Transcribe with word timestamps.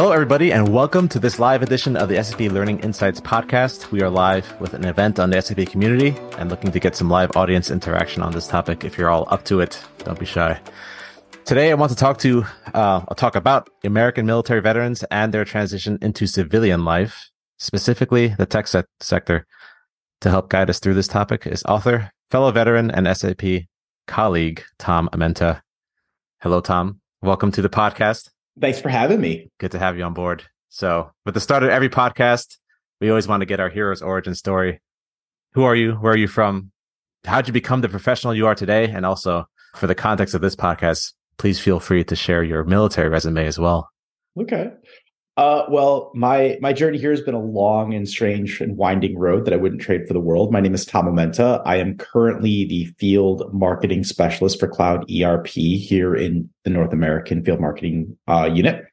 Hello, 0.00 0.12
everybody, 0.12 0.50
and 0.50 0.72
welcome 0.72 1.10
to 1.10 1.18
this 1.18 1.38
live 1.38 1.60
edition 1.60 1.94
of 1.94 2.08
the 2.08 2.24
SAP 2.24 2.40
Learning 2.40 2.80
Insights 2.80 3.20
podcast. 3.20 3.90
We 3.90 4.00
are 4.00 4.08
live 4.08 4.58
with 4.58 4.72
an 4.72 4.86
event 4.86 5.20
on 5.20 5.28
the 5.28 5.42
SAP 5.42 5.66
community 5.66 6.16
and 6.38 6.48
looking 6.48 6.72
to 6.72 6.80
get 6.80 6.96
some 6.96 7.10
live 7.10 7.36
audience 7.36 7.70
interaction 7.70 8.22
on 8.22 8.32
this 8.32 8.46
topic. 8.46 8.82
If 8.82 8.96
you're 8.96 9.10
all 9.10 9.28
up 9.30 9.44
to 9.44 9.60
it, 9.60 9.78
don't 9.98 10.18
be 10.18 10.24
shy. 10.24 10.58
Today, 11.44 11.70
I 11.70 11.74
want 11.74 11.90
to 11.90 11.98
talk 11.98 12.16
to, 12.20 12.44
uh, 12.72 13.04
I'll 13.06 13.14
talk 13.14 13.36
about 13.36 13.68
American 13.84 14.24
military 14.24 14.62
veterans 14.62 15.04
and 15.10 15.34
their 15.34 15.44
transition 15.44 15.98
into 16.00 16.26
civilian 16.26 16.86
life, 16.86 17.28
specifically 17.58 18.28
the 18.28 18.46
tech 18.46 18.68
se- 18.68 18.84
sector. 19.00 19.46
To 20.22 20.30
help 20.30 20.48
guide 20.48 20.70
us 20.70 20.78
through 20.78 20.94
this 20.94 21.08
topic 21.08 21.46
is 21.46 21.62
author, 21.64 22.10
fellow 22.30 22.50
veteran, 22.52 22.90
and 22.90 23.06
SAP 23.14 23.66
colleague, 24.06 24.62
Tom 24.78 25.10
Amenta. 25.12 25.60
Hello, 26.40 26.62
Tom. 26.62 27.02
Welcome 27.20 27.52
to 27.52 27.60
the 27.60 27.68
podcast. 27.68 28.30
Thanks 28.58 28.80
for 28.80 28.88
having 28.88 29.20
me. 29.20 29.50
Good 29.58 29.72
to 29.72 29.78
have 29.78 29.96
you 29.96 30.04
on 30.04 30.14
board. 30.14 30.44
So, 30.68 31.10
with 31.24 31.34
the 31.34 31.40
start 31.40 31.62
of 31.62 31.70
every 31.70 31.88
podcast, 31.88 32.56
we 33.00 33.10
always 33.10 33.28
want 33.28 33.40
to 33.40 33.46
get 33.46 33.60
our 33.60 33.68
hero's 33.68 34.02
origin 34.02 34.34
story. 34.34 34.80
Who 35.52 35.64
are 35.64 35.74
you? 35.74 35.94
Where 35.94 36.12
are 36.12 36.18
you 36.18 36.28
from? 36.28 36.70
How'd 37.24 37.46
you 37.46 37.52
become 37.52 37.80
the 37.80 37.88
professional 37.88 38.34
you 38.34 38.46
are 38.46 38.54
today? 38.54 38.84
And 38.88 39.04
also, 39.04 39.46
for 39.74 39.86
the 39.86 39.94
context 39.94 40.34
of 40.34 40.40
this 40.40 40.56
podcast, 40.56 41.12
please 41.38 41.58
feel 41.60 41.80
free 41.80 42.04
to 42.04 42.16
share 42.16 42.42
your 42.42 42.64
military 42.64 43.08
resume 43.08 43.46
as 43.46 43.58
well. 43.58 43.88
Okay. 44.40 44.70
Uh, 45.40 45.64
well, 45.70 46.12
my 46.14 46.58
my 46.60 46.70
journey 46.70 46.98
here 46.98 47.12
has 47.12 47.22
been 47.22 47.32
a 47.32 47.40
long 47.40 47.94
and 47.94 48.06
strange 48.06 48.60
and 48.60 48.76
winding 48.76 49.18
road 49.18 49.46
that 49.46 49.54
I 49.54 49.56
wouldn't 49.56 49.80
trade 49.80 50.06
for 50.06 50.12
the 50.12 50.20
world. 50.20 50.52
My 50.52 50.60
name 50.60 50.74
is 50.74 50.84
Tom 50.84 51.06
Amenta. 51.06 51.62
I 51.64 51.76
am 51.76 51.96
currently 51.96 52.66
the 52.66 52.84
field 52.98 53.50
marketing 53.54 54.04
specialist 54.04 54.60
for 54.60 54.68
Cloud 54.68 55.10
ERP 55.10 55.46
here 55.46 56.14
in 56.14 56.50
the 56.64 56.68
North 56.70 56.92
American 56.92 57.42
field 57.42 57.58
marketing 57.58 58.18
uh, 58.28 58.50
unit. 58.52 58.84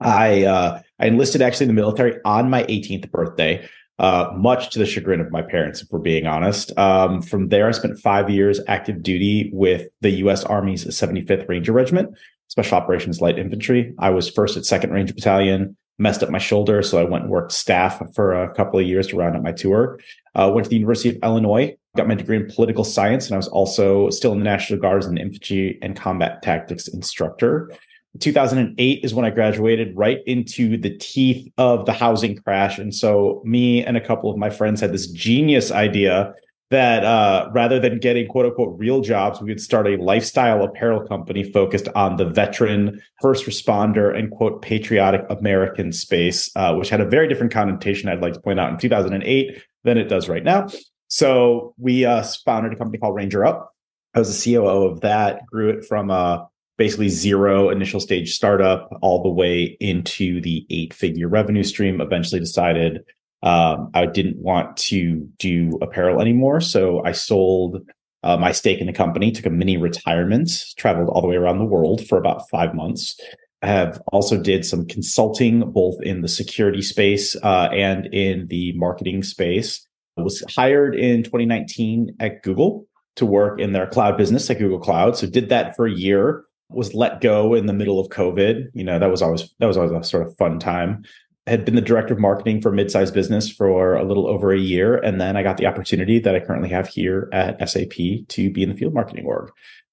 I 0.00 0.44
uh, 0.44 0.80
I 0.98 1.06
enlisted 1.06 1.42
actually 1.42 1.64
in 1.64 1.74
the 1.76 1.82
military 1.82 2.16
on 2.24 2.48
my 2.48 2.64
18th 2.64 3.10
birthday, 3.10 3.68
uh, 3.98 4.32
much 4.34 4.70
to 4.70 4.78
the 4.78 4.86
chagrin 4.86 5.20
of 5.20 5.30
my 5.30 5.42
parents, 5.42 5.82
if 5.82 5.88
we're 5.90 5.98
being 5.98 6.26
honest. 6.26 6.72
Um, 6.78 7.20
from 7.20 7.50
there, 7.50 7.68
I 7.68 7.72
spent 7.72 7.98
five 7.98 8.30
years 8.30 8.58
active 8.68 9.02
duty 9.02 9.50
with 9.52 9.88
the 10.00 10.12
U.S. 10.12 10.44
Army's 10.44 10.86
75th 10.86 11.46
Ranger 11.46 11.74
Regiment, 11.74 12.16
Special 12.48 12.78
Operations 12.78 13.20
Light 13.20 13.38
Infantry. 13.38 13.92
I 13.98 14.08
was 14.08 14.30
first 14.30 14.56
at 14.56 14.64
Second 14.64 14.92
Ranger 14.92 15.12
Battalion 15.12 15.76
messed 16.00 16.22
up 16.22 16.30
my 16.30 16.38
shoulder. 16.38 16.82
So 16.82 16.98
I 16.98 17.04
went 17.04 17.24
and 17.24 17.30
worked 17.30 17.52
staff 17.52 18.02
for 18.14 18.32
a 18.32 18.52
couple 18.54 18.80
of 18.80 18.86
years 18.86 19.06
to 19.08 19.16
round 19.16 19.36
up 19.36 19.42
my 19.42 19.52
tour. 19.52 20.00
Uh, 20.34 20.50
went 20.52 20.64
to 20.64 20.70
the 20.70 20.76
University 20.76 21.10
of 21.10 21.22
Illinois, 21.22 21.76
got 21.96 22.08
my 22.08 22.14
degree 22.14 22.36
in 22.38 22.46
political 22.46 22.84
science, 22.84 23.26
and 23.26 23.34
I 23.34 23.36
was 23.36 23.48
also 23.48 24.08
still 24.10 24.32
in 24.32 24.38
the 24.38 24.44
National 24.44 24.80
Guard 24.80 25.02
as 25.02 25.06
an 25.06 25.18
infantry 25.18 25.78
and 25.82 25.94
combat 25.94 26.42
tactics 26.42 26.88
instructor. 26.88 27.70
2008 28.18 29.04
is 29.04 29.14
when 29.14 29.24
I 29.24 29.30
graduated 29.30 29.96
right 29.96 30.18
into 30.26 30.76
the 30.76 30.96
teeth 30.96 31.52
of 31.58 31.86
the 31.86 31.92
housing 31.92 32.36
crash. 32.36 32.78
And 32.78 32.92
so 32.92 33.40
me 33.44 33.84
and 33.84 33.96
a 33.96 34.00
couple 34.00 34.30
of 34.30 34.36
my 34.36 34.50
friends 34.50 34.80
had 34.80 34.92
this 34.92 35.06
genius 35.06 35.70
idea 35.70 36.34
that 36.70 37.04
uh, 37.04 37.48
rather 37.52 37.80
than 37.80 37.98
getting 37.98 38.28
quote 38.28 38.46
unquote 38.46 38.78
real 38.78 39.00
jobs, 39.00 39.40
we 39.40 39.48
would 39.48 39.60
start 39.60 39.88
a 39.88 39.96
lifestyle 39.96 40.62
apparel 40.62 41.06
company 41.06 41.42
focused 41.42 41.88
on 41.96 42.16
the 42.16 42.24
veteran, 42.24 43.02
first 43.20 43.44
responder, 43.44 44.16
and 44.16 44.30
quote 44.30 44.62
patriotic 44.62 45.24
American 45.30 45.92
space, 45.92 46.50
uh, 46.54 46.74
which 46.74 46.88
had 46.88 47.00
a 47.00 47.04
very 47.06 47.28
different 47.28 47.52
connotation. 47.52 48.08
I'd 48.08 48.22
like 48.22 48.34
to 48.34 48.40
point 48.40 48.60
out 48.60 48.70
in 48.70 48.78
2008 48.78 49.62
than 49.82 49.98
it 49.98 50.08
does 50.08 50.28
right 50.28 50.44
now. 50.44 50.68
So 51.08 51.74
we 51.76 52.04
uh, 52.04 52.24
founded 52.44 52.72
a 52.72 52.76
company 52.76 52.98
called 52.98 53.16
Ranger 53.16 53.44
Up. 53.44 53.74
I 54.14 54.20
was 54.20 54.44
the 54.44 54.54
COO 54.54 54.86
of 54.86 55.00
that, 55.00 55.44
grew 55.46 55.70
it 55.70 55.84
from 55.84 56.10
a 56.10 56.48
basically 56.78 57.08
zero 57.08 57.68
initial 57.68 58.00
stage 58.00 58.34
startup 58.34 58.88
all 59.02 59.22
the 59.22 59.28
way 59.28 59.76
into 59.80 60.40
the 60.40 60.66
eight 60.70 60.94
figure 60.94 61.28
revenue 61.28 61.64
stream. 61.64 62.00
Eventually 62.00 62.40
decided 62.40 63.04
um, 63.42 63.90
I 63.94 64.06
didn't 64.06 64.38
want 64.38 64.76
to 64.78 65.28
do 65.38 65.78
apparel 65.80 66.20
anymore. 66.20 66.60
So 66.60 67.02
I 67.04 67.12
sold 67.12 67.78
uh, 68.22 68.36
my 68.36 68.52
stake 68.52 68.80
in 68.80 68.86
the 68.86 68.92
company, 68.92 69.32
took 69.32 69.46
a 69.46 69.50
mini 69.50 69.76
retirement, 69.76 70.50
traveled 70.76 71.08
all 71.08 71.22
the 71.22 71.28
way 71.28 71.36
around 71.36 71.58
the 71.58 71.64
world 71.64 72.06
for 72.06 72.18
about 72.18 72.48
five 72.50 72.74
months. 72.74 73.18
I 73.62 73.68
have 73.68 74.00
also 74.12 74.40
did 74.40 74.64
some 74.64 74.86
consulting 74.86 75.70
both 75.72 75.96
in 76.02 76.22
the 76.22 76.28
security 76.28 76.82
space 76.82 77.36
uh, 77.42 77.68
and 77.72 78.06
in 78.06 78.46
the 78.48 78.72
marketing 78.76 79.22
space. 79.22 79.86
I 80.18 80.22
was 80.22 80.42
hired 80.54 80.94
in 80.94 81.22
2019 81.22 82.16
at 82.20 82.42
Google 82.42 82.86
to 83.16 83.26
work 83.26 83.60
in 83.60 83.72
their 83.72 83.86
cloud 83.86 84.16
business 84.16 84.48
at 84.50 84.58
Google 84.58 84.80
Cloud. 84.80 85.16
So 85.16 85.26
did 85.26 85.48
that 85.48 85.76
for 85.76 85.86
a 85.86 85.92
year. 85.92 86.44
Was 86.68 86.94
let 86.94 87.20
go 87.20 87.54
in 87.54 87.66
the 87.66 87.72
middle 87.72 87.98
of 87.98 88.10
COVID. 88.10 88.66
You 88.74 88.84
know 88.84 89.00
that 89.00 89.10
was 89.10 89.22
always 89.22 89.52
that 89.58 89.66
was 89.66 89.76
always 89.76 89.90
a 89.90 90.04
sort 90.04 90.24
of 90.24 90.36
fun 90.36 90.60
time 90.60 91.02
had 91.46 91.64
been 91.64 91.74
the 91.74 91.80
director 91.80 92.14
of 92.14 92.20
marketing 92.20 92.60
for 92.60 92.70
mid-sized 92.70 93.14
business 93.14 93.50
for 93.50 93.94
a 93.94 94.04
little 94.04 94.28
over 94.28 94.52
a 94.52 94.58
year. 94.58 94.96
And 94.96 95.20
then 95.20 95.36
I 95.36 95.42
got 95.42 95.56
the 95.56 95.66
opportunity 95.66 96.18
that 96.20 96.34
I 96.34 96.40
currently 96.40 96.68
have 96.68 96.86
here 96.86 97.28
at 97.32 97.68
SAP 97.68 97.92
to 98.28 98.50
be 98.50 98.62
in 98.62 98.68
the 98.68 98.76
field 98.76 98.94
marketing 98.94 99.24
org. 99.26 99.50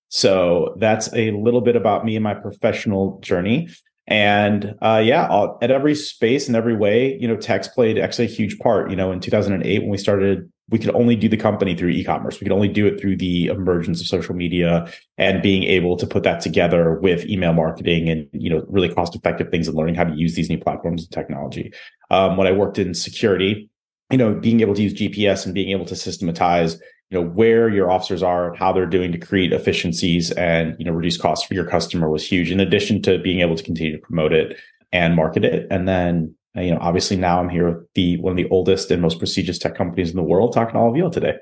So 0.09 0.75
that's 0.79 1.11
a 1.13 1.31
little 1.31 1.61
bit 1.61 1.75
about 1.75 2.05
me 2.05 2.15
and 2.15 2.23
my 2.23 2.33
professional 2.33 3.19
journey. 3.21 3.69
And 4.07 4.75
uh, 4.81 5.01
yeah, 5.03 5.47
at 5.61 5.69
every 5.69 5.95
space 5.95 6.47
and 6.47 6.55
every 6.55 6.75
way, 6.75 7.17
you 7.19 7.27
know, 7.27 7.35
text 7.35 7.73
played 7.73 7.97
actually 7.97 8.25
a 8.25 8.29
huge 8.29 8.57
part. 8.59 8.89
You 8.89 8.95
know, 8.95 9.11
in 9.11 9.19
2008 9.19 9.81
when 9.81 9.89
we 9.89 9.97
started, 9.97 10.49
we 10.69 10.79
could 10.79 10.93
only 10.95 11.15
do 11.15 11.29
the 11.29 11.37
company 11.37 11.75
through 11.75 11.89
e-commerce. 11.89 12.39
We 12.39 12.45
could 12.45 12.53
only 12.53 12.67
do 12.67 12.85
it 12.85 12.99
through 12.99 13.17
the 13.17 13.47
emergence 13.47 14.01
of 14.01 14.07
social 14.07 14.35
media 14.35 14.91
and 15.17 15.41
being 15.41 15.63
able 15.63 15.95
to 15.97 16.05
put 16.05 16.23
that 16.23 16.41
together 16.41 16.99
with 16.99 17.25
email 17.25 17.53
marketing 17.53 18.09
and 18.09 18.27
you 18.33 18.49
know 18.49 18.65
really 18.67 18.93
cost-effective 18.93 19.49
things 19.49 19.67
and 19.67 19.77
learning 19.77 19.95
how 19.95 20.03
to 20.03 20.15
use 20.15 20.35
these 20.35 20.49
new 20.49 20.57
platforms 20.57 21.03
and 21.03 21.11
technology. 21.11 21.71
Um, 22.11 22.37
when 22.37 22.47
I 22.47 22.51
worked 22.51 22.77
in 22.77 22.93
security, 22.93 23.69
you 24.11 24.17
know, 24.17 24.33
being 24.33 24.61
able 24.61 24.75
to 24.75 24.83
use 24.83 24.93
GPS 24.93 25.45
and 25.45 25.53
being 25.53 25.71
able 25.71 25.85
to 25.85 25.95
systematize 25.95 26.79
you 27.09 27.17
know 27.19 27.25
where 27.25 27.69
your 27.69 27.89
officers 27.89 28.21
are 28.21 28.49
and 28.49 28.57
how 28.57 28.73
they're 28.73 28.85
doing 28.85 29.11
to 29.11 29.17
create 29.17 29.53
efficiencies 29.53 30.31
and 30.31 30.75
you 30.77 30.85
know 30.85 30.91
reduce 30.91 31.17
costs 31.17 31.47
for 31.47 31.53
your 31.53 31.65
customer 31.65 32.09
was 32.09 32.29
huge 32.29 32.51
in 32.51 32.59
addition 32.59 33.01
to 33.01 33.17
being 33.19 33.39
able 33.39 33.55
to 33.55 33.63
continue 33.63 33.93
to 33.95 34.01
promote 34.01 34.33
it 34.33 34.57
and 34.91 35.15
market 35.15 35.45
it 35.45 35.67
and 35.71 35.87
then 35.87 36.35
you 36.57 36.71
know 36.71 36.79
obviously 36.81 37.17
now 37.17 37.39
i'm 37.39 37.49
here 37.49 37.69
with 37.69 37.87
the 37.93 38.17
one 38.21 38.31
of 38.31 38.37
the 38.37 38.49
oldest 38.49 38.91
and 38.91 39.01
most 39.01 39.19
prestigious 39.19 39.57
tech 39.57 39.75
companies 39.75 40.09
in 40.09 40.15
the 40.15 40.23
world 40.23 40.53
talking 40.53 40.73
to 40.73 40.79
all 40.79 40.89
of 40.89 40.95
you 40.95 41.09
today 41.09 41.33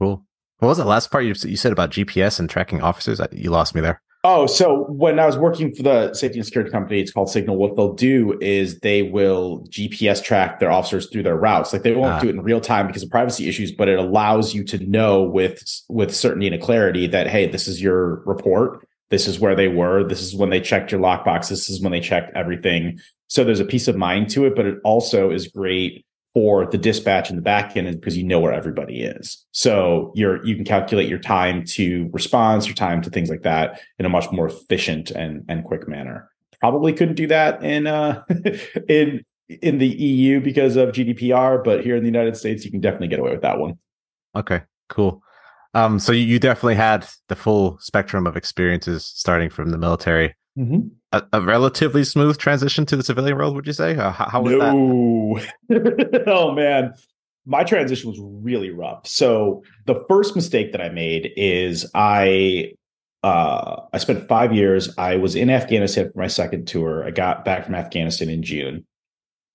cool 0.00 0.24
what 0.58 0.68
was 0.68 0.78
the 0.78 0.84
last 0.84 1.10
part 1.10 1.24
you, 1.24 1.34
you 1.44 1.56
said 1.56 1.72
about 1.72 1.90
gps 1.90 2.38
and 2.38 2.48
tracking 2.48 2.80
officers 2.80 3.20
you 3.32 3.50
lost 3.50 3.74
me 3.74 3.80
there 3.80 4.00
Oh, 4.22 4.46
so 4.46 4.84
when 4.84 5.18
I 5.18 5.24
was 5.24 5.38
working 5.38 5.74
for 5.74 5.82
the 5.82 6.12
safety 6.12 6.38
and 6.38 6.44
security 6.44 6.70
company, 6.70 7.00
it's 7.00 7.10
called 7.10 7.30
Signal. 7.30 7.56
What 7.56 7.74
they'll 7.74 7.94
do 7.94 8.36
is 8.42 8.80
they 8.80 9.00
will 9.00 9.64
GPS 9.70 10.22
track 10.22 10.60
their 10.60 10.70
officers 10.70 11.08
through 11.08 11.22
their 11.22 11.36
routes. 11.36 11.72
Like 11.72 11.82
they 11.82 11.94
won't 11.94 12.12
ah. 12.12 12.20
do 12.20 12.28
it 12.28 12.34
in 12.34 12.42
real 12.42 12.60
time 12.60 12.86
because 12.86 13.02
of 13.02 13.08
privacy 13.08 13.48
issues, 13.48 13.72
but 13.72 13.88
it 13.88 13.98
allows 13.98 14.52
you 14.52 14.62
to 14.64 14.78
know 14.86 15.22
with 15.22 15.62
with 15.88 16.14
certainty 16.14 16.48
and 16.48 16.62
clarity 16.62 17.06
that 17.06 17.28
hey, 17.28 17.46
this 17.46 17.66
is 17.66 17.80
your 17.80 18.16
report. 18.26 18.86
This 19.10 19.26
is 19.26 19.40
where 19.40 19.54
they 19.54 19.68
were. 19.68 20.04
This 20.04 20.22
is 20.22 20.34
when 20.34 20.50
they 20.50 20.60
checked 20.60 20.92
your 20.92 21.00
lockbox. 21.00 21.48
This 21.48 21.68
is 21.68 21.80
when 21.80 21.92
they 21.92 22.00
checked 22.00 22.34
everything. 22.36 23.00
So 23.26 23.44
there's 23.44 23.60
a 23.60 23.64
peace 23.64 23.88
of 23.88 23.96
mind 23.96 24.30
to 24.30 24.46
it, 24.46 24.56
but 24.56 24.66
it 24.66 24.78
also 24.84 25.30
is 25.30 25.48
great 25.48 26.04
for 26.32 26.66
the 26.66 26.78
dispatch 26.78 27.28
in 27.28 27.36
the 27.36 27.42
back 27.42 27.76
end 27.76 27.92
because 27.92 28.16
you 28.16 28.24
know 28.24 28.38
where 28.38 28.52
everybody 28.52 29.02
is. 29.02 29.44
So 29.52 30.12
you're 30.14 30.44
you 30.46 30.54
can 30.54 30.64
calculate 30.64 31.08
your 31.08 31.18
time 31.18 31.64
to 31.66 32.08
response, 32.12 32.66
your 32.66 32.76
time 32.76 33.02
to 33.02 33.10
things 33.10 33.30
like 33.30 33.42
that 33.42 33.80
in 33.98 34.06
a 34.06 34.08
much 34.08 34.30
more 34.30 34.46
efficient 34.46 35.10
and 35.10 35.44
and 35.48 35.64
quick 35.64 35.88
manner. 35.88 36.30
Probably 36.60 36.92
couldn't 36.92 37.16
do 37.16 37.26
that 37.28 37.64
in 37.64 37.86
uh 37.86 38.22
in 38.88 39.24
in 39.48 39.78
the 39.78 39.88
EU 39.88 40.40
because 40.40 40.76
of 40.76 40.90
GDPR, 40.90 41.64
but 41.64 41.82
here 41.82 41.96
in 41.96 42.02
the 42.02 42.08
United 42.08 42.36
States 42.36 42.64
you 42.64 42.70
can 42.70 42.80
definitely 42.80 43.08
get 43.08 43.18
away 43.18 43.32
with 43.32 43.42
that 43.42 43.58
one. 43.58 43.78
Okay, 44.36 44.62
cool. 44.88 45.22
Um 45.74 45.98
so 45.98 46.12
you 46.12 46.38
definitely 46.38 46.76
had 46.76 47.06
the 47.28 47.36
full 47.36 47.78
spectrum 47.80 48.26
of 48.26 48.36
experiences 48.36 49.04
starting 49.04 49.50
from 49.50 49.70
the 49.70 49.78
military. 49.78 50.34
Mm-hmm 50.58 50.88
a, 51.12 51.22
a, 51.32 51.40
relatively 51.40 52.04
smooth 52.04 52.38
transition 52.38 52.86
to 52.86 52.96
the 52.96 53.02
civilian 53.02 53.36
world, 53.36 53.54
would 53.54 53.66
you 53.66 53.72
say? 53.72 53.96
Uh, 53.96 54.10
how, 54.10 54.28
how 54.28 54.42
was 54.42 54.52
no. 54.52 55.38
that? 55.68 56.24
oh 56.26 56.52
man, 56.52 56.94
my 57.46 57.64
transition 57.64 58.10
was 58.10 58.18
really 58.20 58.70
rough. 58.70 59.06
So 59.06 59.62
the 59.86 60.04
first 60.08 60.36
mistake 60.36 60.72
that 60.72 60.80
I 60.80 60.88
made 60.88 61.32
is 61.36 61.86
I 61.94 62.72
uh, 63.22 63.82
I 63.92 63.98
spent 63.98 64.28
five 64.28 64.54
years. 64.54 64.94
I 64.96 65.16
was 65.16 65.34
in 65.34 65.50
Afghanistan 65.50 66.10
for 66.10 66.18
my 66.18 66.28
second 66.28 66.66
tour. 66.66 67.04
I 67.04 67.10
got 67.10 67.44
back 67.44 67.66
from 67.66 67.74
Afghanistan 67.74 68.30
in 68.30 68.42
June, 68.42 68.86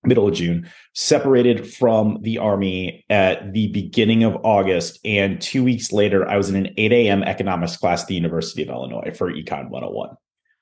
middle 0.06 0.28
of 0.28 0.34
June, 0.34 0.68
separated 0.94 1.72
from 1.72 2.18
the 2.22 2.38
army 2.38 3.04
at 3.10 3.52
the 3.52 3.68
beginning 3.68 4.24
of 4.24 4.36
August. 4.44 4.98
And 5.04 5.40
two 5.40 5.64
weeks 5.64 5.92
later, 5.92 6.28
I 6.28 6.36
was 6.36 6.48
in 6.48 6.56
an 6.56 6.74
8 6.76 6.92
a.m. 6.92 7.22
economics 7.22 7.76
class 7.76 8.02
at 8.02 8.08
the 8.08 8.14
University 8.14 8.62
of 8.62 8.68
Illinois 8.68 9.12
for 9.16 9.32
Econ 9.32 9.68
101. 9.68 10.10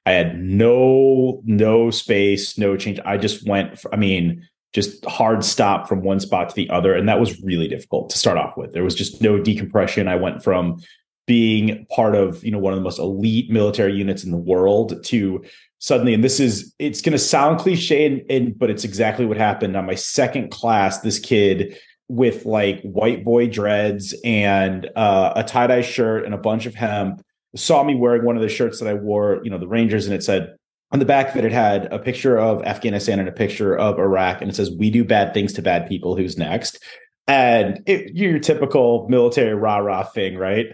I 0.07 0.13
had 0.13 0.39
no 0.39 1.41
no 1.45 1.91
space, 1.91 2.59
no 2.59 2.77
change. 2.77 3.01
I 3.05 3.17
just 3.17 3.47
went. 3.49 3.79
For, 3.79 3.93
I 3.93 3.97
mean, 3.97 4.47
just 4.75 5.05
hard 5.07 5.45
stop 5.45 5.89
from 5.89 6.03
one 6.03 6.21
spot 6.21 6.51
to 6.51 6.55
the 6.55 6.69
other, 6.69 6.95
and 6.95 7.09
that 7.09 7.21
was 7.21 7.41
really 7.43 7.69
difficult 7.69 8.11
to 8.11 8.19
start 8.19 8.37
off 8.37 8.57
with. 8.57 8.73
There 8.73 8.85
was 8.85 8.95
just 8.95 9.23
no 9.23 9.39
decompression. 9.39 10.09
I 10.09 10.17
went 10.17 10.43
from 10.43 10.83
being 11.27 11.87
part 11.87 12.15
of 12.15 12.45
you 12.45 12.51
know 12.51 12.59
one 12.59 12.73
of 12.73 12.79
the 12.79 12.85
most 12.85 12.99
elite 12.99 13.51
military 13.51 13.95
units 13.95 14.25
in 14.25 14.31
the 14.31 14.37
world 14.37 15.03
to 15.05 15.43
suddenly 15.79 16.15
and 16.15 16.25
this 16.25 16.41
is 16.41 16.75
it's 16.79 17.01
going 17.01 17.13
to 17.13 17.19
sound 17.19 17.59
cliche 17.59 18.07
and, 18.07 18.23
and, 18.31 18.59
but 18.59 18.71
it's 18.71 18.85
exactly 18.85 19.27
what 19.27 19.37
happened 19.37 19.77
on 19.77 19.87
my 19.87 19.95
second 19.95 20.51
class 20.51 21.01
this 21.01 21.19
kid 21.19 21.79
with 22.09 22.45
like 22.45 22.81
white 22.83 23.25
boy 23.25 23.47
dreads 23.47 24.15
and 24.25 24.91
uh, 24.97 25.33
a 25.37 25.45
tie-dye 25.45 25.81
shirt 25.81 26.25
and 26.25 26.35
a 26.35 26.39
bunch 26.39 26.67
of 26.67 26.75
hemp 26.75 27.23
saw 27.57 27.83
me 27.83 27.95
wearing 27.95 28.25
one 28.25 28.37
of 28.37 28.43
the 28.43 28.49
shirts 28.49 28.81
that 28.81 28.89
i 28.89 28.95
wore 28.95 29.41
you 29.45 29.51
know 29.51 29.59
the 29.59 29.69
rangers 29.69 30.07
and 30.07 30.15
it 30.15 30.23
said 30.23 30.55
on 30.93 30.99
the 30.99 31.05
back 31.05 31.35
that 31.35 31.45
it 31.45 31.53
had 31.53 31.93
a 31.93 31.99
picture 31.99 32.39
of 32.39 32.63
afghanistan 32.65 33.19
and 33.19 33.29
a 33.29 33.33
picture 33.33 33.77
of 33.77 33.99
iraq 33.99 34.41
and 34.41 34.51
it 34.51 34.55
says 34.55 34.71
we 34.71 34.91
do 34.91 35.05
bad 35.05 35.35
things 35.35 35.53
to 35.53 35.63
bad 35.63 35.89
people 35.89 36.17
who's 36.17 36.39
next? 36.39 36.79
And 37.27 37.83
it, 37.87 38.15
your 38.15 38.39
typical 38.39 39.09
military 39.09 39.55
rah 39.55 39.79
rah 39.79 40.05
thing 40.05 40.37
right 40.37 40.67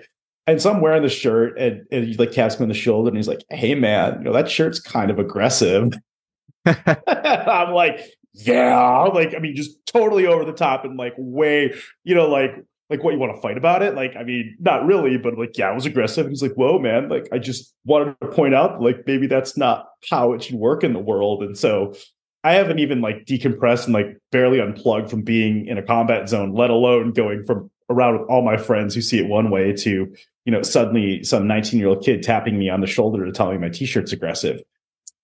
and 0.50 0.60
so 0.60 0.72
I'm 0.72 0.80
wearing 0.80 1.02
the 1.02 1.08
shirt 1.08 1.56
and, 1.56 1.86
and 1.92 2.04
he 2.04 2.14
like 2.14 2.32
taps 2.32 2.58
me 2.58 2.64
on 2.64 2.68
the 2.68 2.74
shoulder 2.74 3.08
and 3.08 3.16
he's 3.16 3.28
like, 3.28 3.44
Hey 3.50 3.76
man, 3.76 4.18
you 4.18 4.24
know, 4.24 4.32
that 4.32 4.50
shirt's 4.50 4.80
kind 4.80 5.10
of 5.10 5.18
aggressive. 5.18 5.92
I'm 6.66 7.72
like, 7.72 8.00
yeah, 8.34 9.02
like, 9.14 9.34
I 9.34 9.38
mean, 9.38 9.54
just 9.54 9.78
totally 9.86 10.26
over 10.26 10.44
the 10.44 10.52
top 10.52 10.84
and 10.84 10.98
like 10.98 11.14
way, 11.16 11.72
you 12.04 12.14
know, 12.14 12.28
like, 12.28 12.50
like 12.90 13.04
what 13.04 13.14
you 13.14 13.20
want 13.20 13.34
to 13.34 13.40
fight 13.40 13.56
about 13.56 13.82
it? 13.82 13.94
Like, 13.94 14.16
I 14.16 14.24
mean, 14.24 14.56
not 14.58 14.84
really, 14.84 15.16
but 15.16 15.38
like, 15.38 15.56
yeah, 15.56 15.70
it 15.70 15.74
was 15.74 15.86
aggressive. 15.86 16.26
And 16.26 16.32
he's 16.32 16.42
like, 16.42 16.54
whoa, 16.54 16.78
man, 16.78 17.08
like, 17.08 17.28
I 17.32 17.38
just 17.38 17.72
wanted 17.84 18.16
to 18.20 18.28
point 18.28 18.54
out, 18.54 18.82
like, 18.82 19.04
maybe 19.06 19.28
that's 19.28 19.56
not 19.56 19.86
how 20.10 20.32
it 20.32 20.42
should 20.42 20.56
work 20.56 20.82
in 20.82 20.92
the 20.92 20.98
world. 20.98 21.44
And 21.44 21.56
so 21.56 21.94
I 22.42 22.54
haven't 22.54 22.78
even 22.78 23.00
like 23.00 23.26
decompressed 23.26 23.84
and 23.84 23.94
like 23.94 24.16
barely 24.32 24.60
unplugged 24.60 25.10
from 25.10 25.22
being 25.22 25.66
in 25.66 25.78
a 25.78 25.82
combat 25.82 26.28
zone, 26.28 26.52
let 26.52 26.70
alone 26.70 27.12
going 27.12 27.44
from 27.44 27.70
around 27.90 28.18
with 28.18 28.28
all 28.28 28.42
my 28.42 28.56
friends 28.56 28.94
who 28.94 29.02
see 29.02 29.18
it 29.18 29.28
one 29.28 29.50
way 29.50 29.72
to 29.72 30.12
you 30.44 30.52
know, 30.52 30.62
suddenly 30.62 31.22
some 31.22 31.46
19 31.46 31.78
year 31.78 31.88
old 31.88 32.04
kid 32.04 32.22
tapping 32.22 32.58
me 32.58 32.68
on 32.68 32.80
the 32.80 32.86
shoulder 32.86 33.24
to 33.24 33.32
tell 33.32 33.50
me 33.50 33.58
my 33.58 33.68
t-shirt's 33.68 34.12
aggressive 34.12 34.62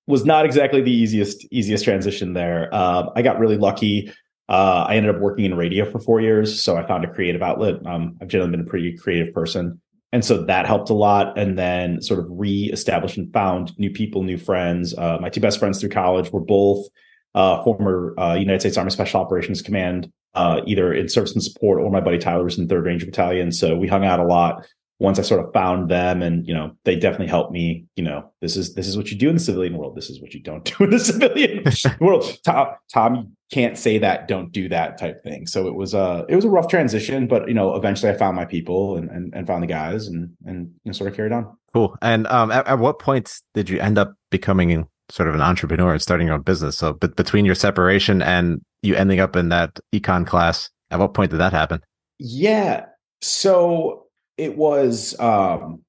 was 0.06 0.24
not 0.24 0.44
exactly 0.44 0.80
the 0.80 0.92
easiest, 0.92 1.46
easiest 1.50 1.84
transition 1.84 2.32
there. 2.32 2.72
Um, 2.74 3.10
I 3.16 3.22
got 3.22 3.38
really 3.38 3.56
lucky. 3.56 4.12
Uh, 4.48 4.86
I 4.88 4.96
ended 4.96 5.14
up 5.14 5.20
working 5.20 5.44
in 5.44 5.56
radio 5.56 5.90
for 5.90 5.98
four 5.98 6.20
years. 6.20 6.62
So 6.62 6.76
I 6.76 6.86
found 6.86 7.04
a 7.04 7.12
creative 7.12 7.42
outlet. 7.42 7.84
Um, 7.84 8.16
I've 8.20 8.28
generally 8.28 8.52
been 8.52 8.60
a 8.60 8.70
pretty 8.70 8.96
creative 8.96 9.34
person. 9.34 9.80
And 10.12 10.24
so 10.24 10.44
that 10.44 10.66
helped 10.66 10.90
a 10.90 10.94
lot. 10.94 11.36
And 11.36 11.58
then 11.58 12.00
sort 12.00 12.20
of 12.20 12.26
re-established 12.28 13.16
and 13.16 13.32
found 13.32 13.76
new 13.78 13.90
people, 13.90 14.22
new 14.22 14.38
friends. 14.38 14.94
Uh, 14.96 15.18
my 15.20 15.28
two 15.28 15.40
best 15.40 15.58
friends 15.58 15.80
through 15.80 15.90
college 15.90 16.30
were 16.30 16.40
both 16.40 16.86
uh, 17.34 17.62
former 17.64 18.14
uh, 18.18 18.34
United 18.34 18.60
States 18.60 18.78
Army 18.78 18.90
Special 18.90 19.20
Operations 19.20 19.60
Command, 19.60 20.10
uh, 20.34 20.60
either 20.66 20.92
in 20.92 21.08
service 21.08 21.32
and 21.32 21.42
support 21.42 21.80
or 21.80 21.90
my 21.90 22.00
buddy 22.00 22.18
Tyler 22.18 22.44
was 22.44 22.56
in 22.56 22.68
Third 22.68 22.84
Ranger 22.84 23.06
Battalion. 23.06 23.50
So 23.50 23.76
we 23.76 23.88
hung 23.88 24.04
out 24.04 24.20
a 24.20 24.24
lot 24.24 24.64
once 24.98 25.18
I 25.18 25.22
sort 25.22 25.44
of 25.44 25.52
found 25.52 25.90
them 25.90 26.22
and, 26.22 26.46
you 26.46 26.54
know, 26.54 26.72
they 26.84 26.96
definitely 26.96 27.26
helped 27.26 27.52
me, 27.52 27.84
you 27.96 28.04
know, 28.04 28.30
this 28.40 28.56
is, 28.56 28.74
this 28.74 28.88
is 28.88 28.96
what 28.96 29.10
you 29.10 29.18
do 29.18 29.28
in 29.28 29.34
the 29.34 29.40
civilian 29.40 29.76
world. 29.76 29.94
This 29.94 30.08
is 30.08 30.22
what 30.22 30.32
you 30.32 30.42
don't 30.42 30.64
do 30.78 30.84
in 30.84 30.90
the 30.90 30.98
civilian 30.98 31.64
world. 32.00 32.24
Tom, 32.44 32.68
Tom, 32.92 33.14
you 33.16 33.24
can't 33.52 33.76
say 33.76 33.98
that, 33.98 34.26
don't 34.26 34.52
do 34.52 34.68
that 34.70 34.98
type 34.98 35.22
thing. 35.22 35.46
So 35.46 35.66
it 35.66 35.74
was 35.74 35.92
a, 35.92 36.24
it 36.28 36.36
was 36.36 36.46
a 36.46 36.48
rough 36.48 36.68
transition, 36.68 37.26
but, 37.26 37.46
you 37.46 37.54
know, 37.54 37.74
eventually 37.74 38.10
I 38.10 38.16
found 38.16 38.36
my 38.36 38.46
people 38.46 38.96
and, 38.96 39.10
and, 39.10 39.34
and 39.34 39.46
found 39.46 39.62
the 39.62 39.66
guys 39.66 40.06
and, 40.06 40.30
and 40.46 40.68
you 40.84 40.90
know, 40.90 40.92
sort 40.92 41.10
of 41.10 41.16
carried 41.16 41.32
on. 41.32 41.54
Cool. 41.74 41.94
And, 42.00 42.26
um, 42.28 42.50
at, 42.50 42.66
at 42.66 42.78
what 42.78 42.98
point 42.98 43.40
did 43.52 43.68
you 43.68 43.78
end 43.80 43.98
up 43.98 44.14
becoming 44.30 44.88
sort 45.10 45.28
of 45.28 45.34
an 45.34 45.42
entrepreneur 45.42 45.92
and 45.92 46.02
starting 46.02 46.28
your 46.28 46.36
own 46.36 46.42
business? 46.42 46.78
So 46.78 46.94
but 46.94 47.16
between 47.16 47.44
your 47.44 47.54
separation 47.54 48.22
and 48.22 48.62
you 48.82 48.94
ending 48.94 49.20
up 49.20 49.36
in 49.36 49.50
that 49.50 49.78
econ 49.94 50.26
class, 50.26 50.70
at 50.90 50.98
what 50.98 51.12
point 51.12 51.32
did 51.32 51.38
that 51.38 51.52
happen? 51.52 51.80
Yeah. 52.18 52.86
So 53.20 54.05
it 54.38 54.56
was 54.56 55.18
um 55.20 55.82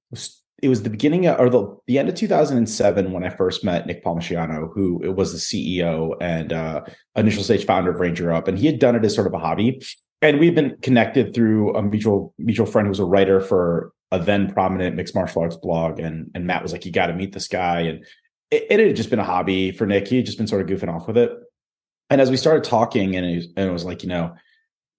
it 0.61 0.69
was 0.69 0.81
the 0.81 0.89
beginning 0.89 1.27
of, 1.27 1.39
or 1.39 1.49
the, 1.49 1.77
the 1.85 1.99
end 1.99 2.09
of 2.09 2.15
2007 2.15 3.11
when 3.11 3.23
I 3.23 3.29
first 3.29 3.63
met 3.63 3.85
Nick 3.85 4.03
Palmisciano, 4.03 4.69
who 4.73 4.99
was 5.11 5.31
the 5.31 5.37
CEO 5.37 6.15
and 6.19 6.51
uh, 6.51 6.81
initial 7.15 7.43
stage 7.43 7.65
founder 7.65 7.91
of 7.91 7.99
Ranger 7.99 8.31
Up, 8.31 8.47
and 8.47 8.57
he 8.57 8.65
had 8.65 8.79
done 8.79 8.95
it 8.95 9.05
as 9.05 9.13
sort 9.13 9.27
of 9.27 9.33
a 9.33 9.39
hobby. 9.39 9.81
And 10.21 10.39
we've 10.39 10.55
been 10.55 10.75
connected 10.81 11.35
through 11.35 11.75
a 11.75 11.83
mutual 11.83 12.33
mutual 12.39 12.65
friend 12.65 12.87
who 12.87 12.89
was 12.89 12.99
a 12.99 13.05
writer 13.05 13.39
for 13.39 13.91
a 14.11 14.19
then 14.19 14.51
prominent 14.51 14.95
mixed 14.95 15.13
martial 15.13 15.43
arts 15.43 15.57
blog, 15.57 15.99
and 15.99 16.31
and 16.33 16.47
Matt 16.47 16.63
was 16.63 16.71
like, 16.71 16.85
"You 16.85 16.91
got 16.91 17.07
to 17.07 17.13
meet 17.13 17.33
this 17.33 17.47
guy," 17.47 17.81
and 17.81 18.03
it, 18.49 18.65
it, 18.71 18.79
had 18.79 18.95
just 18.95 19.11
been 19.11 19.19
a 19.19 19.23
hobby 19.23 19.71
for 19.71 19.85
Nick. 19.85 20.07
He 20.07 20.15
had 20.17 20.25
just 20.25 20.39
been 20.39 20.47
sort 20.47 20.61
of 20.61 20.67
goofing 20.67 20.91
off 20.91 21.05
with 21.05 21.17
it. 21.17 21.31
And 22.09 22.19
as 22.19 22.31
we 22.31 22.37
started 22.37 22.63
talking, 22.63 23.15
and 23.15 23.25
it 23.27 23.45
and 23.55 23.69
it 23.69 23.71
was 23.71 23.85
like, 23.85 24.01
you 24.01 24.09
know, 24.09 24.33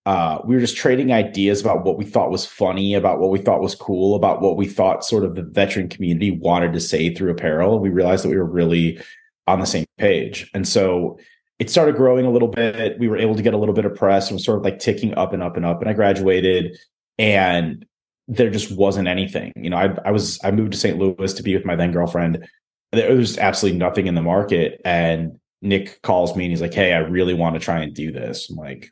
uh, 0.08 0.40
we 0.46 0.54
were 0.54 0.60
just 0.62 0.78
trading 0.78 1.12
ideas 1.12 1.60
about 1.60 1.84
what 1.84 1.98
we 1.98 2.04
thought 2.06 2.30
was 2.30 2.46
funny, 2.46 2.94
about 2.94 3.20
what 3.20 3.28
we 3.28 3.38
thought 3.38 3.60
was 3.60 3.74
cool, 3.74 4.16
about 4.16 4.40
what 4.40 4.56
we 4.56 4.66
thought 4.66 5.04
sort 5.04 5.22
of 5.22 5.34
the 5.34 5.42
veteran 5.42 5.86
community 5.86 6.30
wanted 6.30 6.72
to 6.72 6.80
say 6.80 7.12
through 7.12 7.30
apparel. 7.30 7.78
We 7.78 7.90
realized 7.90 8.24
that 8.24 8.30
we 8.30 8.38
were 8.38 8.46
really 8.46 8.98
on 9.46 9.60
the 9.60 9.66
same 9.66 9.84
page. 9.98 10.50
And 10.54 10.66
so 10.66 11.18
it 11.58 11.68
started 11.68 11.94
growing 11.94 12.24
a 12.24 12.30
little 12.30 12.48
bit. 12.48 12.98
We 12.98 13.08
were 13.08 13.18
able 13.18 13.34
to 13.34 13.42
get 13.42 13.52
a 13.52 13.58
little 13.58 13.74
bit 13.74 13.84
of 13.84 13.94
press 13.94 14.28
and 14.28 14.36
was 14.36 14.46
sort 14.46 14.56
of 14.56 14.64
like 14.64 14.78
ticking 14.78 15.12
up 15.18 15.34
and 15.34 15.42
up 15.42 15.58
and 15.58 15.66
up. 15.66 15.82
And 15.82 15.90
I 15.90 15.92
graduated 15.92 16.78
and 17.18 17.84
there 18.28 18.48
just 18.48 18.74
wasn't 18.74 19.08
anything. 19.08 19.52
You 19.56 19.68
know, 19.68 19.76
I, 19.76 19.94
I 20.06 20.10
was, 20.10 20.40
I 20.42 20.52
moved 20.52 20.72
to 20.72 20.78
St. 20.78 20.96
Louis 20.96 21.34
to 21.34 21.42
be 21.42 21.54
with 21.54 21.66
my 21.66 21.76
then 21.76 21.92
girlfriend. 21.92 22.48
There 22.92 23.14
was 23.14 23.36
absolutely 23.36 23.78
nothing 23.78 24.06
in 24.06 24.14
the 24.14 24.22
market. 24.22 24.80
And 24.86 25.38
Nick 25.60 26.00
calls 26.00 26.34
me 26.34 26.46
and 26.46 26.50
he's 26.50 26.62
like, 26.62 26.72
Hey, 26.72 26.94
I 26.94 27.00
really 27.00 27.34
want 27.34 27.56
to 27.56 27.60
try 27.60 27.80
and 27.80 27.92
do 27.92 28.10
this. 28.10 28.48
I'm 28.48 28.56
like, 28.56 28.90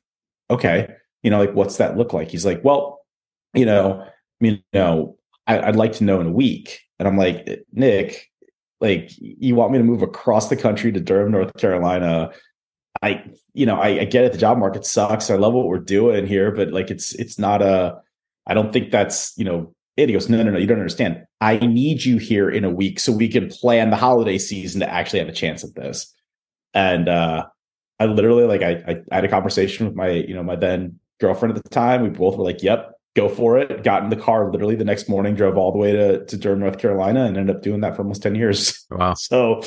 okay 0.51 0.89
you 1.23 1.31
know, 1.31 1.39
like 1.39 1.55
what's 1.55 1.79
that 1.79 1.97
look 1.97 2.13
like? 2.13 2.31
He's 2.31 2.47
like, 2.47 2.65
well, 2.65 3.01
you 3.55 3.65
know, 3.65 4.07
you 4.41 4.59
know, 4.73 5.17
I, 5.47 5.61
I'd 5.61 5.77
like 5.77 5.93
to 5.95 6.05
know 6.05 6.21
in 6.21 6.29
a 6.29 6.33
week. 6.33 6.81
And 6.99 7.09
I'm 7.09 7.17
like, 7.17 7.65
Nick, 7.73 8.31
like 8.81 9.11
you 9.19 9.55
want 9.55 9.73
me 9.73 9.79
to 9.79 9.85
move 9.85 10.03
across 10.03 10.49
the 10.49 10.57
country 10.57 10.93
to 10.93 11.01
Durham, 11.01 11.33
North 11.33 11.55
Carolina. 11.57 12.31
I, 13.03 13.25
you 13.55 13.67
know, 13.67 13.77
I, 13.77 14.01
I 14.01 14.05
get 14.05 14.25
it. 14.25 14.33
The 14.33 14.39
job 14.39 14.59
market 14.59 14.87
sucks. 14.87 15.31
I 15.31 15.37
love 15.37 15.53
what 15.53 15.67
we're 15.67 15.79
doing 15.79 16.27
here, 16.27 16.51
but 16.51 16.73
like, 16.73 16.91
it's, 16.91 17.15
it's 17.15 17.39
not 17.39 17.61
a, 17.63 17.99
I 18.47 18.55
don't 18.55 18.73
think 18.73 18.91
that's, 18.91 19.37
you 19.37 19.45
know, 19.45 19.75
it. 19.97 20.09
He 20.09 20.13
goes, 20.13 20.29
no, 20.29 20.43
no, 20.43 20.51
no, 20.51 20.59
you 20.59 20.67
don't 20.67 20.79
understand. 20.79 21.25
I 21.41 21.59
need 21.59 22.05
you 22.05 22.19
here 22.19 22.49
in 22.49 22.65
a 22.65 22.71
week 22.71 23.01
so 23.01 23.13
we 23.13 23.29
can 23.29 23.49
plan 23.49 23.91
the 23.91 23.97
holiday 23.97 24.39
season 24.39 24.81
to 24.81 24.91
actually 24.91 25.19
have 25.19 25.29
a 25.29 25.33
chance 25.33 25.65
at 25.65 25.75
this. 25.75 26.15
And, 26.73 27.09
uh, 27.09 27.47
I 27.99 28.05
literally 28.07 28.45
like, 28.45 28.63
I, 28.63 29.03
I 29.11 29.15
had 29.15 29.25
a 29.25 29.29
conversation 29.29 29.87
with 29.87 29.95
my, 29.95 30.11
you 30.11 30.35
know, 30.35 30.43
my 30.43 30.57
then 30.57 30.99
girlfriend 31.21 31.57
at 31.57 31.63
the 31.63 31.71
time. 31.71 32.03
We 32.03 32.11
both 32.11 32.37
were 32.37 32.45
like, 32.45 32.63
yep, 32.63 32.93
go 33.15 33.29
for 33.29 33.59
it. 33.59 33.83
Got 33.83 34.05
in 34.05 34.11
the 34.11 34.17
car 34.17 34.51
literally 34.51 34.77
the 34.77 34.85
next 34.85 35.09
morning, 35.09 35.35
drove 35.35 35.57
all 35.57 35.73
the 35.73 35.79
way 35.79 35.93
to, 35.93 36.25
to 36.25 36.37
Durham, 36.37 36.61
North 36.61 36.79
Carolina, 36.79 37.25
and 37.25 37.37
ended 37.37 37.57
up 37.57 37.63
doing 37.63 37.81
that 37.81 37.97
for 37.97 38.03
almost 38.03 38.23
10 38.23 38.35
years. 38.35 38.85
Wow. 38.89 39.15
So 39.15 39.63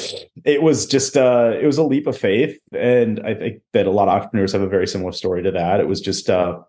it 0.45 0.63
was 0.63 0.85
just 0.85 1.17
uh 1.17 1.51
it 1.61 1.65
was 1.65 1.77
a 1.77 1.83
leap 1.83 2.07
of 2.07 2.17
faith. 2.17 2.57
And 2.71 3.19
I 3.19 3.33
think 3.33 3.61
that 3.73 3.85
a 3.85 3.91
lot 3.91 4.07
of 4.07 4.13
entrepreneurs 4.13 4.53
have 4.53 4.61
a 4.61 4.67
very 4.67 4.87
similar 4.87 5.11
story 5.11 5.43
to 5.43 5.51
that. 5.51 5.81
It 5.81 5.89
was 5.89 5.99
just 5.99 6.29
uh, 6.29 6.59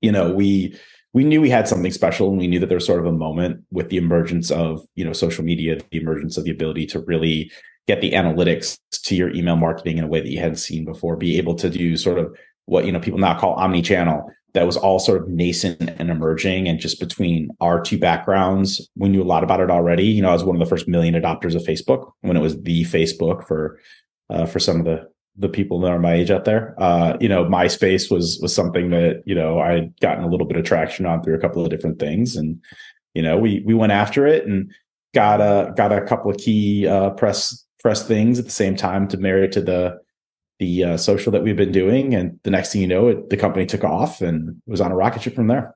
you 0.00 0.10
know, 0.10 0.32
we 0.32 0.78
we 1.12 1.24
knew 1.24 1.42
we 1.42 1.50
had 1.50 1.68
something 1.68 1.92
special 1.92 2.30
and 2.30 2.38
we 2.38 2.46
knew 2.46 2.58
that 2.58 2.68
there 2.68 2.76
was 2.76 2.86
sort 2.86 3.00
of 3.00 3.06
a 3.06 3.12
moment 3.12 3.64
with 3.70 3.90
the 3.90 3.98
emergence 3.98 4.50
of, 4.50 4.84
you 4.94 5.04
know, 5.04 5.12
social 5.12 5.44
media, 5.44 5.78
the 5.90 5.98
emergence 5.98 6.38
of 6.38 6.44
the 6.44 6.50
ability 6.50 6.86
to 6.86 7.00
really 7.00 7.52
get 7.86 8.00
the 8.00 8.12
analytics 8.12 8.78
to 8.90 9.14
your 9.14 9.30
email 9.34 9.56
marketing 9.56 9.98
in 9.98 10.04
a 10.04 10.08
way 10.08 10.20
that 10.20 10.30
you 10.30 10.40
hadn't 10.40 10.56
seen 10.56 10.84
before, 10.84 11.16
be 11.16 11.36
able 11.36 11.54
to 11.54 11.68
do 11.68 11.96
sort 11.96 12.18
of 12.18 12.34
what 12.66 12.84
you 12.84 12.92
know 12.92 13.00
people 13.00 13.18
now 13.18 13.38
call 13.38 13.54
omni-channel 13.54 14.30
that 14.54 14.66
was 14.66 14.76
all 14.76 15.00
sort 15.00 15.20
of 15.20 15.28
nascent 15.28 15.90
and 15.98 16.10
emerging 16.10 16.68
and 16.68 16.78
just 16.78 17.00
between 17.00 17.50
our 17.60 17.80
two 17.80 17.98
backgrounds 17.98 18.88
we 18.96 19.08
knew 19.08 19.22
a 19.22 19.24
lot 19.24 19.44
about 19.44 19.60
it 19.60 19.70
already 19.70 20.04
you 20.04 20.22
know 20.22 20.30
i 20.30 20.32
was 20.32 20.44
one 20.44 20.56
of 20.56 20.60
the 20.60 20.68
first 20.68 20.88
million 20.88 21.14
adopters 21.14 21.54
of 21.54 21.62
facebook 21.62 22.12
when 22.20 22.36
it 22.36 22.40
was 22.40 22.60
the 22.62 22.84
facebook 22.84 23.46
for 23.46 23.78
uh, 24.30 24.46
for 24.46 24.58
some 24.58 24.78
of 24.78 24.84
the 24.84 25.06
the 25.36 25.48
people 25.48 25.80
that 25.80 25.90
are 25.90 25.98
my 25.98 26.14
age 26.14 26.30
out 26.30 26.44
there. 26.44 26.74
Uh, 26.78 27.16
you 27.20 27.28
know 27.28 27.44
myspace 27.44 28.10
was 28.10 28.38
was 28.40 28.54
something 28.54 28.90
that 28.90 29.22
you 29.26 29.34
know 29.34 29.58
i 29.58 29.72
had 29.72 30.00
gotten 30.00 30.24
a 30.24 30.28
little 30.28 30.46
bit 30.46 30.56
of 30.56 30.64
traction 30.64 31.06
on 31.06 31.22
through 31.22 31.34
a 31.34 31.40
couple 31.40 31.62
of 31.62 31.70
different 31.70 31.98
things 31.98 32.36
and 32.36 32.60
you 33.14 33.22
know 33.22 33.36
we 33.36 33.62
we 33.66 33.74
went 33.74 33.92
after 33.92 34.26
it 34.26 34.46
and 34.46 34.70
got 35.14 35.40
a 35.40 35.72
got 35.76 35.92
a 35.92 36.02
couple 36.02 36.30
of 36.30 36.36
key 36.36 36.86
uh, 36.86 37.10
press 37.10 37.64
press 37.80 38.06
things 38.06 38.38
at 38.38 38.44
the 38.44 38.50
same 38.50 38.76
time 38.76 39.08
to 39.08 39.16
marry 39.16 39.44
it 39.44 39.52
to 39.52 39.60
the 39.60 39.98
the 40.58 40.84
uh, 40.84 40.96
social 40.96 41.32
that 41.32 41.42
we've 41.42 41.56
been 41.56 41.72
doing. 41.72 42.14
And 42.14 42.38
the 42.42 42.50
next 42.50 42.72
thing 42.72 42.80
you 42.80 42.86
know, 42.86 43.08
it, 43.08 43.30
the 43.30 43.36
company 43.36 43.66
took 43.66 43.84
off 43.84 44.20
and 44.20 44.60
was 44.66 44.80
on 44.80 44.92
a 44.92 44.96
rocket 44.96 45.22
ship 45.22 45.34
from 45.34 45.48
there. 45.48 45.74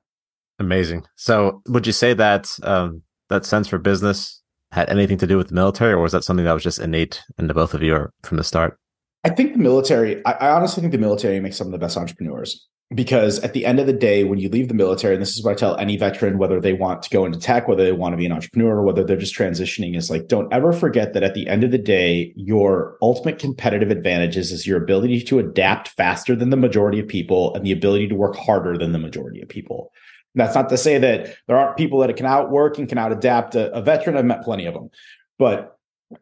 Amazing. 0.59 1.05
So, 1.15 1.61
would 1.67 1.87
you 1.87 1.93
say 1.93 2.13
that 2.13 2.49
um, 2.63 3.01
that 3.29 3.45
sense 3.45 3.67
for 3.67 3.77
business 3.77 4.41
had 4.71 4.89
anything 4.89 5.17
to 5.17 5.27
do 5.27 5.37
with 5.37 5.47
the 5.47 5.55
military, 5.55 5.93
or 5.93 6.01
was 6.01 6.11
that 6.11 6.23
something 6.23 6.45
that 6.45 6.53
was 6.53 6.63
just 6.63 6.79
innate 6.79 7.23
in 7.37 7.47
the 7.47 7.53
both 7.53 7.73
of 7.73 7.81
you 7.81 8.09
from 8.23 8.37
the 8.37 8.43
start? 8.43 8.77
I 9.23 9.29
think 9.29 9.53
the 9.53 9.59
military. 9.59 10.23
I, 10.25 10.31
I 10.33 10.49
honestly 10.51 10.81
think 10.81 10.91
the 10.91 10.99
military 10.99 11.39
makes 11.39 11.57
some 11.57 11.67
of 11.67 11.71
the 11.71 11.77
best 11.77 11.97
entrepreneurs 11.97 12.67
because 12.95 13.37
at 13.39 13.53
the 13.53 13.67
end 13.67 13.79
of 13.79 13.85
the 13.85 13.93
day, 13.93 14.23
when 14.23 14.39
you 14.39 14.49
leave 14.49 14.67
the 14.67 14.73
military, 14.73 15.13
and 15.13 15.21
this 15.21 15.37
is 15.37 15.43
what 15.43 15.51
I 15.51 15.55
tell 15.55 15.77
any 15.77 15.95
veteran, 15.95 16.39
whether 16.39 16.59
they 16.59 16.73
want 16.73 17.03
to 17.03 17.09
go 17.11 17.23
into 17.23 17.37
tech, 17.37 17.67
whether 17.67 17.83
they 17.83 17.91
want 17.91 18.13
to 18.13 18.17
be 18.17 18.25
an 18.25 18.31
entrepreneur, 18.31 18.77
or 18.77 18.83
whether 18.83 19.03
they're 19.03 19.15
just 19.15 19.35
transitioning, 19.35 19.95
is 19.95 20.09
like, 20.09 20.27
don't 20.27 20.51
ever 20.51 20.73
forget 20.73 21.13
that 21.13 21.21
at 21.21 21.35
the 21.35 21.47
end 21.47 21.63
of 21.63 21.69
the 21.69 21.77
day, 21.77 22.33
your 22.35 22.97
ultimate 23.01 23.37
competitive 23.37 23.91
advantages 23.91 24.51
is 24.51 24.65
your 24.65 24.81
ability 24.81 25.21
to 25.21 25.37
adapt 25.37 25.89
faster 25.89 26.35
than 26.35 26.49
the 26.49 26.57
majority 26.57 26.99
of 26.99 27.07
people 27.07 27.53
and 27.53 27.63
the 27.63 27.71
ability 27.71 28.07
to 28.07 28.15
work 28.15 28.35
harder 28.35 28.75
than 28.75 28.91
the 28.91 28.99
majority 28.99 29.41
of 29.41 29.47
people. 29.49 29.91
that's 30.35 30.55
not 30.55 30.69
to 30.69 30.77
say 30.77 30.97
that 30.97 31.35
there 31.47 31.57
aren't 31.57 31.77
people 31.77 31.99
that 31.99 32.15
can 32.15 32.25
outwork 32.25 32.77
and 32.79 32.89
can 32.89 32.97
out 32.97 33.11
adapt 33.11 33.55
a, 33.55 33.71
a 33.71 33.81
veteran. 33.81 34.17
I've 34.17 34.25
met 34.25 34.43
plenty 34.43 34.65
of 34.65 34.73
them, 34.73 34.89
but 35.37 35.78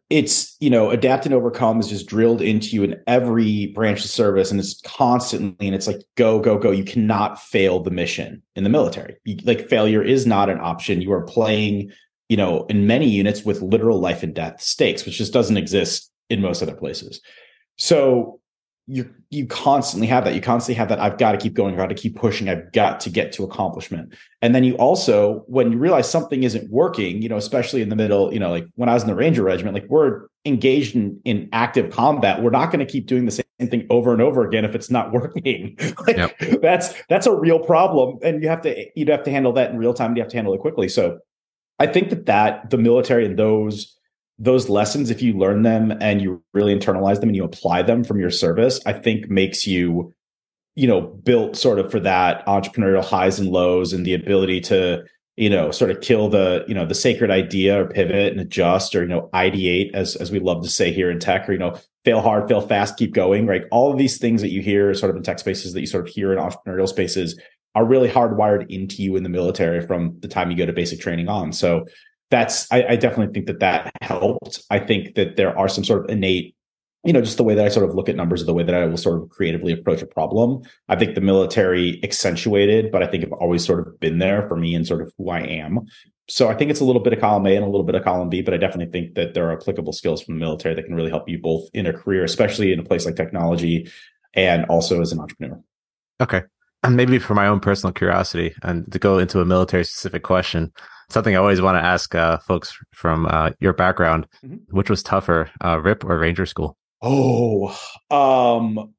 it's 0.10 0.58
you 0.60 0.70
know 0.70 0.90
adapt 0.90 1.26
and 1.26 1.34
overcome 1.34 1.80
is 1.80 1.88
just 1.88 2.08
drilled 2.08 2.42
into 2.42 2.76
you 2.76 2.84
in 2.84 3.02
every 3.08 3.68
branch 3.68 4.04
of 4.04 4.10
service 4.10 4.52
and 4.52 4.60
it's 4.60 4.82
constantly 4.82 5.66
and 5.66 5.76
it's 5.76 5.88
like 5.88 6.02
go 6.16 6.40
go 6.40 6.58
go. 6.58 6.72
You 6.72 6.84
cannot 6.84 7.42
fail 7.42 7.80
the 7.80 7.92
mission 7.92 8.42
in 8.56 8.64
the 8.64 8.70
military. 8.70 9.16
Like 9.44 9.70
failure 9.70 10.04
is 10.04 10.26
not 10.26 10.50
an 10.50 10.60
option. 10.60 11.02
You 11.02 11.14
are 11.14 11.24
playing 11.24 11.92
you 12.28 12.38
know 12.38 12.66
in 12.66 12.88
many 12.88 13.08
units 13.08 13.44
with 13.44 13.62
literal 13.62 14.00
life 14.00 14.24
and 14.24 14.34
death 14.34 14.62
stakes 14.62 15.06
which 15.06 15.18
just 15.18 15.34
doesn't 15.34 15.58
exist 15.58 16.12
in 16.30 16.42
most 16.42 16.62
other 16.62 16.76
places. 16.76 17.22
So 17.78 18.42
you 18.88 19.14
you 19.30 19.46
constantly 19.46 20.08
have 20.08 20.24
that. 20.24 20.34
You 20.34 20.42
constantly 20.42 20.76
have 20.76 20.88
that. 20.88 21.00
I've 21.00 21.18
got 21.18 21.34
to 21.34 21.38
keep 21.38 21.54
going. 21.54 21.74
I've 21.74 21.78
got 21.78 21.90
to 21.90 21.96
keep 21.96 22.16
pushing. 22.16 22.48
I've 22.48 22.72
got 22.72 23.02
to 23.02 23.10
get 23.10 23.34
to 23.34 23.44
accomplishment. 23.44 24.14
And 24.42 24.56
then 24.56 24.64
you 24.64 24.76
also, 24.76 25.44
when 25.48 25.74
you 25.74 25.78
realize 25.78 26.10
something 26.10 26.44
isn't 26.44 26.72
working, 26.72 27.22
you 27.22 27.28
know, 27.28 27.36
especially 27.36 27.82
in 27.82 27.90
the 27.90 27.98
middle, 27.98 28.34
you 28.34 28.40
know, 28.40 28.50
like 28.50 28.66
when 28.76 28.88
I 28.88 28.94
was 28.94 29.04
in 29.04 29.10
the 29.10 29.16
Ranger 29.16 29.44
Regiment, 29.44 29.74
like 29.74 29.88
we're 29.90 30.28
engaged 30.46 30.96
in 30.96 31.20
in 31.26 31.50
active 31.52 31.92
combat. 31.92 32.42
We're 32.42 32.50
not 32.50 32.72
going 32.72 32.80
to 32.80 32.92
keep 32.92 33.08
doing 33.08 33.26
the 33.26 33.32
same 33.32 33.70
thing 33.70 33.86
over 33.90 34.14
and 34.14 34.22
over 34.22 34.48
again 34.48 34.64
if 34.64 34.74
it's 34.74 34.90
not 34.90 35.12
working. 35.12 35.78
like 36.08 36.18
yep. 36.18 36.62
that's 36.62 36.94
that's 37.10 37.28
a 37.28 37.36
real 37.36 37.60
problem, 37.60 38.18
and 38.24 38.42
you 38.42 38.48
have 38.48 38.62
to 38.62 38.86
you'd 38.96 39.10
have 39.10 39.24
to 39.24 39.32
handle 39.32 39.52
that 39.54 39.72
in 39.72 39.78
real 39.78 39.94
time. 39.94 40.16
You 40.16 40.22
have 40.22 40.32
to 40.32 40.38
handle 40.38 40.54
it 40.54 40.62
quickly. 40.62 40.88
So, 40.88 41.20
I 41.78 41.88
think 41.88 42.10
that 42.10 42.26
that 42.28 42.70
the 42.70 42.78
military 42.78 43.26
and 43.26 43.38
those 43.38 43.97
those 44.40 44.70
lessons, 44.70 45.10
if 45.10 45.22
you 45.22 45.34
learn 45.34 45.64
them 45.64 45.98
and 46.00 46.22
you 46.22 46.44
really 46.54 46.78
internalize 46.78 47.20
them 47.20 47.30
and 47.30 47.36
you 47.36 47.44
apply 47.44 47.82
them 47.82 48.04
from 48.04 48.20
your 48.20 48.30
service, 48.30 48.80
I 48.86 48.94
think 48.94 49.30
makes 49.30 49.66
you, 49.66 50.14
you 50.76 50.88
know, 50.88 51.02
built 51.02 51.56
sort 51.56 51.80
of 51.80 51.90
for 51.90 52.00
that 52.02 52.46
entrepreneurial 52.46 53.04
highs 53.04 53.40
and 53.40 53.50
lows 53.50 53.94
and 53.94 54.06
the 54.06 54.14
ability 54.14 54.62
to, 54.62 55.04
you 55.38 55.50
know, 55.50 55.72
sort 55.72 55.90
of 55.90 56.02
kill 56.02 56.30
the, 56.30 56.66
you 56.68 56.76
know, 56.76 56.86
the 56.86 56.94
sacred 56.94 57.32
idea 57.32 57.84
or 57.84 57.88
pivot 57.88 58.32
and 58.32 58.40
adjust 58.40 58.96
or, 58.96 59.02
you 59.02 59.08
know, 59.08 59.30
ideate 59.34 59.92
as, 59.96 60.16
as 60.16 60.32
we 60.32 60.40
love 60.40 60.64
to 60.64 60.70
say 60.70 60.92
here 60.92 61.10
in 61.10 61.20
tech 61.20 61.50
or, 61.50 61.54
you 61.54 61.60
know, 61.60 61.76
fail 62.06 62.22
hard, 62.22 62.48
fail 62.48 62.62
fast, 62.62 62.98
keep 62.98 63.14
going, 63.14 63.48
right? 63.48 63.64
All 63.72 63.92
of 63.92 63.98
these 63.98 64.20
things 64.20 64.42
that 64.42 64.52
you 64.52 64.62
hear 64.62 64.94
sort 64.94 65.10
of 65.10 65.16
in 65.16 65.24
tech 65.24 65.40
spaces 65.40 65.74
that 65.74 65.82
you 65.82 65.88
sort 65.88 66.08
of 66.08 66.14
hear 66.14 66.32
in 66.32 66.38
entrepreneurial 66.38 66.88
spaces 66.88 67.40
are 67.74 67.86
really 67.86 68.10
hardwired 68.10 68.70
into 68.70 69.04
you 69.04 69.16
in 69.16 69.24
the 69.24 69.30
military 69.30 69.86
from 69.86 70.16
the 70.20 70.28
time 70.28 70.50
you 70.50 70.58
go 70.58 70.66
to 70.66 70.74
basic 70.74 71.00
training 71.00 71.28
on. 71.28 71.52
So 71.54 71.86
that's 72.30 72.72
I, 72.72 72.84
I, 72.90 72.96
definitely 72.96 73.34
think 73.34 73.48
that 73.48 73.60
that 73.60 73.92
helped. 74.02 74.64
I 74.70 74.80
think 74.80 75.16
that 75.16 75.36
there 75.36 75.58
are 75.58 75.70
some 75.70 75.84
sort 75.84 76.04
of 76.04 76.10
innate, 76.10 76.56
you 77.04 77.14
know, 77.14 77.22
just 77.22 77.38
the 77.38 77.44
way 77.44 77.56
that 77.56 77.66
I 77.66 77.70
sort 77.70 77.88
of 77.88 77.96
look 77.96 78.10
at 78.10 78.16
numbers, 78.16 78.46
the 78.46 78.54
way 78.54 78.64
that 78.64 78.76
I 78.76 78.86
will 78.86 78.98
sort 78.98 79.22
of 79.22 79.30
creatively 79.30 79.72
approach 79.72 80.02
a 80.02 80.08
problem. 80.08 80.62
I 80.90 80.96
think 80.96 81.16
the 81.16 81.22
military 81.22 82.02
accentuated, 82.04 82.92
but 82.92 83.02
I 83.02 83.08
think 83.08 83.24
I've 83.24 83.32
always 83.34 83.66
sort 83.66 83.88
of 83.88 84.00
been 84.00 84.20
there 84.20 84.48
for 84.48 84.58
me 84.58 84.76
and 84.76 84.86
sort 84.86 85.02
of 85.02 85.12
who 85.18 85.30
I 85.30 85.40
am. 85.40 85.86
So 86.30 86.50
I 86.50 86.56
think 86.56 86.70
it's 86.70 86.82
a 86.82 86.86
little 86.86 87.02
bit 87.02 87.14
of 87.14 87.22
column 87.22 87.48
A 87.48 87.56
and 87.56 87.64
a 87.64 87.70
little 87.70 87.86
bit 87.86 87.96
of 87.96 88.04
column 88.04 88.28
B, 88.28 88.42
but 88.42 88.54
I 88.54 88.58
definitely 88.58 88.92
think 88.92 89.16
that 89.16 89.34
there 89.34 89.50
are 89.50 89.54
applicable 89.54 89.94
skills 89.94 90.22
from 90.22 90.36
the 90.36 90.40
military 90.40 90.76
that 90.76 90.84
can 90.84 90.96
really 90.96 91.10
help 91.10 91.30
you 91.30 91.40
both 91.40 91.70
in 91.74 91.86
a 91.86 91.94
career, 91.94 92.26
especially 92.26 92.74
in 92.74 92.80
a 92.80 92.84
place 92.84 93.06
like 93.06 93.16
technology, 93.16 93.90
and 94.34 94.66
also 94.66 95.00
as 95.00 95.14
an 95.14 95.22
entrepreneur. 95.22 95.62
Okay. 96.20 96.44
And 96.84 96.98
maybe 96.98 97.18
for 97.18 97.34
my 97.34 97.48
own 97.48 97.62
personal 97.62 97.94
curiosity 97.94 98.54
and 98.64 98.92
to 98.92 99.00
go 99.00 99.18
into 99.18 99.40
a 99.40 99.46
military 99.46 99.86
specific 99.86 100.24
question, 100.24 100.74
something 101.10 101.36
I 101.36 101.40
always 101.40 101.62
want 101.62 101.76
to 101.76 101.84
ask 101.84 102.14
uh, 102.16 102.38
folks 102.40 102.78
from 102.94 103.26
uh, 103.26 103.52
your 103.60 103.74
background, 103.74 104.28
mm-hmm. 104.44 104.58
which 104.76 104.90
was 104.90 105.04
tougher, 105.04 105.50
uh, 105.64 105.80
RIP 105.80 106.04
or 106.06 106.18
Ranger 106.18 106.46
School? 106.46 106.78
Oh, 107.02 107.78
um, 108.10 108.94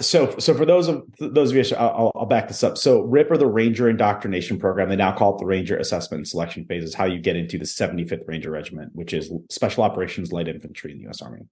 so 0.00 0.34
so 0.38 0.54
for 0.54 0.64
those 0.64 0.88
of 0.88 1.04
those 1.18 1.50
of 1.50 1.56
you, 1.56 1.76
I'll, 1.76 2.12
I'll, 2.14 2.26
back 2.26 2.48
this 2.48 2.62
up. 2.62 2.78
So 2.78 3.02
RIP 3.02 3.30
or 3.30 3.36
the 3.36 3.46
Ranger 3.46 3.88
Indoctrination 3.88 4.58
Program, 4.58 4.88
they 4.88 4.96
now 4.96 5.12
call 5.12 5.34
it 5.34 5.38
the 5.38 5.46
Ranger 5.46 5.76
Assessment 5.76 6.20
and 6.20 6.28
Selection 6.28 6.64
Phase, 6.64 6.84
is 6.84 6.94
how 6.94 7.04
you 7.04 7.18
get 7.18 7.36
into 7.36 7.58
the 7.58 7.64
75th 7.64 8.26
Ranger 8.26 8.50
Regiment, 8.50 8.92
which 8.94 9.12
is 9.12 9.30
Special 9.50 9.84
Operations 9.84 10.32
Light 10.32 10.48
Infantry 10.48 10.92
in 10.92 10.98
the 10.98 11.04
U.S. 11.04 11.22
Army. 11.22 11.42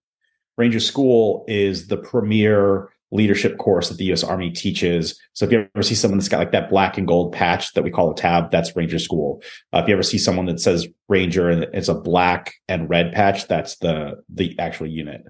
Ranger 0.56 0.80
School 0.80 1.44
is 1.46 1.86
the 1.86 1.96
premier 1.96 2.90
leadership 3.10 3.58
course 3.58 3.88
that 3.88 3.96
the 3.96 4.12
US 4.12 4.22
Army 4.22 4.50
teaches. 4.50 5.18
So 5.32 5.44
if 5.44 5.52
you 5.52 5.66
ever 5.74 5.82
see 5.82 5.94
someone 5.94 6.18
that's 6.18 6.28
got 6.28 6.38
like 6.38 6.52
that 6.52 6.70
black 6.70 6.98
and 6.98 7.06
gold 7.06 7.32
patch 7.32 7.72
that 7.72 7.82
we 7.82 7.90
call 7.90 8.10
a 8.10 8.14
tab, 8.14 8.50
that's 8.50 8.76
Ranger 8.76 8.98
School. 8.98 9.42
Uh, 9.72 9.78
if 9.78 9.88
you 9.88 9.94
ever 9.94 10.02
see 10.02 10.18
someone 10.18 10.46
that 10.46 10.60
says 10.60 10.86
Ranger 11.08 11.48
and 11.48 11.64
it's 11.72 11.88
a 11.88 11.94
black 11.94 12.54
and 12.68 12.90
red 12.90 13.12
patch, 13.12 13.48
that's 13.48 13.76
the 13.78 14.22
the 14.28 14.58
actual 14.58 14.86
unit. 14.86 15.22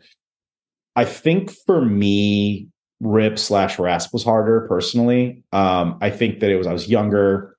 I 0.96 1.04
think 1.04 1.52
for 1.66 1.84
me, 1.84 2.68
RIP 3.00 3.38
slash 3.38 3.78
RASP 3.78 4.12
was 4.12 4.24
harder 4.24 4.66
personally. 4.68 5.44
Um, 5.52 5.98
I 6.00 6.10
think 6.10 6.40
that 6.40 6.50
it 6.50 6.56
was 6.56 6.66
I 6.66 6.72
was 6.72 6.88
younger. 6.88 7.56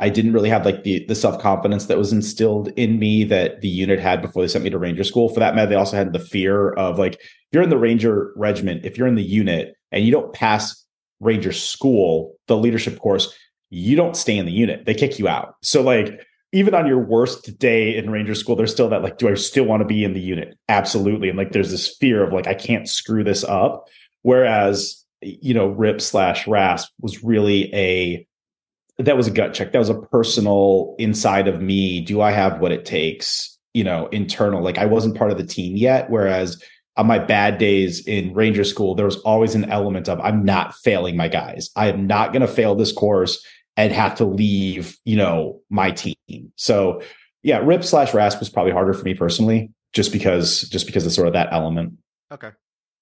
I 0.00 0.08
didn't 0.08 0.32
really 0.32 0.48
have 0.48 0.64
like 0.64 0.82
the 0.82 1.04
the 1.06 1.14
self 1.14 1.40
confidence 1.40 1.86
that 1.86 1.98
was 1.98 2.12
instilled 2.12 2.68
in 2.76 2.98
me 2.98 3.24
that 3.24 3.60
the 3.60 3.68
unit 3.68 4.00
had 4.00 4.22
before 4.22 4.42
they 4.42 4.48
sent 4.48 4.64
me 4.64 4.70
to 4.70 4.78
Ranger 4.78 5.04
School. 5.04 5.28
For 5.28 5.40
that 5.40 5.54
matter, 5.54 5.68
they 5.68 5.76
also 5.76 5.96
had 5.96 6.12
the 6.12 6.18
fear 6.18 6.70
of 6.70 6.98
like 6.98 7.14
if 7.14 7.20
you're 7.52 7.62
in 7.62 7.70
the 7.70 7.78
Ranger 7.78 8.32
Regiment, 8.36 8.84
if 8.84 8.96
you're 8.96 9.06
in 9.06 9.14
the 9.14 9.22
unit 9.22 9.74
and 9.92 10.04
you 10.04 10.10
don't 10.10 10.32
pass 10.32 10.84
Ranger 11.20 11.52
School, 11.52 12.34
the 12.48 12.56
leadership 12.56 12.98
course, 12.98 13.32
you 13.68 13.94
don't 13.94 14.16
stay 14.16 14.36
in 14.36 14.46
the 14.46 14.52
unit. 14.52 14.86
They 14.86 14.94
kick 14.94 15.18
you 15.18 15.28
out. 15.28 15.54
So 15.62 15.82
like 15.82 16.20
even 16.52 16.74
on 16.74 16.86
your 16.86 16.98
worst 16.98 17.58
day 17.58 17.96
in 17.96 18.10
Ranger 18.10 18.34
School, 18.34 18.56
there's 18.56 18.72
still 18.72 18.88
that 18.88 19.02
like, 19.02 19.18
do 19.18 19.28
I 19.28 19.34
still 19.34 19.64
want 19.64 19.82
to 19.82 19.86
be 19.86 20.02
in 20.02 20.14
the 20.14 20.20
unit? 20.20 20.56
Absolutely. 20.68 21.28
And 21.28 21.38
like 21.38 21.52
there's 21.52 21.70
this 21.70 21.94
fear 22.00 22.24
of 22.24 22.32
like 22.32 22.46
I 22.46 22.54
can't 22.54 22.88
screw 22.88 23.22
this 23.22 23.44
up. 23.44 23.86
Whereas 24.22 25.04
you 25.22 25.52
know, 25.52 25.68
RIP 25.68 26.00
slash 26.00 26.46
RASP 26.46 26.90
was 27.00 27.22
really 27.22 27.72
a 27.74 28.26
that 29.04 29.16
was 29.16 29.26
a 29.26 29.30
gut 29.30 29.54
check. 29.54 29.72
That 29.72 29.78
was 29.78 29.88
a 29.88 30.00
personal 30.00 30.94
inside 30.98 31.48
of 31.48 31.60
me. 31.60 32.00
Do 32.00 32.20
I 32.20 32.30
have 32.32 32.60
what 32.60 32.72
it 32.72 32.84
takes? 32.84 33.58
You 33.74 33.84
know, 33.84 34.08
internal. 34.08 34.62
Like 34.62 34.78
I 34.78 34.86
wasn't 34.86 35.16
part 35.16 35.30
of 35.30 35.38
the 35.38 35.46
team 35.46 35.76
yet. 35.76 36.10
Whereas 36.10 36.62
on 36.96 37.06
my 37.06 37.18
bad 37.18 37.58
days 37.58 38.06
in 38.06 38.34
Ranger 38.34 38.64
School, 38.64 38.94
there 38.94 39.06
was 39.06 39.16
always 39.18 39.54
an 39.54 39.70
element 39.70 40.08
of 40.08 40.20
I'm 40.20 40.44
not 40.44 40.74
failing 40.76 41.16
my 41.16 41.28
guys. 41.28 41.70
I 41.76 41.88
am 41.88 42.06
not 42.06 42.32
going 42.32 42.42
to 42.42 42.48
fail 42.48 42.74
this 42.74 42.92
course 42.92 43.44
and 43.76 43.92
have 43.92 44.16
to 44.16 44.24
leave. 44.24 44.98
You 45.04 45.16
know, 45.16 45.60
my 45.70 45.90
team. 45.92 46.52
So 46.56 47.02
yeah, 47.42 47.58
RIP 47.58 47.84
slash 47.84 48.12
RASP 48.12 48.40
was 48.40 48.50
probably 48.50 48.72
harder 48.72 48.92
for 48.92 49.04
me 49.04 49.14
personally, 49.14 49.70
just 49.92 50.12
because 50.12 50.62
just 50.62 50.86
because 50.86 51.06
of 51.06 51.12
sort 51.12 51.28
of 51.28 51.34
that 51.34 51.52
element. 51.52 51.94
Okay. 52.32 52.50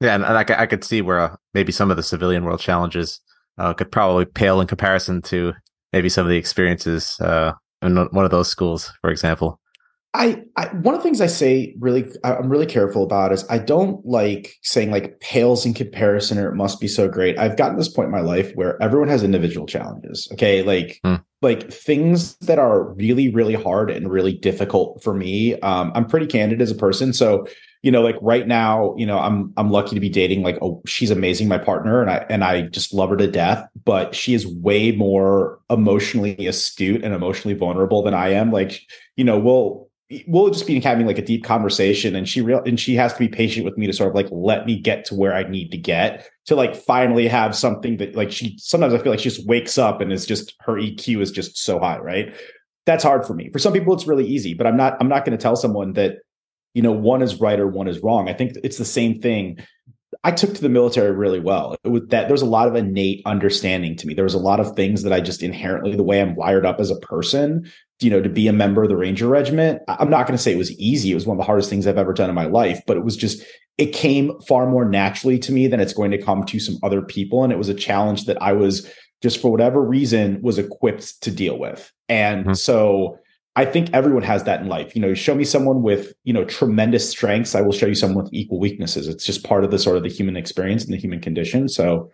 Yeah, 0.00 0.14
and, 0.14 0.24
and 0.24 0.38
I, 0.38 0.62
I 0.62 0.66
could 0.66 0.84
see 0.84 1.02
where 1.02 1.18
uh, 1.18 1.36
maybe 1.54 1.72
some 1.72 1.90
of 1.90 1.96
the 1.96 2.04
civilian 2.04 2.44
world 2.44 2.60
challenges 2.60 3.20
uh, 3.58 3.74
could 3.74 3.90
probably 3.90 4.24
pale 4.24 4.60
in 4.60 4.68
comparison 4.68 5.20
to 5.22 5.54
maybe 5.92 6.08
some 6.08 6.26
of 6.26 6.30
the 6.30 6.36
experiences 6.36 7.18
uh, 7.20 7.52
in 7.82 7.96
one 7.96 8.24
of 8.24 8.30
those 8.30 8.48
schools, 8.48 8.92
for 9.00 9.10
example? 9.10 9.60
I, 10.14 10.42
I, 10.56 10.68
one 10.68 10.94
of 10.94 11.00
the 11.00 11.04
things 11.04 11.20
I 11.20 11.26
say 11.26 11.74
really 11.78 12.10
I'm 12.24 12.48
really 12.48 12.66
careful 12.66 13.04
about 13.04 13.30
is 13.32 13.44
I 13.50 13.58
don't 13.58 14.04
like 14.06 14.54
saying 14.62 14.90
like 14.90 15.20
pales 15.20 15.66
in 15.66 15.74
comparison 15.74 16.38
or 16.38 16.50
it 16.50 16.54
must 16.54 16.80
be 16.80 16.88
so 16.88 17.08
great. 17.08 17.38
I've 17.38 17.58
gotten 17.58 17.76
this 17.76 17.90
point 17.90 18.06
in 18.06 18.12
my 18.12 18.22
life 18.22 18.50
where 18.54 18.82
everyone 18.82 19.08
has 19.08 19.22
individual 19.22 19.66
challenges. 19.66 20.26
Okay, 20.32 20.62
like 20.62 20.98
hmm. 21.04 21.16
like 21.42 21.70
things 21.70 22.36
that 22.38 22.58
are 22.58 22.94
really 22.94 23.28
really 23.28 23.54
hard 23.54 23.90
and 23.90 24.10
really 24.10 24.32
difficult 24.32 25.02
for 25.04 25.12
me. 25.12 25.60
Um, 25.60 25.92
I'm 25.94 26.06
pretty 26.06 26.26
candid 26.26 26.62
as 26.62 26.70
a 26.70 26.76
person, 26.76 27.12
so 27.12 27.46
you 27.82 27.92
know, 27.92 28.02
like 28.02 28.16
right 28.20 28.46
now, 28.46 28.94
you 28.96 29.06
know, 29.06 29.18
I'm 29.18 29.52
I'm 29.56 29.70
lucky 29.70 29.94
to 29.94 30.00
be 30.00 30.08
dating 30.08 30.42
like 30.42 30.58
oh, 30.60 30.82
she's 30.86 31.10
amazing, 31.10 31.48
my 31.48 31.58
partner, 31.58 32.00
and 32.00 32.10
I 32.10 32.26
and 32.28 32.42
I 32.42 32.62
just 32.62 32.92
love 32.92 33.10
her 33.10 33.16
to 33.16 33.30
death. 33.30 33.66
But 33.84 34.14
she 34.14 34.34
is 34.34 34.46
way 34.46 34.92
more 34.92 35.60
emotionally 35.70 36.46
astute 36.46 37.04
and 37.04 37.14
emotionally 37.14 37.56
vulnerable 37.56 38.02
than 38.02 38.14
I 38.14 38.30
am. 38.30 38.50
Like, 38.50 38.80
you 39.16 39.24
know, 39.24 39.38
we'll 39.38 39.88
we'll 40.26 40.50
just 40.50 40.66
be 40.66 40.80
having 40.80 41.06
like 41.06 41.18
a 41.18 41.24
deep 41.24 41.44
conversation, 41.44 42.16
and 42.16 42.28
she 42.28 42.40
real 42.40 42.62
and 42.66 42.80
she 42.80 42.96
has 42.96 43.12
to 43.12 43.18
be 43.20 43.28
patient 43.28 43.64
with 43.64 43.78
me 43.78 43.86
to 43.86 43.92
sort 43.92 44.08
of 44.08 44.14
like 44.16 44.28
let 44.32 44.66
me 44.66 44.76
get 44.76 45.04
to 45.06 45.14
where 45.14 45.34
I 45.34 45.48
need 45.48 45.70
to 45.70 45.78
get 45.78 46.28
to 46.46 46.56
like 46.56 46.74
finally 46.74 47.28
have 47.28 47.54
something 47.54 47.98
that 47.98 48.16
like 48.16 48.32
she 48.32 48.56
sometimes 48.58 48.92
I 48.92 48.98
feel 48.98 49.12
like 49.12 49.20
she 49.20 49.28
just 49.28 49.46
wakes 49.46 49.78
up 49.78 50.00
and 50.00 50.12
is 50.12 50.26
just 50.26 50.54
her 50.60 50.74
EQ 50.74 51.20
is 51.20 51.30
just 51.30 51.56
so 51.56 51.78
high, 51.78 51.98
right? 51.98 52.34
That's 52.86 53.04
hard 53.04 53.24
for 53.24 53.34
me. 53.34 53.50
For 53.50 53.58
some 53.60 53.72
people, 53.72 53.92
it's 53.94 54.06
really 54.06 54.26
easy, 54.26 54.54
but 54.54 54.66
I'm 54.66 54.76
not 54.76 54.96
I'm 55.00 55.08
not 55.08 55.24
going 55.24 55.36
to 55.36 55.42
tell 55.42 55.54
someone 55.54 55.92
that 55.92 56.16
you 56.78 56.82
know 56.82 56.92
one 56.92 57.22
is 57.22 57.40
right 57.40 57.58
or 57.58 57.66
one 57.66 57.88
is 57.88 58.04
wrong. 58.04 58.28
I 58.28 58.32
think 58.32 58.52
it's 58.62 58.78
the 58.78 58.84
same 58.84 59.20
thing. 59.20 59.58
I 60.22 60.30
took 60.30 60.54
to 60.54 60.60
the 60.60 60.68
military 60.68 61.10
really 61.10 61.40
well. 61.40 61.74
It 61.82 61.88
was 61.88 62.02
that 62.10 62.28
there's 62.28 62.40
a 62.40 62.46
lot 62.46 62.68
of 62.68 62.76
innate 62.76 63.20
understanding 63.26 63.96
to 63.96 64.06
me. 64.06 64.14
There 64.14 64.22
was 64.22 64.34
a 64.34 64.38
lot 64.38 64.60
of 64.60 64.76
things 64.76 65.02
that 65.02 65.12
i 65.12 65.20
just 65.20 65.42
inherently 65.42 65.96
the 65.96 66.04
way 66.04 66.20
i'm 66.20 66.36
wired 66.36 66.64
up 66.64 66.78
as 66.78 66.92
a 66.92 67.00
person 67.00 67.68
you 67.98 68.10
know 68.10 68.22
to 68.22 68.28
be 68.28 68.46
a 68.46 68.52
member 68.52 68.84
of 68.84 68.88
the 68.88 68.96
ranger 68.96 69.26
regiment 69.26 69.82
i'm 69.88 70.08
not 70.08 70.24
going 70.24 70.36
to 70.36 70.42
say 70.42 70.52
it 70.52 70.64
was 70.64 70.70
easy. 70.78 71.10
It 71.10 71.16
was 71.16 71.26
one 71.26 71.36
of 71.36 71.40
the 71.40 71.46
hardest 71.46 71.68
things 71.68 71.84
i've 71.84 71.98
ever 71.98 72.12
done 72.12 72.30
in 72.30 72.36
my 72.36 72.46
life 72.46 72.80
but 72.86 72.96
it 72.96 73.04
was 73.04 73.16
just 73.16 73.42
it 73.76 73.92
came 73.92 74.38
far 74.46 74.70
more 74.70 74.84
naturally 74.84 75.40
to 75.40 75.50
me 75.50 75.66
than 75.66 75.80
it's 75.80 75.92
going 75.92 76.12
to 76.12 76.22
come 76.22 76.44
to 76.44 76.60
some 76.60 76.78
other 76.84 77.02
people 77.02 77.42
and 77.42 77.52
it 77.52 77.58
was 77.58 77.68
a 77.68 77.74
challenge 77.74 78.26
that 78.26 78.40
i 78.40 78.52
was 78.52 78.88
just 79.22 79.40
for 79.40 79.50
whatever 79.50 79.82
reason 79.82 80.40
was 80.42 80.58
equipped 80.58 81.20
to 81.22 81.30
deal 81.30 81.58
with. 81.58 81.92
And 82.08 82.44
mm-hmm. 82.44 82.54
so 82.54 83.18
I 83.58 83.64
think 83.64 83.90
everyone 83.92 84.22
has 84.22 84.44
that 84.44 84.60
in 84.60 84.68
life. 84.68 84.94
You 84.94 85.02
know, 85.02 85.14
show 85.14 85.34
me 85.34 85.42
someone 85.42 85.82
with, 85.82 86.12
you 86.22 86.32
know, 86.32 86.44
tremendous 86.44 87.10
strengths. 87.10 87.56
I 87.56 87.60
will 87.60 87.72
show 87.72 87.86
you 87.86 87.96
someone 87.96 88.22
with 88.22 88.32
equal 88.32 88.60
weaknesses. 88.60 89.08
It's 89.08 89.26
just 89.26 89.42
part 89.42 89.64
of 89.64 89.72
the 89.72 89.80
sort 89.80 89.96
of 89.96 90.04
the 90.04 90.08
human 90.08 90.36
experience 90.36 90.84
and 90.84 90.94
the 90.94 90.96
human 90.96 91.20
condition. 91.20 91.68
So 91.68 92.08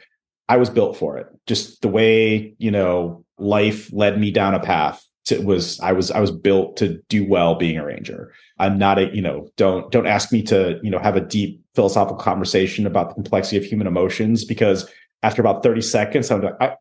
I 0.48 0.56
was 0.56 0.70
built 0.70 0.96
for 0.96 1.18
it. 1.18 1.26
Just 1.46 1.82
the 1.82 1.88
way, 1.88 2.54
you 2.56 2.70
know, 2.70 3.26
life 3.36 3.92
led 3.92 4.18
me 4.18 4.30
down 4.30 4.54
a 4.54 4.58
path 4.58 5.06
to, 5.26 5.38
was 5.40 5.78
I 5.80 5.92
was 5.92 6.10
I 6.10 6.18
was 6.18 6.30
built 6.30 6.78
to 6.78 7.02
do 7.10 7.28
well 7.28 7.56
being 7.56 7.76
a 7.76 7.84
ranger. 7.84 8.32
I'm 8.58 8.78
not 8.78 8.98
a 8.98 9.14
you 9.14 9.20
know 9.20 9.46
don't 9.58 9.92
don't 9.92 10.06
ask 10.06 10.32
me 10.32 10.42
to 10.44 10.80
you 10.82 10.90
know 10.90 10.98
have 10.98 11.16
a 11.16 11.20
deep 11.20 11.60
philosophical 11.74 12.16
conversation 12.16 12.86
about 12.86 13.10
the 13.10 13.16
complexity 13.16 13.58
of 13.58 13.64
human 13.64 13.86
emotions 13.86 14.46
because 14.46 14.88
after 15.22 15.42
about 15.42 15.62
30 15.62 15.82
seconds 15.82 16.30
I'm 16.30 16.40
like 16.40 16.54
I, 16.58 16.76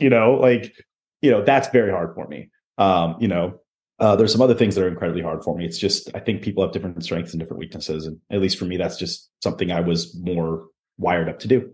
you 0.00 0.10
know 0.10 0.38
like 0.42 0.74
you 1.22 1.30
know 1.30 1.44
that's 1.44 1.68
very 1.68 1.92
hard 1.92 2.16
for 2.16 2.26
me. 2.26 2.50
Um, 2.78 3.16
you 3.20 3.28
know 3.28 3.60
uh, 3.98 4.14
there's 4.16 4.32
some 4.32 4.42
other 4.42 4.54
things 4.54 4.74
that 4.74 4.84
are 4.84 4.88
incredibly 4.88 5.22
hard 5.22 5.42
for 5.42 5.56
me. 5.56 5.64
It's 5.64 5.78
just 5.78 6.10
I 6.14 6.20
think 6.20 6.42
people 6.42 6.62
have 6.62 6.72
different 6.72 7.02
strengths 7.02 7.32
and 7.32 7.40
different 7.40 7.60
weaknesses, 7.60 8.06
and 8.06 8.18
at 8.30 8.40
least 8.40 8.58
for 8.58 8.66
me, 8.66 8.76
that's 8.76 8.98
just 8.98 9.30
something 9.42 9.70
I 9.70 9.80
was 9.80 10.16
more 10.20 10.66
wired 10.98 11.28
up 11.28 11.38
to 11.40 11.48
do. 11.48 11.70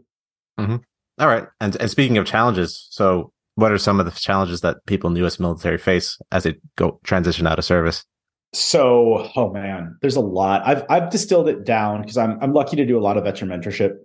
Mm-hmm. 0.59 0.77
All 1.19 1.27
right, 1.27 1.47
and 1.61 1.77
and 1.81 1.91
speaking 1.91 2.19
of 2.19 2.27
challenges, 2.27 2.87
so 2.91 3.33
what 3.57 3.73
are 3.73 3.79
some 3.79 3.99
of 3.99 4.07
the 4.07 4.13
challenges 4.13 4.61
that 4.61 4.79
people 4.87 5.09
in 5.09 5.15
the 5.15 5.21
U.S. 5.21 5.41
military 5.41 5.79
face 5.79 6.19
as 6.31 6.45
they 6.45 6.57
go 6.77 7.01
transition 7.05 7.47
out 7.47 7.59
of 7.59 7.65
service? 7.65 8.05
So, 8.55 9.31
oh 9.35 9.53
man, 9.53 9.97
there's 10.01 10.17
a 10.17 10.21
lot. 10.21 10.63
I've 10.65 10.85
I've 10.89 11.11
distilled 11.11 11.49
it 11.49 11.65
down 11.65 12.03
because 12.03 12.17
I'm 12.17 12.39
I'm 12.41 12.53
lucky 12.53 12.77
to 12.77 12.87
do 12.87 12.99
a 12.99 13.03
lot 13.03 13.17
of 13.17 13.25
veteran 13.25 13.51
mentorship 13.51 13.97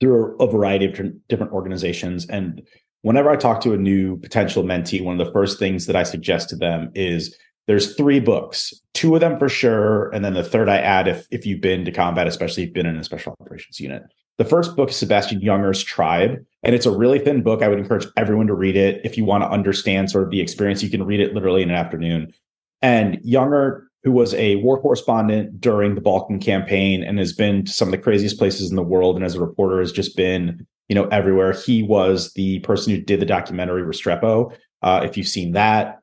through 0.00 0.36
a 0.38 0.46
variety 0.46 0.86
of 0.86 0.92
different 1.28 1.52
organizations, 1.52 2.26
and 2.26 2.62
whenever 3.02 3.30
I 3.30 3.36
talk 3.36 3.60
to 3.62 3.74
a 3.74 3.76
new 3.76 4.16
potential 4.16 4.62
mentee, 4.62 5.02
one 5.02 5.20
of 5.20 5.26
the 5.26 5.32
first 5.32 5.58
things 5.58 5.86
that 5.86 5.96
I 5.96 6.02
suggest 6.02 6.48
to 6.50 6.56
them 6.56 6.90
is 6.94 7.36
there's 7.68 7.94
three 7.94 8.18
books, 8.18 8.72
two 8.94 9.14
of 9.14 9.20
them 9.20 9.38
for 9.38 9.48
sure, 9.48 10.08
and 10.10 10.24
then 10.24 10.32
the 10.32 10.42
third 10.42 10.68
I 10.68 10.78
add 10.78 11.06
if 11.06 11.26
if 11.30 11.46
you've 11.46 11.60
been 11.60 11.84
to 11.84 11.92
combat, 11.92 12.26
especially 12.26 12.64
if 12.64 12.68
you've 12.68 12.74
been 12.74 12.86
in 12.86 12.96
a 12.96 13.04
special 13.04 13.36
operations 13.40 13.78
unit. 13.78 14.02
The 14.38 14.44
first 14.44 14.74
book 14.74 14.88
is 14.88 14.96
Sebastian 14.96 15.40
Junger's 15.40 15.84
Tribe, 15.84 16.38
and 16.62 16.74
it's 16.74 16.86
a 16.86 16.96
really 16.96 17.18
thin 17.18 17.42
book. 17.42 17.62
I 17.62 17.68
would 17.68 17.78
encourage 17.78 18.06
everyone 18.16 18.46
to 18.46 18.54
read 18.54 18.74
it 18.74 19.02
if 19.04 19.18
you 19.18 19.24
want 19.24 19.44
to 19.44 19.50
understand 19.50 20.10
sort 20.10 20.24
of 20.24 20.30
the 20.30 20.40
experience. 20.40 20.82
You 20.82 20.90
can 20.90 21.04
read 21.04 21.20
it 21.20 21.34
literally 21.34 21.62
in 21.62 21.68
an 21.68 21.76
afternoon. 21.76 22.32
And 22.80 23.18
Junger, 23.18 23.82
who 24.02 24.12
was 24.12 24.32
a 24.34 24.56
war 24.56 24.80
correspondent 24.80 25.60
during 25.60 25.94
the 25.94 26.00
Balkan 26.00 26.38
campaign 26.38 27.02
and 27.02 27.18
has 27.18 27.32
been 27.32 27.64
to 27.66 27.72
some 27.72 27.88
of 27.88 27.92
the 27.92 27.98
craziest 27.98 28.38
places 28.38 28.70
in 28.70 28.76
the 28.76 28.82
world, 28.82 29.16
and 29.16 29.24
as 29.24 29.34
a 29.34 29.40
reporter 29.40 29.80
has 29.80 29.92
just 29.92 30.16
been 30.16 30.66
you 30.88 30.94
know 30.94 31.04
everywhere. 31.08 31.52
He 31.52 31.82
was 31.82 32.32
the 32.32 32.60
person 32.60 32.94
who 32.94 33.00
did 33.02 33.20
the 33.20 33.26
documentary 33.26 33.82
Restrepo. 33.82 34.56
Uh, 34.80 35.02
if 35.04 35.18
you've 35.18 35.28
seen 35.28 35.52
that, 35.52 35.98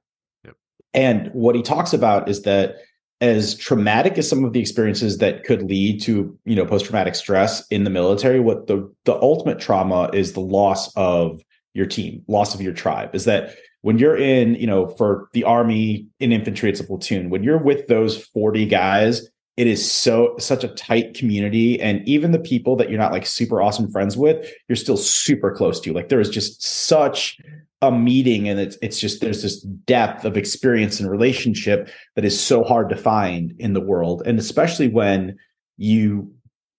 and 0.95 1.29
what 1.33 1.55
he 1.55 1.61
talks 1.61 1.93
about 1.93 2.29
is 2.29 2.43
that 2.43 2.77
as 3.21 3.55
traumatic 3.55 4.17
as 4.17 4.27
some 4.27 4.43
of 4.43 4.53
the 4.53 4.59
experiences 4.59 5.19
that 5.19 5.43
could 5.43 5.63
lead 5.63 6.01
to, 6.01 6.37
you 6.45 6.55
know, 6.55 6.65
post-traumatic 6.65 7.15
stress 7.15 7.65
in 7.67 7.83
the 7.83 7.89
military, 7.89 8.39
what 8.39 8.67
the 8.67 8.91
the 9.05 9.15
ultimate 9.21 9.59
trauma 9.59 10.09
is 10.13 10.33
the 10.33 10.41
loss 10.41 10.91
of 10.95 11.41
your 11.73 11.85
team, 11.85 12.23
loss 12.27 12.55
of 12.55 12.61
your 12.61 12.73
tribe. 12.73 13.13
Is 13.13 13.25
that 13.25 13.55
when 13.81 13.99
you're 13.99 14.17
in, 14.17 14.55
you 14.55 14.67
know, 14.67 14.87
for 14.87 15.29
the 15.33 15.43
army 15.43 16.07
in 16.19 16.31
infantry, 16.31 16.69
it's 16.69 16.79
a 16.79 16.83
platoon. 16.83 17.29
When 17.29 17.43
you're 17.43 17.61
with 17.61 17.87
those 17.87 18.17
40 18.17 18.65
guys, 18.65 19.29
it 19.57 19.67
is 19.67 19.89
so 19.89 20.35
such 20.37 20.63
a 20.63 20.69
tight 20.69 21.13
community. 21.13 21.79
And 21.79 22.07
even 22.07 22.31
the 22.31 22.39
people 22.39 22.75
that 22.75 22.89
you're 22.89 22.99
not 22.99 23.11
like 23.11 23.25
super 23.25 23.61
awesome 23.61 23.89
friends 23.89 24.17
with, 24.17 24.51
you're 24.67 24.75
still 24.75 24.97
super 24.97 25.51
close 25.51 25.79
to. 25.81 25.93
Like 25.93 26.09
there 26.09 26.19
is 26.19 26.29
just 26.29 26.61
such 26.61 27.39
a 27.81 27.91
meeting 27.91 28.47
and 28.47 28.59
it's 28.59 28.77
it's 28.81 28.99
just 28.99 29.21
there's 29.21 29.41
this 29.41 29.61
depth 29.61 30.25
of 30.25 30.37
experience 30.37 30.99
and 30.99 31.09
relationship 31.09 31.89
that 32.15 32.25
is 32.25 32.39
so 32.39 32.63
hard 32.63 32.89
to 32.89 32.95
find 32.95 33.53
in 33.59 33.73
the 33.73 33.81
world 33.81 34.23
and 34.25 34.39
especially 34.39 34.87
when 34.87 35.35
you 35.77 36.33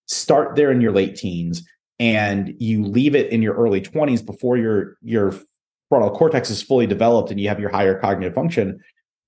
start 0.06 0.56
there 0.56 0.70
in 0.70 0.80
your 0.80 0.92
late 0.92 1.14
teens 1.14 1.62
and 1.98 2.54
you 2.58 2.82
leave 2.84 3.14
it 3.14 3.30
in 3.30 3.42
your 3.42 3.54
early 3.54 3.80
20s 3.80 4.24
before 4.24 4.56
your 4.56 4.96
your 5.02 5.34
frontal 5.90 6.10
cortex 6.10 6.50
is 6.50 6.62
fully 6.62 6.86
developed 6.86 7.30
and 7.30 7.38
you 7.38 7.48
have 7.48 7.60
your 7.60 7.70
higher 7.70 7.98
cognitive 8.00 8.34
function 8.34 8.80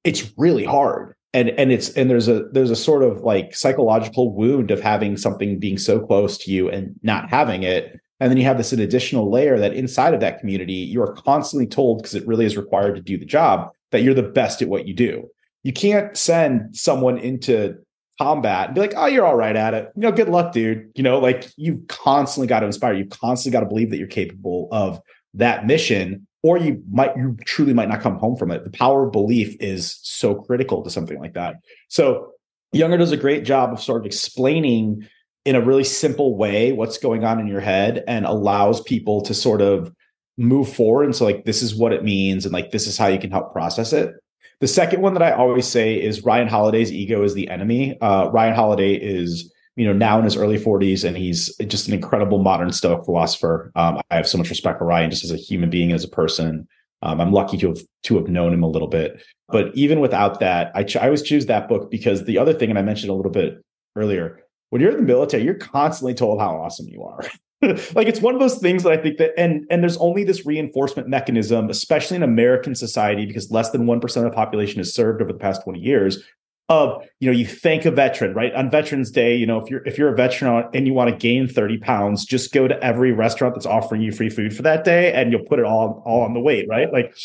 it's 0.05 0.33
really 0.38 0.64
hard 0.64 1.14
and 1.35 1.51
and 1.51 1.71
it's 1.71 1.91
and 1.91 2.11
there's 2.11 2.29
a 2.29 2.45
there's 2.53 2.71
a 2.71 2.77
sort 2.77 3.03
of 3.03 3.21
like 3.21 3.55
psychological 3.55 4.35
wound 4.35 4.71
of 4.71 4.81
having 4.81 5.17
something 5.17 5.59
being 5.59 5.79
so 5.79 6.01
close 6.01 6.38
to 6.38 6.51
you 6.51 6.71
and 6.71 6.95
not 7.03 7.29
having 7.31 7.62
it 7.62 8.01
and 8.21 8.31
then 8.31 8.37
you 8.37 8.45
have 8.45 8.59
this 8.59 8.73
an 8.73 8.81
additional 8.81 9.31
layer 9.31 9.59
that 9.59 9.75
inside 9.75 10.14
of 10.14 10.21
that 10.21 10.41
community, 10.41 10.73
you 10.73 11.01
are 11.03 11.12
constantly 11.12 11.67
told, 11.67 11.99
because 11.99 12.14
it 12.14 12.27
really 12.27 12.45
is 12.45 12.57
required 12.57 12.97
to 12.97 13.03
do 13.03 13.17
the 13.17 13.25
job, 13.25 13.71
that 13.93 14.03
you're 14.03 14.14
the 14.14 14.23
best 14.23 14.61
at 14.61 14.69
what 14.69 14.87
you 14.87 14.95
do. 14.95 15.29
You 15.62 15.73
can't 15.73 16.17
send 16.17 16.77
someone 16.77 17.19
into 17.19 17.77
combat 18.21 18.67
and 18.67 18.75
be 18.75 18.81
like, 18.81 18.95
oh, 18.97 19.07
you're 19.07 19.25
all 19.25 19.37
right 19.37 19.55
at 19.55 19.75
it. 19.75 19.93
You 19.95 20.03
know, 20.03 20.12
good 20.12 20.29
luck, 20.29 20.53
dude. 20.53 20.91
You 20.97 21.05
know, 21.05 21.21
like 21.21 21.49
you've 21.57 21.87
constantly 21.87 22.49
got 22.49 22.61
to 22.61 22.67
inspire. 22.67 22.95
You've 22.95 23.11
constantly 23.11 23.57
got 23.57 23.61
to 23.61 23.69
believe 23.69 23.91
that 23.91 23.99
you're 23.99 24.09
capable 24.09 24.69
of 24.73 25.01
that 25.35 25.67
mission, 25.67 26.27
or 26.42 26.59
you 26.59 26.83
might, 26.90 27.16
you 27.16 27.37
truly 27.44 27.74
might 27.74 27.88
not 27.88 28.01
come 28.01 28.16
home 28.16 28.37
from 28.37 28.51
it. 28.51 28.64
The 28.64 28.70
power 28.70 29.07
of 29.07 29.12
belief 29.12 29.57
is 29.61 29.98
so 30.03 30.35
critical 30.35 30.83
to 30.85 30.90
something 30.90 31.18
like 31.18 31.35
that. 31.35 31.57
So 31.88 32.33
Junger 32.74 32.98
does 32.98 33.12
a 33.12 33.16
great 33.16 33.44
job 33.44 33.72
of 33.72 33.83
sort 33.83 34.01
of 34.01 34.07
explaining 34.07 35.07
in 35.44 35.57
a 35.57 35.61
really 35.61 35.85
simple 35.85 36.37
way 36.37 36.72
what's 36.72 36.98
going 36.98 37.24
on 37.24 37.40
in 37.40 37.46
your 37.46 37.61
head 37.61 38.05
and 38.07 38.27
allows 38.27 38.83
people 38.83 39.22
to 39.22 39.35
sort 39.35 39.62
of 39.62 39.92
move 40.37 40.72
forward 40.72 41.05
and 41.05 41.16
so 41.16 41.24
like 41.24 41.44
this 41.44 41.62
is 41.62 41.74
what 41.74 41.92
it 41.92 42.05
means 42.05 42.44
and 42.44 42.53
like 42.53 42.70
this 42.70 42.87
is 42.87 42.96
how 42.96 43.07
you 43.07 43.18
can 43.18 43.31
help 43.31 43.53
process 43.53 43.92
it 43.92 44.14
the 44.61 44.68
second 44.68 45.01
one 45.01 45.14
that 45.14 45.22
i 45.22 45.33
always 45.33 45.66
say 45.66 46.01
is 46.01 46.24
ryan 46.24 46.46
holiday's 46.46 46.92
ego 46.92 47.24
is 47.24 47.35
the 47.35 47.48
enemy 47.48 47.98
uh, 48.01 48.29
ryan 48.31 48.55
holiday 48.55 48.94
is 48.94 49.53
you 49.79 49.87
know 49.87 49.93
now 49.93 50.19
in 50.19 50.25
his 50.25 50.37
early 50.37 50.59
40s 50.59 51.05
and 51.05 51.17
he's 51.17 51.55
just 51.67 51.88
an 51.88 51.95
incredible 51.95 52.43
modern 52.43 52.73
stoic 52.73 53.05
philosopher 53.05 53.71
um, 53.77 54.01
i 54.11 54.17
have 54.17 54.29
so 54.29 54.38
much 54.38 54.51
respect 54.51 54.79
for 54.79 54.85
ryan 54.85 55.11
just 55.11 55.25
as 55.25 55.31
a 55.31 55.37
human 55.37 55.71
being 55.71 55.93
as 55.93 56.05
a 56.05 56.09
person 56.09 56.67
um, 57.03 57.21
i'm 57.21 57.33
lucky 57.33 57.57
to 57.59 57.69
have 57.69 57.81
to 58.03 58.17
have 58.17 58.29
known 58.29 58.53
him 58.53 58.62
a 58.62 58.69
little 58.69 58.88
bit 58.88 59.23
but 59.49 59.75
even 59.75 60.01
without 60.01 60.41
that 60.41 60.73
i, 60.75 60.83
ch- 60.83 60.97
I 60.97 61.05
always 61.05 61.23
choose 61.23 61.47
that 61.47 61.69
book 61.69 61.91
because 61.91 62.25
the 62.25 62.38
other 62.38 62.53
thing 62.53 62.71
and 62.71 62.79
i 62.79 62.83
mentioned 62.83 63.11
a 63.11 63.14
little 63.14 63.33
bit 63.33 63.62
earlier 63.97 64.43
when 64.71 64.83
you're 64.83 64.91
in 64.91 64.99
the 64.99 65.03
military, 65.03 65.45
you're 65.45 65.55
constantly 65.55 66.14
told 66.14 66.41
how 66.41 66.57
awesome 66.57 66.88
you 66.88 67.03
are. 67.03 67.21
like 67.95 68.07
it's 68.07 68.21
one 68.21 68.35
of 68.35 68.41
those 68.41 68.59
things 68.59 68.83
that 68.85 68.93
I 68.93 68.97
think 68.97 69.19
that 69.19 69.33
and 69.37 69.67
and 69.71 69.83
there's 69.83 69.97
only 69.97 70.25
this 70.25 70.47
reinforcement 70.47 71.09
mechanism, 71.09 71.71
especially 71.71 72.17
in 72.17 72.23
American 72.23 72.75
society, 72.75 73.27
because 73.27 73.51
less 73.51 73.71
than 73.71 73.87
one 73.87 74.01
percent 74.01 74.27
of 74.27 74.33
the 74.33 74.37
population 74.37 74.79
has 74.79 74.95
served 74.95 75.21
over 75.21 75.33
the 75.33 75.38
past 75.38 75.64
20 75.64 75.81
years. 75.81 76.23
Of 76.70 77.02
you 77.18 77.31
know, 77.31 77.37
you 77.37 77.46
thank 77.46 77.87
a 77.87 77.90
veteran, 77.90 78.35
right? 78.35 78.52
On 78.54 78.70
Veterans 78.70 79.11
Day, 79.11 79.37
you 79.37 79.46
know, 79.46 79.59
if 79.59 79.70
you're 79.70 79.83
if 79.87 79.96
you're 79.96 80.12
a 80.12 80.16
veteran 80.16 80.68
and 80.74 80.87
you 80.87 80.92
want 80.92 81.09
to 81.09 81.16
gain 81.16 81.48
30 81.48 81.78
pounds, 81.78 82.26
just 82.26 82.52
go 82.52 82.68
to 82.68 82.78
every 82.85 83.11
restaurant 83.11 83.54
that's 83.54 83.64
offering 83.64 84.02
you 84.02 84.12
free 84.12 84.28
food 84.28 84.54
for 84.54 84.61
that 84.62 84.85
day 84.85 85.12
and 85.14 85.33
you'll 85.33 85.46
put 85.46 85.59
it 85.59 85.64
all 85.64 86.02
all 86.04 86.20
on 86.20 86.35
the 86.35 86.40
weight, 86.40 86.68
right? 86.68 86.92
Like 86.92 87.16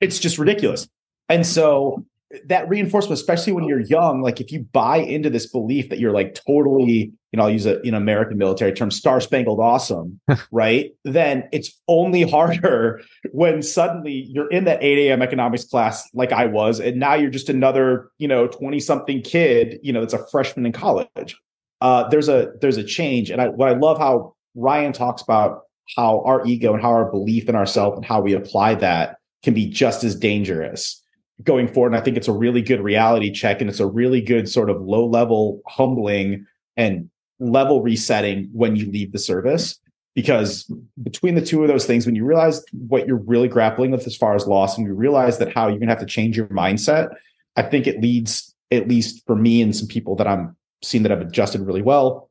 it's 0.00 0.20
just 0.20 0.38
ridiculous. 0.38 0.88
And 1.28 1.44
so 1.44 2.04
that 2.46 2.68
reinforcement, 2.68 3.18
especially 3.18 3.52
when 3.52 3.64
you're 3.64 3.80
young, 3.80 4.22
like 4.22 4.40
if 4.40 4.52
you 4.52 4.60
buy 4.60 4.98
into 4.98 5.30
this 5.30 5.46
belief 5.46 5.88
that 5.88 5.98
you're 5.98 6.12
like 6.12 6.34
totally, 6.34 7.12
you 7.34 7.36
know, 7.36 7.42
I'll 7.42 7.50
use 7.50 7.66
a 7.66 7.80
you 7.82 7.90
know 7.90 7.96
American 7.96 8.38
military 8.38 8.72
term, 8.72 8.92
star 8.92 9.20
spangled 9.20 9.58
awesome, 9.58 10.20
right? 10.52 10.92
Then 11.02 11.48
it's 11.50 11.76
only 11.88 12.22
harder 12.22 13.00
when 13.32 13.60
suddenly 13.60 14.28
you're 14.28 14.48
in 14.50 14.66
that 14.66 14.80
8 14.80 15.08
a.m. 15.08 15.20
economics 15.20 15.64
class 15.64 16.08
like 16.14 16.30
I 16.30 16.46
was, 16.46 16.78
and 16.78 17.00
now 17.00 17.14
you're 17.14 17.30
just 17.30 17.48
another, 17.48 18.08
you 18.18 18.28
know, 18.28 18.46
20 18.46 18.78
something 18.78 19.20
kid, 19.20 19.80
you 19.82 19.92
know, 19.92 19.98
that's 19.98 20.14
a 20.14 20.24
freshman 20.28 20.64
in 20.64 20.70
college. 20.70 21.36
Uh, 21.80 22.08
there's 22.08 22.28
a 22.28 22.52
there's 22.60 22.76
a 22.76 22.84
change, 22.84 23.30
and 23.30 23.42
I 23.42 23.48
what 23.48 23.68
I 23.68 23.72
love 23.72 23.98
how 23.98 24.36
Ryan 24.54 24.92
talks 24.92 25.20
about 25.20 25.62
how 25.96 26.22
our 26.24 26.46
ego 26.46 26.72
and 26.72 26.80
how 26.80 26.90
our 26.90 27.10
belief 27.10 27.48
in 27.48 27.56
ourselves 27.56 27.96
and 27.96 28.06
how 28.06 28.20
we 28.20 28.34
apply 28.34 28.76
that 28.76 29.16
can 29.42 29.54
be 29.54 29.66
just 29.66 30.04
as 30.04 30.14
dangerous 30.14 31.02
going 31.42 31.66
forward. 31.66 31.94
And 31.94 31.96
I 31.96 32.00
think 32.00 32.16
it's 32.16 32.28
a 32.28 32.32
really 32.32 32.62
good 32.62 32.80
reality 32.80 33.32
check 33.32 33.60
and 33.60 33.68
it's 33.68 33.80
a 33.80 33.88
really 33.88 34.20
good 34.20 34.48
sort 34.48 34.70
of 34.70 34.80
low 34.80 35.04
level 35.04 35.62
humbling 35.66 36.46
and 36.76 37.10
level 37.50 37.82
resetting 37.82 38.48
when 38.52 38.76
you 38.76 38.90
leave 38.90 39.12
the 39.12 39.18
service. 39.18 39.78
Because 40.14 40.70
between 41.02 41.34
the 41.34 41.44
two 41.44 41.62
of 41.62 41.68
those 41.68 41.86
things, 41.86 42.06
when 42.06 42.14
you 42.14 42.24
realize 42.24 42.64
what 42.72 43.08
you're 43.08 43.16
really 43.16 43.48
grappling 43.48 43.90
with 43.90 44.06
as 44.06 44.16
far 44.16 44.36
as 44.36 44.46
loss, 44.46 44.78
and 44.78 44.86
you 44.86 44.94
realize 44.94 45.38
that 45.38 45.52
how 45.52 45.66
you're 45.66 45.78
going 45.78 45.88
to 45.88 45.94
have 45.94 45.98
to 45.98 46.06
change 46.06 46.36
your 46.36 46.46
mindset, 46.46 47.08
I 47.56 47.62
think 47.62 47.88
it 47.88 48.00
leads, 48.00 48.54
at 48.70 48.86
least 48.86 49.26
for 49.26 49.34
me 49.34 49.60
and 49.60 49.74
some 49.74 49.88
people 49.88 50.14
that 50.16 50.28
I'm 50.28 50.56
seeing 50.82 51.02
that 51.02 51.10
I've 51.10 51.20
adjusted 51.20 51.62
really 51.62 51.82
well, 51.82 52.30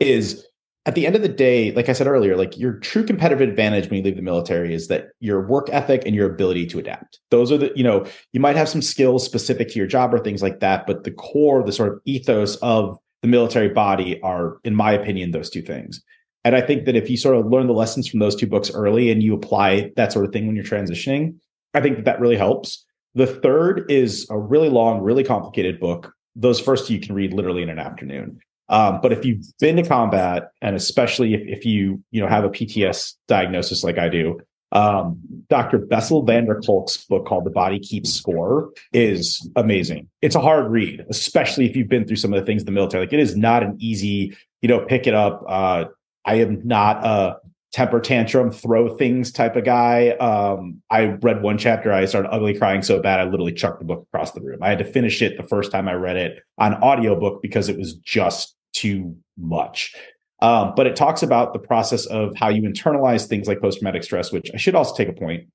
is 0.00 0.46
at 0.86 0.94
the 0.94 1.06
end 1.06 1.16
of 1.16 1.22
the 1.22 1.28
day, 1.28 1.70
like 1.72 1.90
I 1.90 1.92
said 1.92 2.06
earlier, 2.06 2.34
like 2.34 2.56
your 2.56 2.74
true 2.78 3.04
competitive 3.04 3.46
advantage 3.46 3.90
when 3.90 3.98
you 3.98 4.02
leave 4.04 4.16
the 4.16 4.22
military 4.22 4.72
is 4.72 4.88
that 4.88 5.08
your 5.20 5.46
work 5.46 5.68
ethic 5.70 6.04
and 6.06 6.14
your 6.14 6.30
ability 6.30 6.64
to 6.68 6.78
adapt. 6.78 7.20
Those 7.30 7.52
are 7.52 7.58
the, 7.58 7.72
you 7.76 7.84
know, 7.84 8.06
you 8.32 8.40
might 8.40 8.56
have 8.56 8.70
some 8.70 8.80
skills 8.80 9.22
specific 9.22 9.68
to 9.68 9.78
your 9.78 9.86
job 9.86 10.14
or 10.14 10.18
things 10.18 10.42
like 10.42 10.60
that, 10.60 10.86
but 10.86 11.04
the 11.04 11.10
core, 11.10 11.62
the 11.62 11.72
sort 11.72 11.92
of 11.92 12.00
ethos 12.06 12.56
of 12.56 12.98
the 13.22 13.28
military 13.28 13.68
body 13.68 14.20
are, 14.22 14.58
in 14.64 14.74
my 14.74 14.92
opinion, 14.92 15.30
those 15.30 15.50
two 15.50 15.62
things. 15.62 16.02
And 16.44 16.54
I 16.54 16.60
think 16.60 16.84
that 16.86 16.96
if 16.96 17.10
you 17.10 17.16
sort 17.16 17.36
of 17.36 17.46
learn 17.46 17.66
the 17.66 17.72
lessons 17.72 18.08
from 18.08 18.20
those 18.20 18.36
two 18.36 18.46
books 18.46 18.70
early 18.72 19.10
and 19.10 19.22
you 19.22 19.34
apply 19.34 19.92
that 19.96 20.12
sort 20.12 20.24
of 20.24 20.32
thing 20.32 20.46
when 20.46 20.56
you're 20.56 20.64
transitioning, 20.64 21.36
I 21.74 21.80
think 21.80 21.96
that 21.96 22.04
that 22.04 22.20
really 22.20 22.36
helps. 22.36 22.84
The 23.14 23.26
third 23.26 23.90
is 23.90 24.26
a 24.30 24.38
really 24.38 24.68
long, 24.68 25.00
really 25.00 25.24
complicated 25.24 25.80
book. 25.80 26.12
Those 26.36 26.60
first 26.60 26.88
you 26.88 27.00
can 27.00 27.14
read 27.14 27.32
literally 27.32 27.62
in 27.62 27.68
an 27.68 27.78
afternoon. 27.78 28.40
Um, 28.68 29.00
but 29.02 29.12
if 29.12 29.24
you've 29.24 29.44
been 29.58 29.76
to 29.76 29.82
combat, 29.82 30.50
and 30.60 30.76
especially 30.76 31.34
if, 31.34 31.40
if 31.46 31.64
you 31.64 32.02
you 32.10 32.20
know 32.20 32.28
have 32.28 32.44
a 32.44 32.50
PTS 32.50 33.14
diagnosis 33.26 33.82
like 33.82 33.98
I 33.98 34.08
do, 34.08 34.38
Um, 34.72 35.18
Dr. 35.48 35.78
Bessel 35.78 36.22
van 36.22 36.46
der 36.46 36.60
Kolk's 36.60 36.96
book 37.06 37.26
called 37.26 37.44
The 37.44 37.50
Body 37.50 37.78
Keeps 37.78 38.12
Score 38.12 38.70
is 38.92 39.48
amazing. 39.56 40.08
It's 40.20 40.34
a 40.34 40.40
hard 40.40 40.70
read, 40.70 41.04
especially 41.08 41.68
if 41.68 41.74
you've 41.74 41.88
been 41.88 42.06
through 42.06 42.16
some 42.16 42.32
of 42.34 42.40
the 42.40 42.46
things 42.46 42.62
in 42.62 42.66
the 42.66 42.72
military. 42.72 43.04
Like 43.04 43.12
it 43.12 43.20
is 43.20 43.36
not 43.36 43.62
an 43.62 43.76
easy, 43.80 44.36
you 44.60 44.68
know, 44.68 44.80
pick 44.80 45.06
it 45.06 45.14
up. 45.14 45.42
Uh, 45.48 45.86
I 46.24 46.36
am 46.36 46.60
not 46.66 47.04
a 47.04 47.36
temper 47.72 48.00
tantrum, 48.00 48.50
throw 48.50 48.96
things 48.96 49.30
type 49.30 49.56
of 49.56 49.64
guy. 49.64 50.10
Um, 50.10 50.82
I 50.90 51.04
read 51.22 51.42
one 51.42 51.58
chapter, 51.58 51.92
I 51.92 52.04
started 52.06 52.30
ugly 52.30 52.56
crying 52.56 52.82
so 52.82 53.00
bad, 53.00 53.20
I 53.20 53.24
literally 53.24 53.52
chucked 53.52 53.78
the 53.78 53.84
book 53.84 54.06
across 54.12 54.32
the 54.32 54.40
room. 54.40 54.62
I 54.62 54.68
had 54.68 54.78
to 54.78 54.84
finish 54.84 55.20
it 55.22 55.36
the 55.36 55.46
first 55.46 55.70
time 55.70 55.88
I 55.88 55.94
read 55.94 56.16
it 56.16 56.42
on 56.56 56.74
audiobook 56.82 57.42
because 57.42 57.68
it 57.68 57.78
was 57.78 57.94
just 57.94 58.54
too 58.72 59.16
much. 59.36 59.94
Um, 60.40 60.72
but 60.76 60.86
it 60.86 60.94
talks 60.94 61.22
about 61.22 61.52
the 61.52 61.58
process 61.58 62.06
of 62.06 62.34
how 62.36 62.48
you 62.48 62.62
internalize 62.62 63.26
things 63.26 63.48
like 63.48 63.60
post 63.60 63.78
traumatic 63.78 64.04
stress, 64.04 64.30
which 64.30 64.50
I 64.54 64.56
should 64.56 64.74
also 64.74 64.94
take 64.94 65.08
a 65.08 65.12
point. 65.12 65.48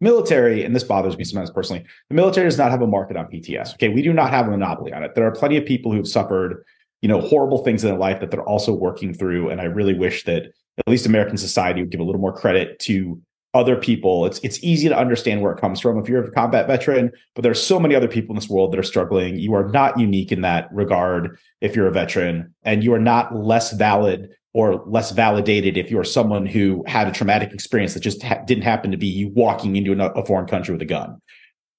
Military, 0.00 0.64
and 0.64 0.74
this 0.74 0.82
bothers 0.82 1.16
me 1.16 1.24
sometimes 1.24 1.50
personally, 1.50 1.84
the 2.08 2.14
military 2.14 2.46
does 2.46 2.56
not 2.56 2.70
have 2.70 2.80
a 2.80 2.86
market 2.86 3.16
on 3.16 3.26
PTS. 3.26 3.74
Okay. 3.74 3.90
We 3.90 4.02
do 4.02 4.12
not 4.12 4.30
have 4.30 4.48
a 4.48 4.50
monopoly 4.50 4.92
on 4.92 5.02
it. 5.02 5.14
There 5.14 5.26
are 5.26 5.30
plenty 5.30 5.58
of 5.58 5.66
people 5.66 5.92
who've 5.92 6.08
suffered, 6.08 6.64
you 7.02 7.08
know, 7.08 7.20
horrible 7.20 7.62
things 7.62 7.84
in 7.84 7.90
their 7.90 7.98
life 7.98 8.18
that 8.20 8.30
they're 8.30 8.42
also 8.42 8.72
working 8.72 9.12
through. 9.12 9.50
And 9.50 9.60
I 9.60 9.64
really 9.64 9.94
wish 9.94 10.24
that 10.24 10.52
at 10.78 10.88
least 10.88 11.04
American 11.04 11.36
society 11.36 11.82
would 11.82 11.90
give 11.90 12.00
a 12.00 12.04
little 12.04 12.20
more 12.20 12.32
credit 12.32 12.78
to 12.80 13.20
other 13.52 13.76
people. 13.76 14.26
It's 14.26 14.38
it's 14.40 14.62
easy 14.62 14.88
to 14.88 14.96
understand 14.96 15.42
where 15.42 15.52
it 15.52 15.60
comes 15.60 15.80
from 15.80 15.98
if 15.98 16.08
you're 16.08 16.24
a 16.24 16.30
combat 16.30 16.66
veteran, 16.66 17.10
but 17.34 17.42
there's 17.42 17.62
so 17.62 17.80
many 17.80 17.94
other 17.94 18.08
people 18.08 18.32
in 18.32 18.36
this 18.36 18.48
world 18.48 18.72
that 18.72 18.78
are 18.78 18.84
struggling. 18.84 19.38
You 19.38 19.54
are 19.54 19.68
not 19.68 19.98
unique 19.98 20.30
in 20.30 20.42
that 20.42 20.68
regard 20.72 21.38
if 21.60 21.74
you're 21.74 21.88
a 21.88 21.92
veteran, 21.92 22.54
and 22.62 22.84
you 22.84 22.94
are 22.94 23.00
not 23.00 23.34
less 23.34 23.72
valid 23.72 24.30
or 24.52 24.82
less 24.86 25.12
validated 25.12 25.76
if 25.76 25.90
you're 25.90 26.04
someone 26.04 26.44
who 26.44 26.82
had 26.86 27.06
a 27.06 27.12
traumatic 27.12 27.52
experience 27.52 27.94
that 27.94 28.00
just 28.00 28.22
ha- 28.22 28.42
didn't 28.46 28.64
happen 28.64 28.90
to 28.90 28.96
be 28.96 29.06
you 29.06 29.28
walking 29.28 29.76
into 29.76 29.92
a, 29.92 30.10
a 30.10 30.26
foreign 30.26 30.46
country 30.46 30.72
with 30.72 30.82
a 30.82 30.86
gun. 30.86 31.20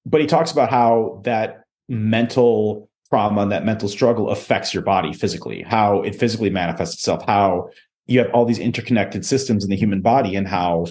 But 0.06 0.20
he 0.20 0.26
talks 0.26 0.50
about 0.50 0.70
how 0.70 1.20
that 1.24 1.64
mental 1.88 2.88
trauma 3.10 3.42
and 3.42 3.52
that 3.52 3.64
mental 3.64 3.88
struggle 3.88 4.30
affects 4.30 4.72
your 4.72 4.82
body 4.82 5.12
physically, 5.12 5.62
how 5.62 6.00
it 6.02 6.14
physically 6.14 6.48
manifests 6.48 6.94
itself, 6.94 7.22
how 7.26 7.68
you 8.06 8.18
have 8.18 8.30
all 8.32 8.46
these 8.46 8.58
interconnected 8.58 9.24
systems 9.24 9.64
in 9.64 9.70
the 9.70 9.76
human 9.76 10.00
body 10.00 10.34
and 10.34 10.48
how 10.48 10.86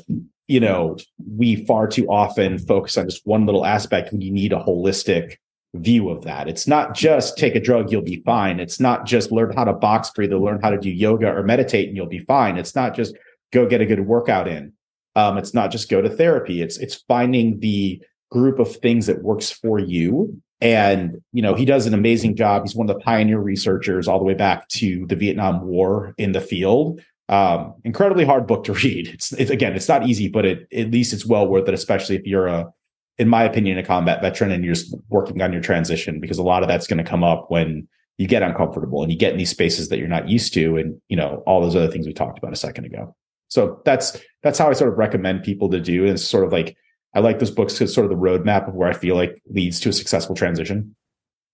you 0.51 0.59
know, 0.59 0.97
we 1.37 1.65
far 1.65 1.87
too 1.87 2.05
often 2.09 2.59
focus 2.59 2.97
on 2.97 3.05
just 3.05 3.25
one 3.25 3.45
little 3.45 3.65
aspect 3.65 4.11
when 4.11 4.19
you 4.19 4.29
need 4.29 4.51
a 4.51 4.57
holistic 4.59 5.37
view 5.75 6.09
of 6.09 6.25
that. 6.25 6.49
It's 6.49 6.67
not 6.67 6.93
just 6.93 7.37
take 7.37 7.55
a 7.55 7.61
drug, 7.61 7.89
you'll 7.89 8.01
be 8.01 8.21
fine. 8.25 8.59
It's 8.59 8.77
not 8.77 9.05
just 9.05 9.31
learn 9.31 9.53
how 9.55 9.63
to 9.63 9.71
box 9.71 10.09
breathe 10.09 10.33
or 10.33 10.41
learn 10.41 10.59
how 10.61 10.69
to 10.69 10.77
do 10.77 10.89
yoga 10.89 11.31
or 11.31 11.41
meditate 11.43 11.87
and 11.87 11.95
you'll 11.95 12.05
be 12.07 12.19
fine. 12.19 12.57
It's 12.57 12.75
not 12.75 12.93
just 12.93 13.15
go 13.53 13.65
get 13.65 13.79
a 13.79 13.85
good 13.85 14.05
workout 14.05 14.49
in. 14.49 14.73
Um, 15.15 15.37
it's 15.37 15.53
not 15.53 15.71
just 15.71 15.89
go 15.89 16.01
to 16.01 16.09
therapy. 16.09 16.61
It's 16.61 16.77
it's 16.77 16.95
finding 17.07 17.61
the 17.61 18.01
group 18.29 18.59
of 18.59 18.75
things 18.75 19.05
that 19.05 19.23
works 19.23 19.51
for 19.51 19.79
you. 19.79 20.41
And 20.59 21.21
you 21.31 21.41
know, 21.41 21.55
he 21.55 21.63
does 21.63 21.85
an 21.85 21.93
amazing 21.93 22.35
job. 22.35 22.63
He's 22.63 22.75
one 22.75 22.89
of 22.89 22.97
the 22.97 23.01
pioneer 23.01 23.39
researchers 23.39 24.09
all 24.09 24.19
the 24.19 24.25
way 24.25 24.33
back 24.33 24.67
to 24.69 25.05
the 25.07 25.15
Vietnam 25.15 25.65
War 25.65 26.13
in 26.17 26.33
the 26.33 26.41
field 26.41 26.99
um, 27.31 27.73
incredibly 27.85 28.25
hard 28.25 28.45
book 28.45 28.65
to 28.65 28.73
read. 28.73 29.07
It's, 29.07 29.31
it's 29.33 29.49
again, 29.49 29.73
it's 29.73 29.87
not 29.87 30.05
easy, 30.05 30.27
but 30.27 30.45
it, 30.45 30.67
at 30.75 30.91
least 30.91 31.13
it's 31.13 31.25
well 31.25 31.47
worth 31.47 31.67
it, 31.67 31.73
especially 31.73 32.17
if 32.17 32.25
you're 32.25 32.47
a, 32.47 32.71
in 33.17 33.29
my 33.29 33.43
opinion, 33.43 33.77
a 33.77 33.83
combat 33.83 34.21
veteran 34.21 34.51
and 34.51 34.63
you're 34.63 34.75
working 35.09 35.41
on 35.41 35.53
your 35.53 35.61
transition 35.61 36.19
because 36.19 36.37
a 36.37 36.43
lot 36.43 36.61
of 36.61 36.67
that's 36.67 36.87
going 36.87 37.03
to 37.03 37.09
come 37.09 37.23
up 37.23 37.49
when 37.49 37.87
you 38.17 38.27
get 38.27 38.43
uncomfortable 38.43 39.01
and 39.01 39.11
you 39.11 39.17
get 39.17 39.31
in 39.31 39.37
these 39.37 39.49
spaces 39.49 39.89
that 39.89 39.97
you're 39.97 40.07
not 40.07 40.29
used 40.29 40.53
to, 40.53 40.77
and 40.77 40.99
you 41.07 41.15
know 41.15 41.41
all 41.47 41.61
those 41.61 41.75
other 41.75 41.89
things 41.91 42.05
we 42.05 42.13
talked 42.13 42.37
about 42.37 42.53
a 42.53 42.57
second 42.57 42.85
ago. 42.85 43.15
So 43.47 43.81
that's 43.85 44.19
that's 44.43 44.59
how 44.59 44.69
I 44.69 44.73
sort 44.73 44.91
of 44.91 44.97
recommend 44.97 45.43
people 45.43 45.69
to 45.69 45.79
do. 45.79 46.03
And 46.03 46.11
it's 46.13 46.23
sort 46.23 46.43
of 46.43 46.51
like 46.51 46.75
I 47.15 47.19
like 47.19 47.39
those 47.39 47.51
books 47.51 47.73
because 47.73 47.93
sort 47.93 48.05
of 48.05 48.11
the 48.11 48.23
roadmap 48.23 48.67
of 48.67 48.75
where 48.75 48.89
I 48.89 48.93
feel 48.93 49.15
like 49.15 49.41
leads 49.49 49.79
to 49.81 49.89
a 49.89 49.93
successful 49.93 50.35
transition. 50.35 50.95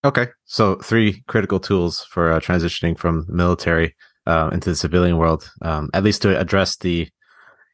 Okay, 0.03 0.27
so 0.45 0.75
three 0.77 1.23
critical 1.27 1.59
tools 1.59 2.05
for 2.09 2.31
uh, 2.31 2.39
transitioning 2.39 2.97
from 2.97 3.25
military 3.29 3.95
uh, 4.27 4.49
into 4.51 4.69
the 4.69 4.75
civilian 4.75 5.17
world, 5.17 5.49
um, 5.61 5.89
at 5.93 6.03
least 6.03 6.21
to 6.21 6.37
address 6.37 6.75
the 6.75 7.07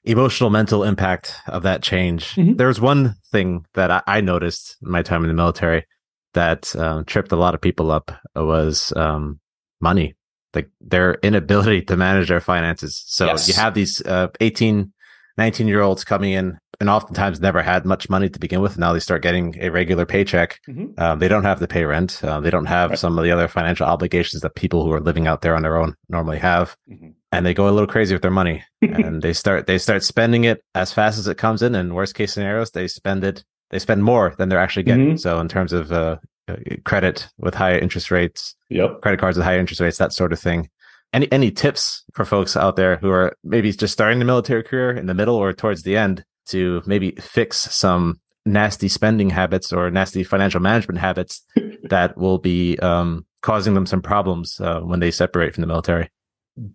emotional 0.03 0.49
mental 0.49 0.83
impact 0.83 1.35
of 1.47 1.63
that 1.63 1.81
change. 1.81 2.35
Mm-hmm. 2.35 2.55
There 2.55 2.67
was 2.67 2.79
one 2.79 3.15
thing 3.31 3.65
that 3.73 3.89
I, 3.89 4.01
I, 4.05 4.21
noticed 4.21 4.77
in 4.81 4.91
my 4.91 5.01
time 5.01 5.23
in 5.23 5.29
the 5.29 5.33
military 5.33 5.85
that 6.33 6.75
um, 6.75 7.05
tripped 7.05 7.31
a 7.31 7.37
lot 7.37 7.55
of 7.55 7.61
people 7.61 7.89
up 7.89 8.11
was 8.35 8.93
um, 8.95 9.39
money, 9.81 10.15
like 10.53 10.69
their 10.79 11.15
inability 11.23 11.81
to 11.83 11.97
manage 11.97 12.27
their 12.27 12.41
finances. 12.41 13.03
So 13.07 13.25
yes. 13.25 13.47
you 13.47 13.55
have 13.55 13.73
these 13.73 14.01
uh, 14.05 14.27
18, 14.39 14.92
19 15.37 15.67
year 15.67 15.81
olds 15.81 16.03
coming 16.03 16.31
in 16.31 16.57
and 16.79 16.89
oftentimes 16.89 17.39
never 17.39 17.61
had 17.61 17.85
much 17.85 18.09
money 18.09 18.29
to 18.29 18.39
begin 18.39 18.61
with. 18.61 18.77
Now 18.77 18.93
they 18.93 18.99
start 18.99 19.21
getting 19.21 19.57
a 19.61 19.69
regular 19.69 20.05
paycheck. 20.05 20.59
Mm-hmm. 20.67 20.99
Um, 21.01 21.19
they 21.19 21.27
don't 21.27 21.43
have 21.43 21.59
to 21.59 21.67
pay 21.67 21.85
rent. 21.85 22.23
Uh, 22.23 22.39
they 22.39 22.49
don't 22.49 22.65
have 22.65 22.91
right. 22.91 22.99
some 22.99 23.17
of 23.17 23.23
the 23.23 23.31
other 23.31 23.47
financial 23.47 23.85
obligations 23.85 24.41
that 24.41 24.55
people 24.55 24.83
who 24.83 24.91
are 24.91 24.99
living 24.99 25.27
out 25.27 25.41
there 25.41 25.55
on 25.55 25.61
their 25.61 25.77
own 25.77 25.95
normally 26.09 26.39
have. 26.39 26.75
Mm-hmm. 26.89 27.09
And 27.31 27.45
they 27.45 27.53
go 27.53 27.67
a 27.67 27.71
little 27.71 27.87
crazy 27.87 28.13
with 28.13 28.21
their 28.21 28.31
money 28.31 28.63
and 28.81 29.21
they 29.21 29.33
start, 29.33 29.65
they 29.65 29.77
start 29.77 30.03
spending 30.03 30.43
it 30.43 30.63
as 30.75 30.91
fast 30.91 31.17
as 31.17 31.27
it 31.27 31.37
comes 31.37 31.61
in. 31.61 31.73
And 31.75 31.95
worst 31.95 32.15
case 32.15 32.33
scenarios, 32.33 32.71
they 32.71 32.87
spend 32.87 33.23
it, 33.23 33.43
they 33.69 33.79
spend 33.79 34.03
more 34.03 34.35
than 34.37 34.49
they're 34.49 34.59
actually 34.59 34.83
getting. 34.83 35.07
Mm-hmm. 35.09 35.17
So 35.17 35.39
in 35.39 35.47
terms 35.47 35.73
of, 35.73 35.91
uh, 35.91 36.17
uh 36.49 36.57
credit 36.83 37.29
with 37.37 37.55
higher 37.55 37.79
interest 37.79 38.11
rates, 38.11 38.55
yep. 38.69 38.99
credit 39.01 39.19
cards 39.19 39.37
with 39.37 39.45
higher 39.45 39.59
interest 39.59 39.79
rates, 39.79 39.97
that 39.97 40.11
sort 40.11 40.33
of 40.33 40.39
thing 40.39 40.69
any 41.13 41.32
any 41.32 41.52
tips 41.52 42.04
for 42.13 42.26
folks 42.26 42.58
out 42.58 42.76
there 42.76 42.97
who 42.97 43.10
are 43.10 43.38
maybe 43.43 43.71
just 43.71 43.93
starting 43.93 44.19
the 44.19 44.26
military 44.26 44.63
career 44.63 44.91
in 44.91 45.06
the 45.06 45.13
middle 45.13 45.36
or 45.36 45.54
towards 45.54 45.84
the 45.84 45.95
end 45.95 46.26
to 46.47 46.82
maybe 46.86 47.12
fix 47.12 47.58
some 47.58 48.19
nasty 48.45 48.89
spending 48.89 49.30
habits 49.30 49.71
or 49.71 49.89
nasty 49.89 50.23
financial 50.23 50.60
management 50.60 50.99
habits 50.99 51.41
that 51.89 52.17
will 52.17 52.38
be 52.38 52.78
um, 52.80 53.26
causing 53.41 53.73
them 53.73 53.86
some 53.86 54.02
problems 54.02 54.60
uh, 54.60 54.82
when 54.82 54.99
they 54.99 55.12
separate 55.12 55.54
from 55.54 55.62
the 55.62 55.67
military. 55.67 56.10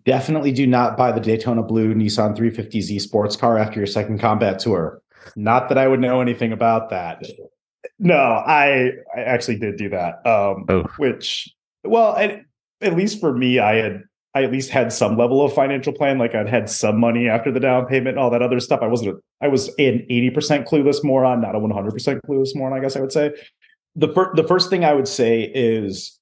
Definitely 0.05 0.53
do 0.53 0.66
not 0.66 0.96
buy 0.96 1.12
the 1.12 1.20
Daytona 1.20 1.62
Blue 1.62 1.94
Nissan 1.94 2.37
350Z 2.37 3.01
sports 3.01 3.37
car 3.37 3.59
after 3.59 3.79
your 3.79 3.87
second 3.87 4.18
combat 4.18 4.59
tour. 4.59 5.03
Not 5.37 5.68
that 5.68 5.79
I 5.79 5.87
would 5.87 6.01
know 6.01 6.20
anything 6.20 6.53
about 6.53 6.90
that. 6.90 7.22
No, 7.98 8.16
I 8.16 8.92
I 9.16 9.20
actually 9.20 9.59
did 9.59 9.77
do 9.77 9.88
that. 9.90 10.27
Um, 10.27 10.64
oh. 10.68 10.85
Which, 10.96 11.55
well, 11.85 12.16
at, 12.16 12.40
at 12.81 12.96
least 12.96 13.20
for 13.20 13.33
me, 13.33 13.59
I 13.59 13.77
had 13.77 14.03
I 14.34 14.44
at 14.44 14.52
least 14.52 14.70
had 14.70 14.92
some 14.92 15.16
level 15.16 15.44
of 15.44 15.52
financial 15.52 15.92
plan. 15.92 16.18
Like 16.18 16.34
I'd 16.34 16.48
had 16.48 16.68
some 16.68 17.00
money 17.00 17.28
after 17.28 17.50
the 17.50 17.60
down 17.60 17.86
payment 17.86 18.10
and 18.10 18.18
all 18.18 18.30
that 18.30 18.42
other 18.42 18.60
stuff. 18.60 18.80
I 18.82 18.86
wasn't, 18.86 19.16
a, 19.16 19.44
I 19.44 19.48
was 19.48 19.68
an 19.78 20.06
80% 20.10 20.68
clueless 20.68 21.02
moron, 21.02 21.40
not 21.40 21.54
a 21.54 21.58
100% 21.58 22.20
clueless 22.26 22.54
moron, 22.54 22.78
I 22.78 22.80
guess 22.80 22.96
I 22.96 23.00
would 23.00 23.12
say. 23.12 23.32
The, 23.96 24.08
fir- 24.08 24.34
the 24.34 24.44
first 24.44 24.70
thing 24.70 24.84
I 24.84 24.92
would 24.92 25.08
say 25.08 25.42
is 25.42 26.18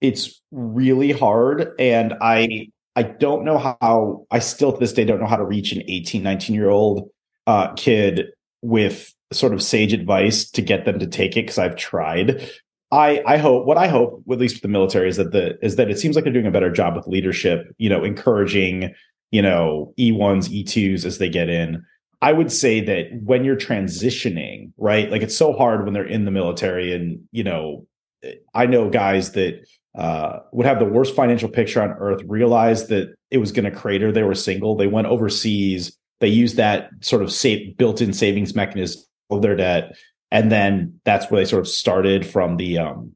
it's 0.00 0.40
really 0.50 1.12
hard. 1.12 1.72
And 1.78 2.14
I, 2.20 2.68
I 2.94 3.02
don't 3.02 3.44
know 3.44 3.58
how, 3.58 4.26
I 4.30 4.40
still 4.40 4.72
to 4.72 4.78
this 4.78 4.92
day 4.92 5.04
don't 5.04 5.20
know 5.20 5.26
how 5.26 5.36
to 5.36 5.44
reach 5.44 5.72
an 5.72 5.82
18, 5.88 6.22
19 6.22 6.54
year 6.54 6.68
old 6.68 7.10
uh, 7.46 7.72
kid 7.74 8.26
with 8.62 9.14
sort 9.32 9.52
of 9.52 9.62
sage 9.62 9.92
advice 9.92 10.50
to 10.50 10.62
get 10.62 10.84
them 10.84 10.98
to 10.98 11.06
take 11.06 11.32
it 11.32 11.42
because 11.42 11.58
I've 11.58 11.76
tried. 11.76 12.50
I 12.90 13.22
I 13.26 13.36
hope 13.36 13.66
what 13.66 13.76
I 13.76 13.88
hope, 13.88 14.22
at 14.30 14.38
least 14.38 14.56
with 14.56 14.62
the 14.62 14.68
military, 14.68 15.08
is 15.08 15.16
that 15.16 15.32
the 15.32 15.58
is 15.62 15.76
that 15.76 15.90
it 15.90 15.98
seems 15.98 16.14
like 16.14 16.24
they're 16.24 16.32
doing 16.32 16.46
a 16.46 16.50
better 16.50 16.70
job 16.70 16.96
with 16.96 17.06
leadership. 17.06 17.66
You 17.78 17.90
know, 17.90 18.04
encouraging 18.04 18.94
you 19.30 19.42
know 19.42 19.92
E 19.98 20.12
ones, 20.12 20.50
E 20.52 20.64
twos 20.64 21.04
as 21.04 21.18
they 21.18 21.28
get 21.28 21.48
in. 21.48 21.82
I 22.20 22.32
would 22.32 22.50
say 22.50 22.80
that 22.80 23.06
when 23.22 23.44
you're 23.44 23.56
transitioning, 23.56 24.72
right? 24.76 25.10
Like 25.10 25.22
it's 25.22 25.36
so 25.36 25.52
hard 25.52 25.84
when 25.84 25.94
they're 25.94 26.04
in 26.04 26.24
the 26.24 26.30
military, 26.30 26.94
and 26.94 27.20
you 27.30 27.44
know, 27.44 27.86
I 28.54 28.66
know 28.66 28.88
guys 28.88 29.32
that 29.32 29.66
uh, 29.96 30.40
would 30.52 30.66
have 30.66 30.78
the 30.78 30.84
worst 30.84 31.14
financial 31.14 31.48
picture 31.48 31.82
on 31.82 31.90
earth, 31.90 32.22
realized 32.26 32.88
that 32.88 33.14
it 33.30 33.38
was 33.38 33.52
going 33.52 33.70
to 33.70 33.76
crater. 33.76 34.10
They 34.10 34.22
were 34.22 34.34
single. 34.34 34.76
They 34.76 34.86
went 34.86 35.06
overseas. 35.08 35.96
They 36.20 36.28
used 36.28 36.56
that 36.56 36.90
sort 37.00 37.22
of 37.22 37.32
safe, 37.32 37.76
built-in 37.76 38.12
savings 38.12 38.54
mechanism 38.54 39.02
of 39.30 39.42
their 39.42 39.56
debt 39.56 39.92
and 40.30 40.50
then 40.52 41.00
that's 41.04 41.30
where 41.30 41.40
they 41.40 41.48
sort 41.48 41.60
of 41.60 41.68
started 41.68 42.26
from 42.26 42.56
the 42.56 42.78
um, 42.78 43.12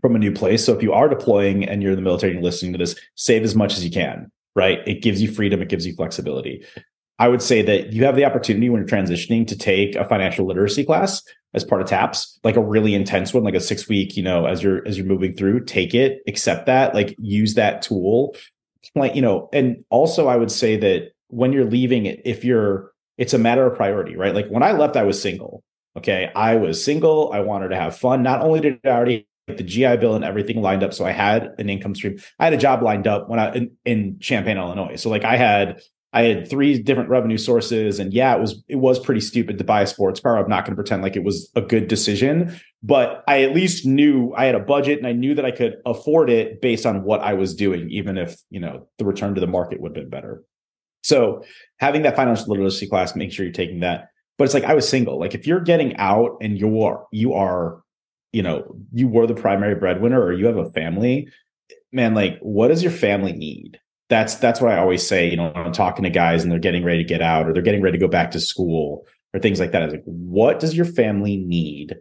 from 0.00 0.14
a 0.14 0.18
new 0.18 0.32
place. 0.32 0.64
So 0.64 0.74
if 0.74 0.82
you 0.82 0.92
are 0.92 1.08
deploying 1.08 1.68
and 1.68 1.82
you're 1.82 1.92
in 1.92 1.96
the 1.96 2.02
military 2.02 2.32
and 2.32 2.40
you're 2.40 2.50
listening 2.50 2.72
to 2.72 2.78
this, 2.78 2.98
save 3.14 3.42
as 3.42 3.54
much 3.54 3.76
as 3.76 3.84
you 3.84 3.90
can. 3.90 4.30
Right? 4.54 4.80
It 4.86 5.02
gives 5.02 5.22
you 5.22 5.30
freedom. 5.30 5.62
It 5.62 5.68
gives 5.68 5.86
you 5.86 5.94
flexibility. 5.94 6.64
I 7.20 7.28
would 7.28 7.42
say 7.42 7.62
that 7.62 7.92
you 7.92 8.04
have 8.04 8.16
the 8.16 8.24
opportunity 8.24 8.70
when 8.70 8.80
you're 8.80 8.88
transitioning 8.88 9.46
to 9.48 9.58
take 9.58 9.96
a 9.96 10.04
financial 10.04 10.46
literacy 10.46 10.84
class 10.84 11.22
as 11.54 11.64
part 11.64 11.80
of 11.80 11.88
TAPS, 11.88 12.38
like 12.44 12.56
a 12.56 12.62
really 12.62 12.94
intense 12.94 13.34
one, 13.34 13.42
like 13.42 13.54
a 13.54 13.60
six 13.60 13.88
week, 13.88 14.16
you 14.16 14.22
know, 14.22 14.46
as 14.46 14.62
you're 14.62 14.86
as 14.86 14.96
you're 14.96 15.06
moving 15.06 15.34
through, 15.34 15.64
take 15.64 15.94
it, 15.94 16.20
accept 16.28 16.66
that, 16.66 16.94
like 16.94 17.14
use 17.18 17.54
that 17.54 17.82
tool. 17.82 18.36
Like, 18.94 19.14
you 19.14 19.22
know, 19.22 19.48
and 19.52 19.84
also 19.90 20.28
I 20.28 20.36
would 20.36 20.50
say 20.50 20.76
that 20.76 21.12
when 21.28 21.52
you're 21.52 21.64
leaving, 21.64 22.06
it, 22.06 22.22
if 22.24 22.44
you're 22.44 22.92
it's 23.16 23.34
a 23.34 23.38
matter 23.38 23.66
of 23.66 23.76
priority, 23.76 24.16
right? 24.16 24.34
Like 24.34 24.48
when 24.48 24.62
I 24.62 24.72
left, 24.72 24.96
I 24.96 25.02
was 25.02 25.20
single. 25.20 25.62
Okay. 25.98 26.30
I 26.34 26.56
was 26.56 26.82
single. 26.82 27.32
I 27.32 27.40
wanted 27.40 27.68
to 27.68 27.76
have 27.76 27.96
fun. 27.96 28.22
Not 28.22 28.40
only 28.40 28.60
did 28.60 28.80
I 28.84 28.88
already 28.88 29.26
the 29.46 29.62
GI 29.62 29.96
Bill 29.96 30.14
and 30.14 30.24
everything 30.24 30.60
lined 30.60 30.82
up. 30.82 30.92
So 30.92 31.04
I 31.04 31.12
had 31.12 31.54
an 31.58 31.70
income 31.70 31.94
stream. 31.94 32.18
I 32.38 32.44
had 32.44 32.52
a 32.52 32.58
job 32.58 32.82
lined 32.82 33.06
up 33.06 33.28
when 33.28 33.38
I 33.38 33.54
in, 33.54 33.70
in 33.84 34.18
Champaign, 34.20 34.58
Illinois. 34.58 34.96
So 34.96 35.10
like 35.10 35.24
I 35.24 35.36
had 35.36 35.80
I 36.12 36.22
had 36.22 36.48
three 36.48 36.82
different 36.82 37.10
revenue 37.10 37.36
sources, 37.36 37.98
and 37.98 38.14
yeah, 38.14 38.34
it 38.34 38.40
was 38.40 38.62
it 38.68 38.76
was 38.76 38.98
pretty 38.98 39.20
stupid 39.20 39.58
to 39.58 39.64
buy 39.64 39.82
a 39.82 39.86
sports 39.86 40.20
car. 40.20 40.38
I'm 40.38 40.48
not 40.48 40.64
going 40.64 40.72
to 40.72 40.76
pretend 40.76 41.02
like 41.02 41.16
it 41.16 41.24
was 41.24 41.50
a 41.54 41.60
good 41.60 41.88
decision, 41.88 42.58
but 42.82 43.22
I 43.28 43.42
at 43.42 43.54
least 43.54 43.84
knew 43.84 44.32
I 44.36 44.46
had 44.46 44.54
a 44.54 44.60
budget 44.60 44.98
and 44.98 45.06
I 45.06 45.12
knew 45.12 45.34
that 45.34 45.44
I 45.44 45.50
could 45.50 45.76
afford 45.84 46.30
it 46.30 46.60
based 46.60 46.86
on 46.86 47.04
what 47.04 47.20
I 47.20 47.34
was 47.34 47.54
doing, 47.54 47.90
even 47.90 48.16
if 48.16 48.40
you 48.50 48.60
know 48.60 48.88
the 48.98 49.04
return 49.04 49.34
to 49.34 49.40
the 49.40 49.46
market 49.46 49.80
would 49.80 49.96
have 49.96 50.04
been 50.04 50.10
better. 50.10 50.44
So 51.02 51.44
having 51.78 52.02
that 52.02 52.16
financial 52.16 52.48
literacy 52.48 52.88
class, 52.88 53.14
make 53.14 53.32
sure 53.32 53.44
you're 53.44 53.52
taking 53.52 53.80
that. 53.80 54.08
But 54.38 54.44
it's 54.44 54.54
like 54.54 54.64
I 54.64 54.74
was 54.74 54.88
single. 54.88 55.18
Like 55.18 55.34
if 55.34 55.46
you're 55.46 55.60
getting 55.60 55.96
out 55.96 56.38
and 56.40 56.58
you 56.58 56.82
are 56.82 57.06
you 57.12 57.34
are, 57.34 57.82
you 58.32 58.42
know, 58.42 58.76
you 58.92 59.08
were 59.08 59.26
the 59.26 59.34
primary 59.34 59.74
breadwinner 59.74 60.22
or 60.22 60.32
you 60.32 60.46
have 60.46 60.56
a 60.56 60.70
family, 60.70 61.28
man, 61.92 62.14
like 62.14 62.38
what 62.40 62.68
does 62.68 62.82
your 62.82 62.92
family 62.92 63.32
need? 63.32 63.78
that's 64.08 64.36
that's 64.36 64.60
what 64.60 64.72
I 64.72 64.78
always 64.78 65.06
say. 65.06 65.28
You 65.28 65.36
know, 65.36 65.50
when 65.50 65.66
I'm 65.66 65.72
talking 65.72 66.04
to 66.04 66.10
guys 66.10 66.42
and 66.42 66.50
they're 66.50 66.58
getting 66.58 66.84
ready 66.84 66.98
to 66.98 67.08
get 67.08 67.22
out 67.22 67.46
or 67.46 67.52
they're 67.52 67.62
getting 67.62 67.82
ready 67.82 67.98
to 67.98 68.04
go 68.04 68.10
back 68.10 68.30
to 68.32 68.40
school 68.40 69.06
or 69.34 69.40
things 69.40 69.60
like 69.60 69.72
that. 69.72 69.90
Like, 69.90 70.02
what 70.04 70.60
does 70.60 70.74
your 70.74 70.86
family 70.86 71.36
need? 71.36 71.96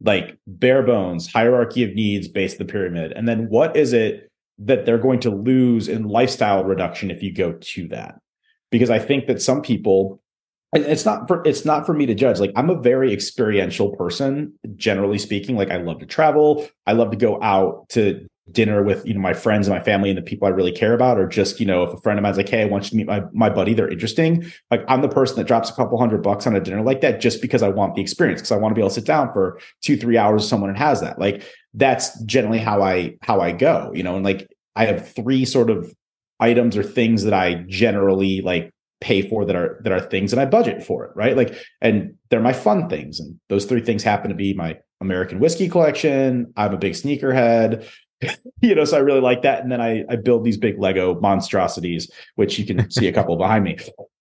Like 0.00 0.38
bare 0.46 0.82
bones 0.82 1.30
hierarchy 1.30 1.84
of 1.84 1.94
needs 1.94 2.28
based 2.28 2.58
the 2.58 2.64
pyramid, 2.64 3.12
and 3.12 3.28
then 3.28 3.48
what 3.48 3.76
is 3.76 3.92
it 3.92 4.30
that 4.58 4.86
they're 4.86 4.98
going 4.98 5.20
to 5.20 5.30
lose 5.30 5.88
in 5.88 6.04
lifestyle 6.04 6.64
reduction 6.64 7.10
if 7.10 7.22
you 7.22 7.32
go 7.32 7.52
to 7.52 7.88
that? 7.88 8.18
Because 8.70 8.90
I 8.90 8.98
think 8.98 9.26
that 9.26 9.40
some 9.40 9.62
people 9.62 10.20
it's 10.74 11.04
not 11.04 11.28
for 11.28 11.42
it's 11.46 11.64
not 11.64 11.86
for 11.86 11.94
me 11.94 12.06
to 12.06 12.14
judge 12.14 12.40
like 12.40 12.52
i'm 12.56 12.70
a 12.70 12.80
very 12.80 13.12
experiential 13.12 13.94
person 13.96 14.52
generally 14.76 15.18
speaking 15.18 15.56
like 15.56 15.70
i 15.70 15.76
love 15.76 15.98
to 15.98 16.06
travel 16.06 16.66
i 16.86 16.92
love 16.92 17.10
to 17.10 17.16
go 17.16 17.40
out 17.42 17.88
to 17.88 18.26
dinner 18.52 18.82
with 18.82 19.06
you 19.06 19.14
know 19.14 19.20
my 19.20 19.32
friends 19.32 19.66
and 19.66 19.76
my 19.76 19.82
family 19.82 20.10
and 20.10 20.18
the 20.18 20.22
people 20.22 20.46
I 20.46 20.50
really 20.50 20.72
care 20.72 20.92
about, 20.92 21.18
or 21.18 21.26
just 21.26 21.60
you 21.60 21.66
know 21.66 21.82
if 21.82 21.94
a 21.94 22.00
friend 22.00 22.18
of 22.18 22.22
mine's 22.22 22.36
like, 22.36 22.48
hey, 22.48 22.62
I 22.62 22.66
want 22.66 22.84
you 22.84 22.90
to 22.90 22.96
meet 22.96 23.06
my 23.06 23.22
my 23.32 23.48
buddy, 23.48 23.74
they're 23.74 23.90
interesting. 23.90 24.50
Like 24.70 24.84
I'm 24.88 25.00
the 25.00 25.08
person 25.08 25.36
that 25.36 25.46
drops 25.46 25.70
a 25.70 25.74
couple 25.74 25.98
hundred 25.98 26.22
bucks 26.22 26.46
on 26.46 26.54
a 26.54 26.60
dinner 26.60 26.82
like 26.82 27.00
that 27.00 27.20
just 27.20 27.40
because 27.40 27.62
I 27.62 27.68
want 27.68 27.94
the 27.94 28.02
experience 28.02 28.40
because 28.40 28.52
I 28.52 28.56
want 28.56 28.72
to 28.72 28.74
be 28.74 28.82
able 28.82 28.90
to 28.90 28.94
sit 28.94 29.06
down 29.06 29.32
for 29.32 29.58
two 29.82 29.96
three 29.96 30.18
hours 30.18 30.42
with 30.42 30.48
someone 30.48 30.70
and 30.70 30.78
has 30.78 31.00
that. 31.00 31.18
Like 31.18 31.42
that's 31.72 32.20
generally 32.24 32.58
how 32.58 32.82
I 32.82 33.16
how 33.22 33.40
I 33.40 33.52
go, 33.52 33.90
you 33.94 34.02
know, 34.02 34.16
and 34.16 34.24
like 34.24 34.48
I 34.76 34.86
have 34.86 35.08
three 35.08 35.44
sort 35.44 35.70
of 35.70 35.92
items 36.38 36.76
or 36.76 36.82
things 36.82 37.24
that 37.24 37.32
I 37.32 37.64
generally 37.66 38.42
like 38.42 38.73
pay 39.04 39.20
for 39.20 39.44
that 39.44 39.54
are 39.54 39.78
that 39.82 39.92
are 39.92 40.00
things 40.00 40.32
and 40.32 40.40
I 40.40 40.46
budget 40.46 40.82
for 40.82 41.04
it, 41.04 41.10
right? 41.14 41.36
Like 41.36 41.54
and 41.82 42.14
they're 42.30 42.40
my 42.40 42.54
fun 42.54 42.88
things 42.88 43.20
and 43.20 43.38
those 43.50 43.66
three 43.66 43.82
things 43.82 44.02
happen 44.02 44.30
to 44.30 44.34
be 44.34 44.54
my 44.54 44.78
American 45.02 45.40
whiskey 45.40 45.68
collection. 45.68 46.52
I'm 46.56 46.72
a 46.72 46.78
big 46.78 46.94
sneakerhead. 46.94 47.86
you 48.62 48.74
know, 48.74 48.86
so 48.86 48.96
I 48.96 49.00
really 49.00 49.20
like 49.20 49.42
that. 49.42 49.62
And 49.62 49.70
then 49.70 49.82
I, 49.82 50.04
I 50.08 50.16
build 50.16 50.42
these 50.42 50.56
big 50.56 50.78
Lego 50.78 51.20
monstrosities, 51.20 52.10
which 52.36 52.58
you 52.58 52.64
can 52.64 52.90
see 52.96 53.06
a 53.06 53.12
couple 53.12 53.36
behind 53.36 53.64
me. 53.64 53.76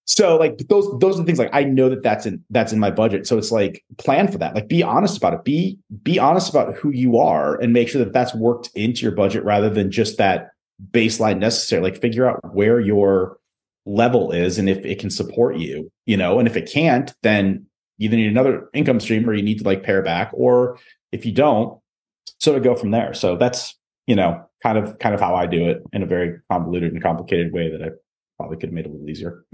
So 0.05 0.35
like 0.35 0.57
those 0.67 0.99
those 0.99 1.15
are 1.15 1.19
the 1.19 1.25
things 1.25 1.39
like 1.39 1.53
I 1.53 1.63
know 1.63 1.87
that 1.87 2.03
that's 2.03 2.25
in 2.25 2.43
that's 2.49 2.73
in 2.73 2.79
my 2.79 2.91
budget. 2.91 3.25
So 3.25 3.37
it's 3.37 3.53
like 3.53 3.85
plan 3.97 4.29
for 4.29 4.37
that. 4.39 4.53
Like 4.53 4.67
be 4.67 4.83
honest 4.83 5.15
about 5.15 5.33
it. 5.33 5.45
Be 5.45 5.79
be 6.03 6.19
honest 6.19 6.49
about 6.49 6.75
who 6.75 6.89
you 6.89 7.17
are 7.19 7.55
and 7.55 7.71
make 7.71 7.87
sure 7.87 8.03
that 8.03 8.11
that's 8.11 8.35
worked 8.35 8.69
into 8.75 9.03
your 9.03 9.13
budget 9.13 9.45
rather 9.45 9.69
than 9.69 9.91
just 9.91 10.17
that 10.17 10.49
baseline 10.91 11.39
necessary. 11.39 11.81
Like 11.81 12.01
figure 12.01 12.29
out 12.29 12.41
where 12.53 12.81
your 12.81 13.37
level 13.85 14.31
is 14.31 14.57
and 14.57 14.69
if 14.69 14.85
it 14.85 14.99
can 14.99 15.09
support 15.09 15.57
you, 15.57 15.91
you 16.05 16.17
know, 16.17 16.39
and 16.39 16.47
if 16.47 16.55
it 16.55 16.71
can't, 16.71 17.13
then 17.23 17.65
you 17.97 18.05
either 18.05 18.17
need 18.17 18.27
another 18.27 18.69
income 18.73 18.99
stream 18.99 19.29
or 19.29 19.33
you 19.33 19.43
need 19.43 19.59
to 19.59 19.63
like 19.63 19.83
pare 19.83 20.01
back 20.01 20.31
or 20.33 20.77
if 21.11 21.25
you 21.25 21.31
don't, 21.31 21.79
sort 22.39 22.57
of 22.57 22.63
go 22.63 22.75
from 22.75 22.91
there. 22.91 23.13
So 23.13 23.37
that's 23.37 23.75
you 24.07 24.15
know, 24.15 24.45
kind 24.61 24.77
of 24.77 24.99
kind 24.99 25.15
of 25.15 25.21
how 25.21 25.35
I 25.35 25.45
do 25.45 25.69
it 25.69 25.83
in 25.93 26.03
a 26.03 26.05
very 26.05 26.39
convoluted 26.51 26.93
and 26.93 27.01
complicated 27.01 27.53
way 27.53 27.71
that 27.71 27.81
I 27.81 27.89
probably 28.37 28.57
could 28.57 28.69
have 28.69 28.73
made 28.73 28.85
a 28.85 28.89
little 28.89 29.09
easier. 29.09 29.45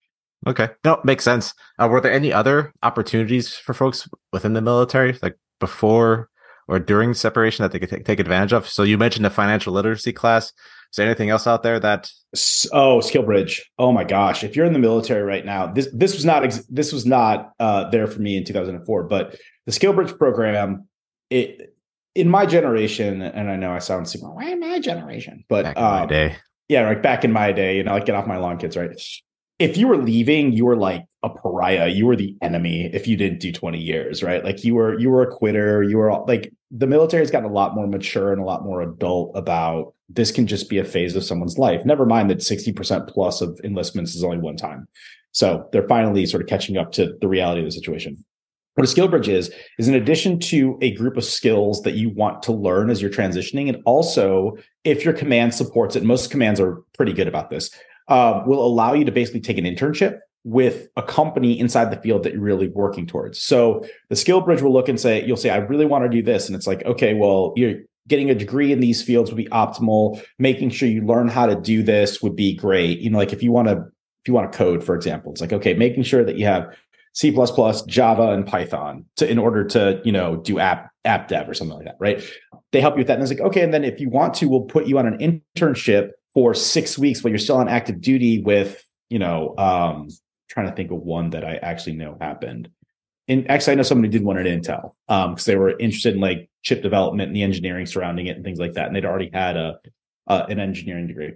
okay, 0.46 0.68
no, 0.84 1.00
makes 1.04 1.24
sense. 1.24 1.54
Uh, 1.78 1.88
were 1.88 2.00
there 2.00 2.12
any 2.12 2.32
other 2.32 2.72
opportunities 2.82 3.54
for 3.54 3.74
folks 3.74 4.08
within 4.32 4.54
the 4.54 4.60
military, 4.60 5.18
like 5.22 5.36
before 5.60 6.30
or 6.68 6.78
during 6.78 7.14
separation, 7.14 7.62
that 7.62 7.72
they 7.72 7.78
could 7.78 7.90
take, 7.90 8.04
take 8.04 8.20
advantage 8.20 8.52
of? 8.52 8.68
So 8.68 8.82
you 8.82 8.96
mentioned 8.96 9.24
the 9.24 9.30
financial 9.30 9.72
literacy 9.72 10.12
class. 10.12 10.52
Is 10.92 10.96
there 10.96 11.06
anything 11.06 11.30
else 11.30 11.46
out 11.46 11.62
there 11.62 11.78
that? 11.80 12.10
Oh, 12.72 13.00
SkillBridge. 13.00 13.60
Oh 13.78 13.92
my 13.92 14.04
gosh! 14.04 14.42
If 14.42 14.56
you're 14.56 14.66
in 14.66 14.72
the 14.72 14.78
military 14.78 15.22
right 15.22 15.44
now, 15.44 15.66
this 15.66 15.88
this 15.92 16.14
was 16.14 16.24
not 16.24 16.50
this 16.70 16.92
was 16.92 17.04
not 17.04 17.52
uh, 17.58 17.90
there 17.90 18.06
for 18.06 18.20
me 18.20 18.36
in 18.36 18.44
2004, 18.44 19.04
but 19.04 19.36
the 19.66 19.72
SkillBridge 19.72 20.16
program 20.16 20.88
it 21.30 21.74
in 22.14 22.28
my 22.28 22.46
generation, 22.46 23.22
and 23.22 23.50
I 23.50 23.56
know 23.56 23.72
I 23.72 23.78
sound 23.78 24.08
super, 24.08 24.30
why 24.30 24.54
my 24.54 24.80
generation? 24.80 25.44
But 25.48 25.64
back 25.64 25.76
in 25.76 25.84
um, 25.84 25.90
my 25.90 26.06
day. 26.06 26.36
Yeah, 26.68 26.86
like 26.86 27.02
back 27.02 27.24
in 27.24 27.32
my 27.32 27.52
day, 27.52 27.76
you 27.76 27.84
know, 27.84 27.92
like 27.92 28.06
get 28.06 28.14
off 28.14 28.26
my 28.26 28.38
lawn, 28.38 28.58
kids, 28.58 28.76
right? 28.76 28.90
If 29.58 29.76
you 29.76 29.88
were 29.88 29.96
leaving, 29.96 30.52
you 30.52 30.64
were 30.64 30.76
like 30.76 31.04
a 31.22 31.28
pariah. 31.28 31.88
You 31.88 32.06
were 32.06 32.16
the 32.16 32.36
enemy 32.42 32.90
if 32.92 33.08
you 33.08 33.16
didn't 33.16 33.40
do 33.40 33.52
20 33.52 33.78
years, 33.78 34.22
right? 34.22 34.44
Like 34.44 34.62
you 34.64 34.74
were 34.74 34.98
you 34.98 35.10
were 35.10 35.22
a 35.22 35.30
quitter. 35.30 35.82
You 35.82 35.98
were 35.98 36.24
like 36.26 36.52
the 36.70 36.86
military's 36.86 37.30
gotten 37.30 37.50
a 37.50 37.52
lot 37.52 37.74
more 37.74 37.86
mature 37.86 38.32
and 38.32 38.40
a 38.40 38.44
lot 38.44 38.64
more 38.64 38.82
adult 38.82 39.32
about 39.34 39.94
this 40.08 40.30
can 40.30 40.46
just 40.46 40.70
be 40.70 40.78
a 40.78 40.84
phase 40.84 41.16
of 41.16 41.24
someone's 41.24 41.58
life. 41.58 41.84
Never 41.84 42.06
mind 42.06 42.30
that 42.30 42.38
60% 42.38 43.08
plus 43.08 43.40
of 43.40 43.60
enlistments 43.64 44.14
is 44.14 44.24
only 44.24 44.38
one 44.38 44.56
time. 44.56 44.86
So 45.32 45.68
they're 45.72 45.86
finally 45.88 46.24
sort 46.26 46.42
of 46.42 46.48
catching 46.48 46.78
up 46.78 46.92
to 46.92 47.14
the 47.20 47.28
reality 47.28 47.60
of 47.60 47.66
the 47.66 47.72
situation. 47.72 48.24
What 48.74 48.88
a 48.88 48.94
SkillBridge 48.94 49.28
is, 49.28 49.52
is 49.78 49.88
in 49.88 49.94
addition 49.94 50.38
to 50.40 50.78
a 50.80 50.94
group 50.94 51.16
of 51.16 51.24
skills 51.24 51.82
that 51.82 51.94
you 51.94 52.10
want 52.10 52.42
to 52.44 52.52
learn 52.52 52.90
as 52.90 53.02
you're 53.02 53.10
transitioning, 53.10 53.68
and 53.68 53.82
also 53.84 54.56
if 54.84 55.04
your 55.04 55.14
command 55.14 55.52
supports 55.52 55.96
it, 55.96 56.04
most 56.04 56.30
commands 56.30 56.60
are 56.60 56.82
pretty 56.96 57.12
good 57.12 57.26
about 57.26 57.50
this, 57.50 57.70
uh, 58.08 58.42
will 58.46 58.64
allow 58.64 58.94
you 58.94 59.04
to 59.04 59.12
basically 59.12 59.40
take 59.40 59.58
an 59.58 59.64
internship 59.64 60.18
with 60.44 60.88
a 60.96 61.02
company 61.02 61.58
inside 61.58 61.90
the 61.90 62.00
field 62.00 62.22
that 62.22 62.32
you're 62.32 62.42
really 62.42 62.68
working 62.68 63.06
towards. 63.06 63.40
So 63.42 63.84
the 64.08 64.14
SkillBridge 64.14 64.62
will 64.62 64.72
look 64.72 64.88
and 64.88 64.98
say, 64.98 65.24
you'll 65.24 65.36
say, 65.36 65.50
I 65.50 65.56
really 65.58 65.84
want 65.84 66.04
to 66.04 66.08
do 66.08 66.22
this. 66.22 66.46
And 66.46 66.56
it's 66.56 66.66
like, 66.66 66.84
okay, 66.86 67.14
well, 67.14 67.52
you're 67.56 67.80
getting 68.06 68.30
a 68.30 68.34
degree 68.34 68.72
in 68.72 68.80
these 68.80 69.02
fields 69.02 69.30
would 69.30 69.36
be 69.36 69.48
optimal. 69.50 70.22
Making 70.38 70.70
sure 70.70 70.88
you 70.88 71.04
learn 71.04 71.28
how 71.28 71.46
to 71.46 71.54
do 71.54 71.82
this 71.82 72.22
would 72.22 72.34
be 72.34 72.54
great. 72.54 73.00
You 73.00 73.10
know, 73.10 73.18
like 73.18 73.32
if 73.32 73.42
you 73.42 73.52
want 73.52 73.68
to, 73.68 73.74
if 73.74 74.28
you 74.28 74.32
want 74.32 74.50
to 74.50 74.56
code, 74.56 74.82
for 74.82 74.94
example, 74.94 75.32
it's 75.32 75.40
like, 75.40 75.52
okay, 75.52 75.74
making 75.74 76.04
sure 76.04 76.24
that 76.24 76.38
you 76.38 76.46
have 76.46 76.74
C++, 77.18 77.36
Java, 77.86 78.32
and 78.32 78.46
Python 78.46 79.04
to 79.16 79.28
in 79.28 79.38
order 79.38 79.64
to 79.64 80.00
you 80.04 80.12
know 80.12 80.36
do 80.36 80.58
app 80.60 80.90
app 81.04 81.28
dev 81.28 81.48
or 81.48 81.54
something 81.54 81.76
like 81.76 81.86
that, 81.86 81.96
right? 81.98 82.22
They 82.70 82.80
help 82.80 82.94
you 82.94 82.98
with 82.98 83.08
that, 83.08 83.14
and 83.14 83.22
it's 83.22 83.32
like 83.32 83.40
okay, 83.40 83.62
and 83.62 83.74
then 83.74 83.84
if 83.84 83.98
you 84.00 84.08
want 84.08 84.34
to, 84.34 84.48
we'll 84.48 84.62
put 84.62 84.86
you 84.86 84.98
on 84.98 85.06
an 85.06 85.18
internship 85.18 86.10
for 86.34 86.54
six 86.54 86.98
weeks 86.98 87.22
while 87.22 87.30
you're 87.30 87.38
still 87.38 87.56
on 87.56 87.68
active 87.68 88.00
duty 88.00 88.40
with 88.40 88.84
you 89.08 89.18
know 89.18 89.54
um 89.58 90.08
trying 90.48 90.66
to 90.68 90.74
think 90.74 90.90
of 90.90 90.98
one 90.98 91.30
that 91.30 91.44
I 91.44 91.56
actually 91.56 91.96
know 91.96 92.16
happened. 92.20 92.70
In 93.26 93.46
actually, 93.48 93.72
I 93.72 93.76
know 93.76 93.82
somebody 93.82 94.10
did 94.10 94.24
one 94.24 94.38
at 94.38 94.46
Intel 94.46 94.92
um 95.08 95.32
because 95.32 95.44
they 95.44 95.56
were 95.56 95.78
interested 95.78 96.14
in 96.14 96.20
like 96.20 96.48
chip 96.62 96.82
development 96.82 97.28
and 97.28 97.36
the 97.36 97.42
engineering 97.42 97.86
surrounding 97.86 98.26
it 98.26 98.36
and 98.36 98.44
things 98.44 98.58
like 98.58 98.74
that, 98.74 98.86
and 98.86 98.96
they'd 98.96 99.04
already 99.04 99.30
had 99.32 99.56
a 99.56 99.78
an 100.28 100.60
engineering 100.60 101.06
degree. 101.06 101.32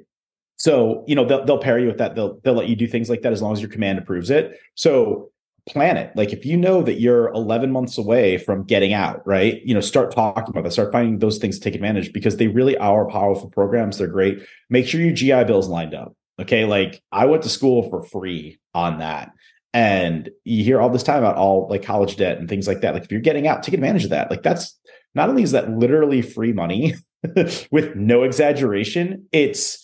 So 0.57 1.05
you 1.09 1.17
know 1.17 1.25
they'll 1.25 1.45
they'll 1.45 1.59
pair 1.59 1.79
you 1.79 1.89
with 1.89 1.99
that. 1.99 2.15
They'll 2.15 2.39
they'll 2.45 2.55
let 2.55 2.69
you 2.69 2.77
do 2.77 2.87
things 2.87 3.11
like 3.11 3.23
that 3.23 3.33
as 3.33 3.43
long 3.43 3.53
as 3.53 3.61
your 3.61 3.71
command 3.71 3.99
approves 3.99 4.31
it. 4.31 4.59
So 4.75 5.32
plan 5.69 5.97
it. 5.97 6.13
Like 6.17 6.33
if 6.33 6.45
you 6.45 6.57
know 6.57 6.83
that 6.83 7.01
you're 7.01 7.29
11 7.33 7.71
months 7.71 7.97
away 7.97 8.39
from 8.39 8.65
getting 8.65 8.93
out, 8.93 9.25
right? 9.27 9.63
You 9.65 9.75
know, 9.75 9.81
start 9.81 10.13
talking 10.13 10.49
about 10.49 10.65
that. 10.65 10.73
Start 10.73 10.93
finding 10.93 11.19
those 11.19 11.39
things 11.39 11.59
to 11.59 11.65
take 11.65 11.75
advantage 11.75 12.13
because 12.13 12.37
they 12.37 12.49
really 12.49 12.77
are 12.79 13.09
powerful 13.09 13.49
programs. 13.49 13.99
They're 13.99 14.09
great. 14.09 14.43
Make 14.71 14.87
sure 14.87 15.01
your 15.01 15.15
GI 15.15 15.45
Bill's 15.45 15.69
lined 15.69 15.95
up. 15.95 16.17
Okay. 16.41 16.65
Like 16.65 17.03
I 17.13 17.27
went 17.27 17.43
to 17.45 17.49
school 17.49 17.89
for 17.89 18.03
free 18.03 18.59
on 18.75 18.99
that. 18.99 19.33
And 19.75 20.31
you 20.45 20.65
hear 20.65 20.81
all 20.81 20.91
this 20.91 21.03
time 21.03 21.19
about 21.19 21.37
all 21.37 21.69
like 21.69 21.83
college 21.83 22.17
debt 22.17 22.39
and 22.39 22.49
things 22.49 22.67
like 22.67 22.81
that. 22.81 22.95
Like 22.95 23.05
if 23.05 23.13
you're 23.13 23.21
getting 23.21 23.47
out, 23.47 23.63
take 23.63 23.75
advantage 23.75 24.05
of 24.05 24.11
that. 24.11 24.31
Like 24.31 24.43
that's 24.43 24.79
not 25.15 25.29
only 25.29 25.43
is 25.43 25.53
that 25.53 25.71
literally 25.71 26.23
free 26.23 26.53
money 26.53 26.95
with 27.71 27.95
no 27.95 28.25
exaggeration, 28.25 29.27
it's 29.33 29.82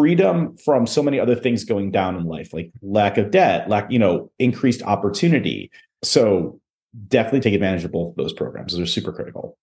freedom 0.00 0.56
from 0.64 0.86
so 0.86 1.02
many 1.02 1.20
other 1.20 1.34
things 1.34 1.64
going 1.64 1.90
down 1.90 2.16
in 2.16 2.24
life, 2.24 2.54
like 2.54 2.72
lack 2.80 3.18
of 3.18 3.30
debt, 3.30 3.68
lack, 3.68 3.90
you 3.90 3.98
know, 3.98 4.30
increased 4.38 4.82
opportunity. 4.82 5.70
So 6.02 6.58
definitely 7.08 7.40
take 7.40 7.52
advantage 7.52 7.84
of 7.84 7.92
both 7.92 8.10
of 8.10 8.16
those 8.16 8.32
programs. 8.32 8.74
They're 8.74 8.86
super 8.86 9.12
critical. 9.12 9.58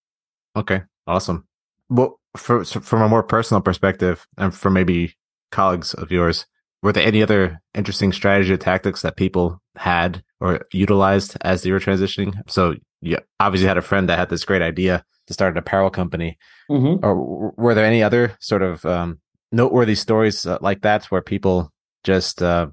Okay, 0.56 0.84
awesome. 1.08 1.47
Well, 1.89 2.19
for, 2.36 2.63
from 2.63 3.02
a 3.02 3.10
more 3.10 3.23
personal 3.23 3.62
perspective, 3.62 4.28
and 4.38 4.54
for 4.54 4.69
maybe 4.69 5.15
colleagues 5.52 5.95
of 5.95 6.12
yours, 6.12 6.45
were 6.84 6.93
there 6.93 7.08
any 7.08 7.23
other 7.23 7.60
interesting 7.73 8.13
strategy 8.13 8.54
or 8.54 8.58
tactics 8.58 9.02
that 9.02 9.17
people 9.17 9.60
had 9.76 10.23
or 10.39 10.62
utilized 10.71 11.36
as 11.41 11.63
they 11.63 11.71
were 11.71 11.80
transitioning? 11.80 12.36
So 12.47 12.76
you 13.02 13.17
obviously 13.39 13.67
had 13.67 13.78
a 13.78 13.82
friend 13.82 14.08
that 14.08 14.19
had 14.19 14.30
this 14.30 14.45
great 14.45 14.62
idea 14.62 15.04
to 15.26 15.34
start 15.34 15.54
an 15.54 15.58
apparel 15.58 15.89
company. 15.89 16.38
Mm-hmm. 16.69 17.04
Or 17.04 17.52
were 17.58 17.73
there 17.73 17.86
any 17.86 18.04
other 18.04 18.38
sort 18.39 18.62
of 18.62 18.86
um, 18.86 19.19
noteworthy 19.51 19.95
stories 19.95 20.45
uh, 20.45 20.57
like 20.62 20.81
that 20.81 21.05
where 21.05 21.21
people 21.21 21.71
just 22.03 22.41
uh, 22.41 22.67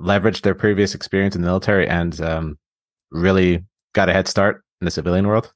leveraged 0.00 0.42
their 0.42 0.54
previous 0.54 0.94
experience 0.94 1.34
in 1.34 1.42
the 1.42 1.46
military 1.46 1.88
and 1.88 2.20
um, 2.20 2.58
really 3.10 3.64
got 3.94 4.08
a 4.08 4.12
head 4.12 4.28
start 4.28 4.62
in 4.80 4.84
the 4.84 4.90
civilian 4.90 5.26
world? 5.26 5.52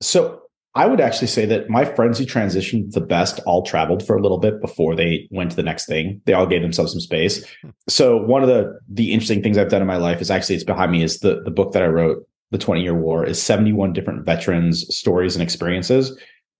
So 0.00 0.42
I 0.74 0.86
would 0.86 1.00
actually 1.00 1.28
say 1.28 1.44
that 1.46 1.68
my 1.68 1.84
friends 1.84 2.18
who 2.18 2.24
transitioned 2.24 2.92
the 2.92 3.00
best 3.00 3.40
all 3.44 3.62
traveled 3.62 4.04
for 4.06 4.16
a 4.16 4.22
little 4.22 4.38
bit 4.38 4.60
before 4.60 4.96
they 4.96 5.28
went 5.30 5.50
to 5.50 5.56
the 5.56 5.62
next 5.62 5.86
thing. 5.86 6.22
They 6.24 6.32
all 6.32 6.46
gave 6.46 6.62
themselves 6.62 6.92
some 6.92 7.00
space. 7.00 7.44
So 7.88 8.16
one 8.16 8.42
of 8.42 8.48
the 8.48 8.78
the 8.88 9.12
interesting 9.12 9.42
things 9.42 9.58
I've 9.58 9.68
done 9.68 9.82
in 9.82 9.88
my 9.88 9.96
life 9.96 10.20
is 10.20 10.30
actually 10.30 10.54
it's 10.54 10.64
behind 10.64 10.90
me 10.90 11.02
is 11.02 11.20
the 11.20 11.42
the 11.44 11.50
book 11.50 11.72
that 11.72 11.82
I 11.82 11.88
wrote, 11.88 12.26
The 12.52 12.58
20 12.58 12.82
Year 12.82 12.94
War, 12.94 13.24
is 13.26 13.42
71 13.42 13.92
different 13.92 14.24
veterans' 14.24 14.86
stories 14.94 15.36
and 15.36 15.42
experiences 15.42 16.18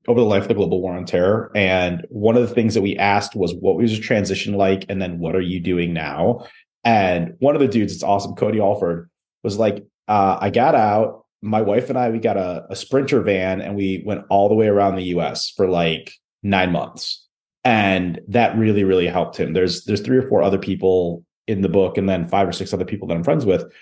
over 0.09 0.21
the 0.21 0.27
life 0.27 0.43
of 0.43 0.49
the 0.49 0.55
global 0.55 0.81
war 0.81 0.95
on 0.95 1.05
terror. 1.05 1.51
And 1.55 2.05
one 2.09 2.37
of 2.37 2.47
the 2.47 2.55
things 2.55 2.75
that 2.75 2.83
we 2.83 2.97
asked 2.97 3.37
was 3.37 3.55
what 3.55 3.77
was 3.77 3.93
your 3.93 4.03
transition 4.03 4.55
like? 4.55 4.85
And 4.88 5.01
then 5.01 5.19
what 5.19 5.37
are 5.37 5.41
you 5.41 5.61
doing 5.61 5.93
now? 5.93 6.47
And 6.85 7.35
one 7.38 7.55
of 7.55 7.61
the 7.61 7.69
dudes, 7.69 7.93
it's 7.93 8.03
awesome, 8.03 8.35
Cody 8.35 8.61
Alford, 8.61 9.09
was 9.45 9.59
like, 9.59 9.85
uh, 10.09 10.38
I 10.41 10.51
got 10.51 10.75
out 10.75 11.25
my 11.43 11.61
wife 11.61 11.88
and 11.88 11.99
I, 11.99 12.11
we 12.11 12.19
got 12.19 12.37
a, 12.37 12.65
a 12.71 12.77
sprinter 12.77 13.21
van 13.21 13.61
and 13.61 13.77
we 13.77 14.03
went 14.07 14.25
all 14.31 14.49
the 14.49 14.55
way 14.55 14.69
around 14.69 14.97
the 14.97 15.15
US 15.17 15.51
for 15.51 15.69
like 15.69 16.12
nine 16.43 16.73
months. 16.73 17.27
And 17.65 18.21
that 18.29 18.57
really, 18.57 18.85
really 18.85 19.07
helped 19.07 19.37
him. 19.37 19.53
There's 19.53 19.85
there's 19.85 20.01
three 20.01 20.19
or 20.19 20.27
four 20.27 20.43
other 20.43 20.59
people 20.59 21.25
in 21.47 21.61
the 21.61 21.69
book, 21.69 21.97
and 21.97 22.09
then 22.09 22.29
five 22.29 22.49
or 22.49 22.53
six 22.53 22.73
other 22.73 22.85
people 22.85 23.07
that 23.07 23.15
I'm 23.15 23.23
friends 23.23 23.47
with 23.47 23.73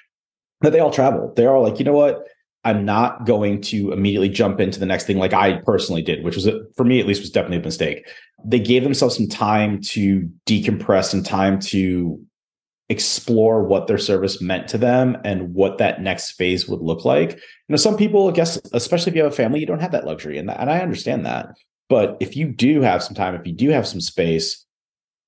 that 0.60 0.72
they 0.72 0.80
all 0.80 0.90
travel. 0.90 1.32
They're 1.34 1.54
all 1.54 1.62
like, 1.62 1.78
you 1.78 1.84
know 1.86 1.94
what? 1.94 2.26
I'm 2.64 2.84
not 2.84 3.24
going 3.24 3.62
to 3.62 3.92
immediately 3.92 4.28
jump 4.28 4.60
into 4.60 4.78
the 4.78 4.86
next 4.86 5.06
thing 5.06 5.18
like 5.18 5.32
I 5.32 5.58
personally 5.64 6.02
did, 6.02 6.24
which 6.24 6.34
was 6.34 6.46
a, 6.46 6.60
for 6.76 6.84
me 6.84 7.00
at 7.00 7.06
least 7.06 7.22
was 7.22 7.30
definitely 7.30 7.58
a 7.58 7.62
mistake. 7.62 8.06
They 8.44 8.60
gave 8.60 8.82
themselves 8.82 9.16
some 9.16 9.28
time 9.28 9.80
to 9.82 10.30
decompress 10.46 11.14
and 11.14 11.24
time 11.24 11.58
to 11.60 12.20
explore 12.90 13.62
what 13.62 13.86
their 13.86 13.98
service 13.98 14.42
meant 14.42 14.68
to 14.68 14.76
them 14.76 15.16
and 15.24 15.54
what 15.54 15.78
that 15.78 16.02
next 16.02 16.32
phase 16.32 16.68
would 16.68 16.80
look 16.80 17.04
like. 17.04 17.32
You 17.32 17.40
know, 17.68 17.76
some 17.76 17.96
people, 17.96 18.28
I 18.28 18.32
guess, 18.32 18.60
especially 18.72 19.10
if 19.10 19.16
you 19.16 19.22
have 19.22 19.32
a 19.32 19.36
family, 19.36 19.60
you 19.60 19.66
don't 19.66 19.80
have 19.80 19.92
that 19.92 20.06
luxury, 20.06 20.38
and, 20.38 20.50
and 20.50 20.68
I 20.68 20.80
understand 20.80 21.24
that. 21.24 21.54
But 21.88 22.16
if 22.20 22.36
you 22.36 22.48
do 22.48 22.82
have 22.82 23.02
some 23.02 23.14
time, 23.14 23.34
if 23.34 23.46
you 23.46 23.52
do 23.52 23.70
have 23.70 23.86
some 23.86 24.00
space, 24.00 24.66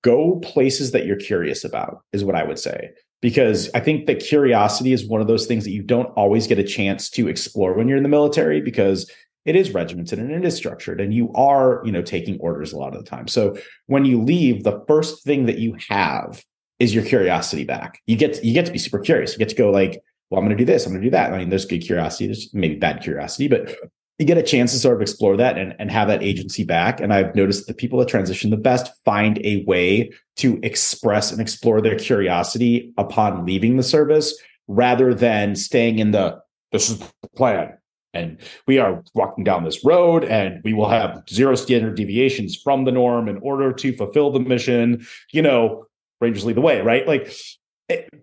go 0.03 0.41
places 0.41 0.91
that 0.91 1.07
you're 1.07 1.17
curious 1.17 1.65
about, 1.65 2.03
is 2.13 2.25
what 2.25 2.35
I 2.35 2.43
would 2.43 2.59
say. 2.59 2.91
Because 3.23 3.71
I 3.73 3.81
think 3.81 4.07
that 4.07 4.21
curiosity 4.21 4.93
is 4.93 5.07
one 5.07 5.23
of 5.23 5.29
those 5.29 5.47
things 5.47 5.65
that 5.65 5.71
you 5.71 5.83
don't 5.83 6.13
always 6.17 6.47
get 6.47 6.59
a 6.59 6.65
chance 6.65 7.09
to 7.11 7.29
explore 7.29 7.73
when 7.73 7.89
you're 7.89 7.97
in 7.97 8.03
the 8.03 8.09
military 8.09 8.61
because 8.61 9.11
it 9.45 9.57
is 9.57 9.73
regimented 9.73 10.19
and 10.19 10.31
it 10.31 10.45
is 10.45 10.57
structured 10.57 11.01
and 11.01 11.15
you 11.15 11.33
are, 11.33 11.81
you 11.85 11.93
know, 11.93 12.03
taking 12.03 12.39
orders 12.41 12.73
a 12.73 12.77
lot 12.77 12.95
of 12.95 13.03
the 13.03 13.09
time. 13.09 13.27
So 13.29 13.57
when 13.87 14.05
you 14.05 14.21
leave, 14.21 14.65
the 14.65 14.85
first 14.87 15.25
thing 15.25 15.47
that 15.47 15.59
you 15.59 15.77
have 15.89 16.45
is 16.79 16.95
your 16.95 17.05
curiosity 17.05 17.65
back. 17.65 18.01
You 18.07 18.17
get 18.17 18.35
to, 18.35 18.47
you 18.47 18.53
get 18.53 18.67
to 18.67 18.73
be 18.73 18.79
super 18.79 18.99
curious. 18.99 19.33
You 19.33 19.39
get 19.39 19.49
to 19.49 19.55
go 19.55 19.71
like, 19.71 20.03
well, 20.31 20.41
I'm 20.41 20.47
going 20.47 20.57
to 20.57 20.65
do 20.65 20.71
this. 20.71 20.85
I'm 20.85 20.93
going 20.93 21.03
to 21.03 21.07
do 21.07 21.13
that. 21.13 21.33
I 21.33 21.39
mean, 21.39 21.49
there's 21.49 21.65
good 21.65 21.83
curiosity. 21.83 22.27
There's 22.27 22.53
maybe 22.53 22.75
bad 22.77 23.03
curiosity, 23.03 23.49
but 23.49 23.77
you 24.19 24.27
get 24.27 24.39
a 24.39 24.43
chance 24.43 24.73
to 24.73 24.79
sort 24.79 24.97
of 24.97 25.03
explore 25.03 25.37
that 25.37 25.59
and, 25.59 25.75
and 25.79 25.91
have 25.91 26.09
that 26.09 26.23
agency 26.23 26.65
back. 26.65 27.01
And 27.01 27.13
I've 27.13 27.35
noticed 27.35 27.67
the 27.67 27.75
people 27.75 27.99
that 27.99 28.09
transition 28.09 28.51
the 28.51 28.57
best 28.57 28.93
find 29.05 29.39
a 29.45 29.65
way 29.67 30.13
to 30.37 30.61
express 30.63 31.33
and 31.33 31.41
explore 31.41 31.81
their 31.81 31.99
curiosity 31.99 32.93
upon 32.99 33.45
leaving 33.47 33.77
the 33.77 33.83
service 33.83 34.39
rather 34.69 35.15
than 35.15 35.57
staying 35.57 35.99
in 35.99 36.13
the, 36.13 36.39
this 36.71 36.91
is 36.91 36.99
the 36.99 37.11
plan. 37.37 37.77
And 38.15 38.39
we 38.67 38.79
are 38.79 39.03
walking 39.15 39.43
down 39.43 39.65
this 39.65 39.85
road 39.85 40.25
and 40.25 40.61
we 40.63 40.75
will 40.75 40.89
have 40.89 41.23
zero 41.31 41.55
standard 41.55 41.97
deviations 41.97 42.55
from 42.55 42.85
the 42.85 42.93
norm 42.93 43.29
in 43.29 43.39
order 43.39 43.73
to 43.73 43.97
fulfill 43.97 44.31
the 44.31 44.41
mission. 44.41 45.07
You 45.33 45.43
know, 45.43 45.87
Rangers 46.21 46.45
lead 46.45 46.57
the 46.57 46.61
way, 46.61 46.81
right? 46.83 47.09
Like 47.09 47.35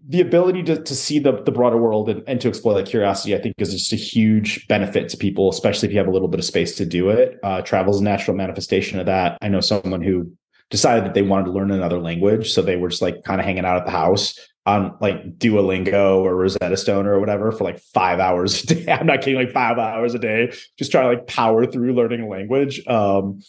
the 0.08 0.22
ability 0.22 0.64
to, 0.64 0.82
to 0.82 0.96
see 0.96 1.20
the, 1.20 1.44
the 1.44 1.52
broader 1.52 1.78
world 1.78 2.10
and, 2.10 2.24
and 2.28 2.42
to 2.42 2.48
explore 2.48 2.74
that 2.76 2.88
curiosity, 2.88 3.36
I 3.36 3.40
think 3.40 3.56
is 3.58 3.72
just 3.72 3.94
a 3.94 3.96
huge 3.96 4.68
benefit 4.68 5.10
to 5.10 5.18
people, 5.18 5.50
especially 5.50 5.88
if 5.88 5.94
you 5.94 6.00
have 6.00 6.08
a 6.08 6.12
little 6.12 6.28
bit 6.28 6.40
of 6.40 6.46
space 6.46 6.76
to 6.78 6.86
do 6.86 7.10
it. 7.10 7.40
Uh, 7.44 7.62
travel 7.62 7.94
is 7.94 8.00
a 8.00 8.04
natural 8.04 8.36
manifestation 8.36 9.00
of 9.00 9.06
that. 9.06 9.38
I 9.42 9.50
know 9.50 9.60
someone 9.60 10.02
who 10.02 10.32
decided 10.70 11.06
that 11.06 11.14
they 11.14 11.22
wanted 11.22 11.46
to 11.46 11.52
learn 11.52 11.72
another 11.72 12.00
language. 12.00 12.52
So 12.52 12.62
they 12.62 12.76
were 12.76 12.90
just 12.90 13.02
like 13.02 13.24
kind 13.24 13.40
of 13.40 13.46
hanging 13.46 13.66
out 13.66 13.78
at 13.78 13.86
the 13.86 13.92
house 13.92 14.40
on 14.66 14.96
like 15.02 15.38
Duolingo 15.38 16.18
or 16.18 16.36
Rosetta 16.36 16.78
Stone 16.78 17.08
or 17.08 17.20
whatever 17.20 17.52
for 17.52 17.64
like 17.64 17.80
five 17.80 18.20
hours 18.20 18.64
a 18.64 18.68
day. 18.68 18.92
I'm 18.92 19.08
not 19.08 19.22
kidding, 19.22 19.40
like 19.40 19.52
five 19.52 19.78
hours 19.78 20.14
a 20.14 20.20
day, 20.20 20.52
just 20.78 20.92
trying 20.92 21.06
to 21.06 21.18
like 21.18 21.28
power 21.28 21.66
through 21.66 21.94
learning 21.94 22.22
a 22.22 22.28
language. 22.28 22.86
Um, 22.88 23.42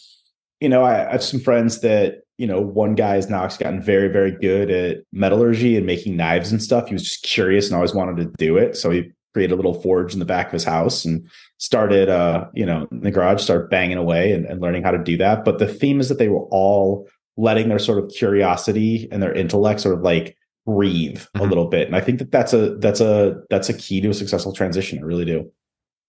you 0.59 0.69
know, 0.69 0.83
I, 0.83 1.07
I 1.07 1.11
have 1.13 1.23
some 1.23 1.39
friends 1.39 1.81
that 1.81 2.21
you 2.41 2.47
know, 2.47 2.59
one 2.59 2.95
guy 2.95 3.13
has 3.13 3.29
now 3.29 3.47
gotten 3.47 3.79
very, 3.79 4.07
very 4.07 4.31
good 4.31 4.71
at 4.71 4.97
metallurgy 5.11 5.77
and 5.77 5.85
making 5.85 6.17
knives 6.17 6.51
and 6.51 6.59
stuff. 6.59 6.87
He 6.87 6.93
was 6.95 7.03
just 7.03 7.21
curious 7.21 7.67
and 7.67 7.75
always 7.75 7.93
wanted 7.93 8.17
to 8.17 8.35
do 8.35 8.57
it. 8.57 8.75
So 8.75 8.89
he 8.89 9.11
created 9.35 9.53
a 9.53 9.55
little 9.55 9.79
forge 9.79 10.13
in 10.13 10.17
the 10.17 10.25
back 10.25 10.47
of 10.47 10.53
his 10.53 10.63
house 10.63 11.05
and 11.05 11.29
started, 11.57 12.09
uh, 12.09 12.45
you 12.55 12.65
know, 12.65 12.87
in 12.91 13.01
the 13.01 13.11
garage, 13.11 13.43
start 13.43 13.69
banging 13.69 13.99
away 13.99 14.31
and, 14.31 14.47
and 14.47 14.59
learning 14.59 14.81
how 14.81 14.89
to 14.89 14.97
do 14.97 15.17
that. 15.17 15.45
But 15.45 15.59
the 15.59 15.67
theme 15.67 15.99
is 15.99 16.09
that 16.09 16.17
they 16.17 16.29
were 16.29 16.45
all 16.45 17.07
letting 17.37 17.69
their 17.69 17.77
sort 17.77 18.03
of 18.03 18.09
curiosity 18.09 19.07
and 19.11 19.21
their 19.21 19.33
intellect 19.35 19.81
sort 19.81 19.93
of 19.93 20.01
like 20.01 20.35
breathe 20.65 21.19
mm-hmm. 21.19 21.41
a 21.41 21.43
little 21.43 21.67
bit. 21.67 21.85
And 21.85 21.95
I 21.95 22.01
think 22.01 22.17
that 22.17 22.31
that's 22.31 22.53
a, 22.53 22.75
that's 22.77 23.01
a, 23.01 23.35
that's 23.51 23.69
a 23.69 23.75
key 23.75 24.01
to 24.01 24.09
a 24.09 24.15
successful 24.15 24.51
transition. 24.51 24.97
I 24.97 25.03
really 25.03 25.25
do. 25.25 25.51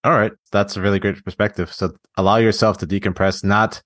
All 0.03 0.13
right. 0.13 0.33
That's 0.51 0.79
a 0.79 0.81
really 0.81 0.99
great 0.99 1.23
perspective. 1.23 1.71
So 1.71 1.93
allow 2.17 2.37
yourself 2.37 2.79
to 2.79 2.87
decompress, 2.87 3.45
not 3.45 3.83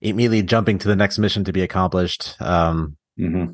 immediately 0.00 0.42
jumping 0.42 0.78
to 0.78 0.88
the 0.88 0.96
next 0.96 1.18
mission 1.18 1.44
to 1.44 1.52
be 1.52 1.62
accomplished. 1.62 2.36
Um, 2.40 2.96
mm-hmm. 3.18 3.52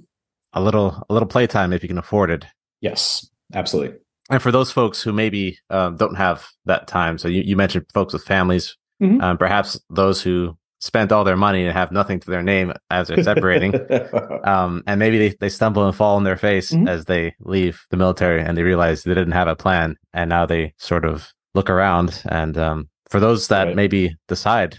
A 0.53 0.61
little, 0.61 1.05
a 1.09 1.13
little 1.13 1.29
playtime 1.29 1.73
if 1.73 1.83
you 1.83 1.89
can 1.89 1.99
afford 1.99 2.31
it. 2.31 2.45
Yes, 2.81 3.29
absolutely. 3.55 3.99
And 4.31 4.41
for 4.41 4.53
those 4.53 4.71
folks 4.71 5.03
who 5.03 5.13
maybe 5.13 5.59
um, 5.71 5.97
don't 5.97 6.15
have 6.15 6.47
that 6.65 6.87
time, 6.87 7.19
so 7.19 7.29
you, 7.29 7.43
you 7.43 7.57
mentioned 7.57 7.87
folks 7.93 8.13
with 8.13 8.25
families, 8.25 8.77
mm-hmm. 9.03 9.21
um, 9.21 9.39
perhaps 9.39 9.79
those 9.91 10.23
who 10.23 10.57
spent 10.81 11.13
all 11.13 11.25
their 11.25 11.37
money 11.37 11.65
and 11.65 11.73
have 11.73 11.93
nothing 11.93 12.21
to 12.21 12.31
their 12.31 12.43
name 12.43 12.73
as 12.91 13.09
they're 13.09 13.23
separating, 13.23 13.75
um, 14.45 14.83
and 14.87 14.99
maybe 14.99 15.19
they, 15.19 15.37
they 15.41 15.49
stumble 15.49 15.87
and 15.87 15.97
fall 15.97 16.17
on 16.17 16.25
their 16.25 16.37
face 16.37 16.73
mm-hmm. 16.73 16.89
as 16.89 17.07
they 17.07 17.35
leave 17.41 17.85
the 17.91 17.97
military 17.97 18.43
and 18.43 18.57
they 18.57 18.63
realize 18.63 19.03
they 19.03 19.15
didn't 19.15 19.33
have 19.33 19.49
a 19.49 19.57
plan, 19.57 19.97
and 20.13 20.29
now 20.31 20.47
they 20.47 20.73
sort 20.79 21.05
of 21.05 21.33
look 21.55 21.69
around. 21.69 22.23
And 22.27 22.57
um, 22.57 22.89
for 23.09 23.21
those 23.21 23.49
that 23.49 23.65
right. 23.65 23.77
maybe 23.77 24.17
decide 24.29 24.79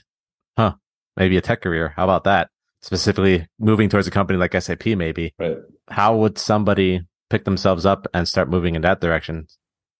maybe 1.17 1.37
a 1.37 1.41
tech 1.41 1.61
career. 1.61 1.93
How 1.95 2.03
about 2.03 2.23
that? 2.25 2.49
Specifically 2.81 3.47
moving 3.59 3.89
towards 3.89 4.07
a 4.07 4.11
company 4.11 4.37
like 4.37 4.59
SAP, 4.59 4.85
maybe. 4.85 5.33
Right. 5.39 5.57
How 5.89 6.15
would 6.15 6.37
somebody 6.37 7.01
pick 7.29 7.45
themselves 7.45 7.85
up 7.85 8.07
and 8.13 8.27
start 8.27 8.49
moving 8.49 8.75
in 8.75 8.81
that 8.83 9.01
direction? 9.01 9.47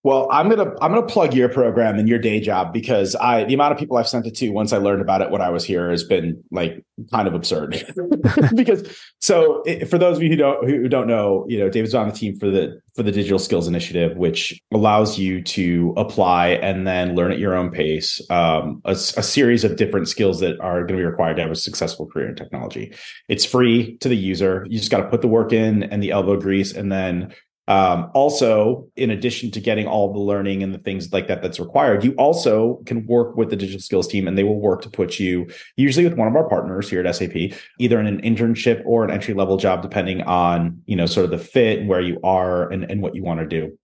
Well, 0.06 0.28
I'm 0.30 0.50
gonna 0.50 0.72
I'm 0.82 0.94
gonna 0.94 1.02
plug 1.02 1.34
your 1.34 1.50
program 1.50 1.98
and 1.98 2.08
your 2.08 2.20
day 2.20 2.40
job 2.40 2.72
because 2.72 3.16
I 3.16 3.44
the 3.44 3.56
amount 3.56 3.74
of 3.74 3.80
people 3.80 3.98
I've 3.98 4.08
sent 4.08 4.28
it 4.28 4.36
to 4.36 4.52
once 4.52 4.72
I 4.72 4.78
learned 4.78 5.02
about 5.02 5.24
it 5.24 5.32
when 5.32 5.42
I 5.42 5.50
was 5.50 5.66
here 5.66 5.90
has 5.90 6.04
been 6.04 6.44
like 6.52 6.86
kind 7.12 7.28
of 7.28 7.34
absurd. 7.34 7.84
because 8.56 8.88
so 9.18 9.64
it, 9.64 9.90
for 9.90 9.98
those 9.98 10.18
of 10.18 10.22
you 10.22 10.30
who 10.30 10.36
don't 10.36 10.70
who 10.70 10.88
don't 10.88 11.08
know, 11.08 11.44
you 11.50 11.58
know, 11.58 11.72
David's 11.72 11.96
on 11.96 12.08
the 12.08 12.14
team 12.14 12.38
for 12.38 12.52
the 12.52 12.80
for 12.96 13.02
the 13.02 13.12
Digital 13.12 13.40
Skills 13.40 13.68
Initiative, 13.68 14.16
which 14.16 14.62
allows 14.72 15.18
you 15.18 15.42
to 15.42 15.92
apply 15.98 16.50
and 16.50 16.86
then 16.86 17.16
learn 17.16 17.32
at 17.32 17.40
your 17.40 17.56
own 17.56 17.72
pace 17.72 18.22
um, 18.30 18.84
a, 18.86 18.92
a 18.92 19.24
series 19.24 19.64
of 19.64 19.76
different 19.76 20.08
skills 20.08 20.40
that 20.40 20.60
are 20.60 20.82
going 20.82 21.00
to 21.00 21.04
be 21.04 21.04
required 21.04 21.38
to 21.38 21.42
have 21.42 21.52
a 21.52 21.56
successful 21.56 22.06
career 22.06 22.30
in 22.30 22.36
technology. 22.36 22.94
It's 23.28 23.44
free 23.44 23.98
to 24.02 24.08
the 24.08 24.16
user. 24.16 24.68
You 24.70 24.78
just 24.78 24.92
got 24.92 25.02
to 25.02 25.10
put 25.10 25.24
the 25.24 25.28
work 25.28 25.52
in 25.52 25.82
and 25.82 26.04
the 26.04 26.12
elbow 26.12 26.40
grease, 26.40 26.74
and 26.74 26.92
then 26.92 27.34
um, 27.68 28.12
also, 28.14 28.88
in 28.96 29.10
addition 29.10 29.50
to 29.52 29.60
getting 29.60 29.88
all 29.88 30.14
the 30.14 30.20
learning 30.20 30.62
and 30.62 30.74
the 30.74 30.78
things 30.78 31.12
like 31.12 31.28
that 31.28 31.42
that's 31.42 31.60
required, 31.60 32.04
you 32.04 32.14
also 32.14 32.82
can 32.86 33.06
work 33.08 33.36
with 33.36 33.50
the 33.50 33.56
digital 33.56 33.82
skills 33.82 34.08
team 34.08 34.28
and 34.28 34.38
they 34.38 34.44
will 34.44 34.60
work 34.60 34.82
to 34.84 34.90
put 34.90 35.20
you, 35.20 35.48
usually 35.76 36.08
with 36.08 36.18
one 36.18 36.28
of 36.28 36.36
our 36.36 36.48
partners 36.48 36.90
here 36.90 37.06
at 37.06 37.16
SAP, 37.16 37.36
either 37.80 38.00
in 38.00 38.06
an 38.06 38.22
internship 38.22 38.84
or 38.86 39.04
an 39.04 39.10
entry 39.10 39.34
level 39.34 39.58
job, 39.58 39.82
depending 39.82 40.22
on, 40.24 40.82
you 40.86 40.96
know, 40.96 41.08
sort 41.08 41.26
of 41.26 41.32
the 41.32 41.40
fit 41.40 41.80
and 41.80 41.90
where 41.90 42.02
you 42.02 42.20
are 42.24 42.72
and, 42.72 42.90
and 42.90 43.02
what 43.02 43.16
you 43.16 43.24
want 43.24 43.40
to 43.40 43.48
do. 43.48 43.78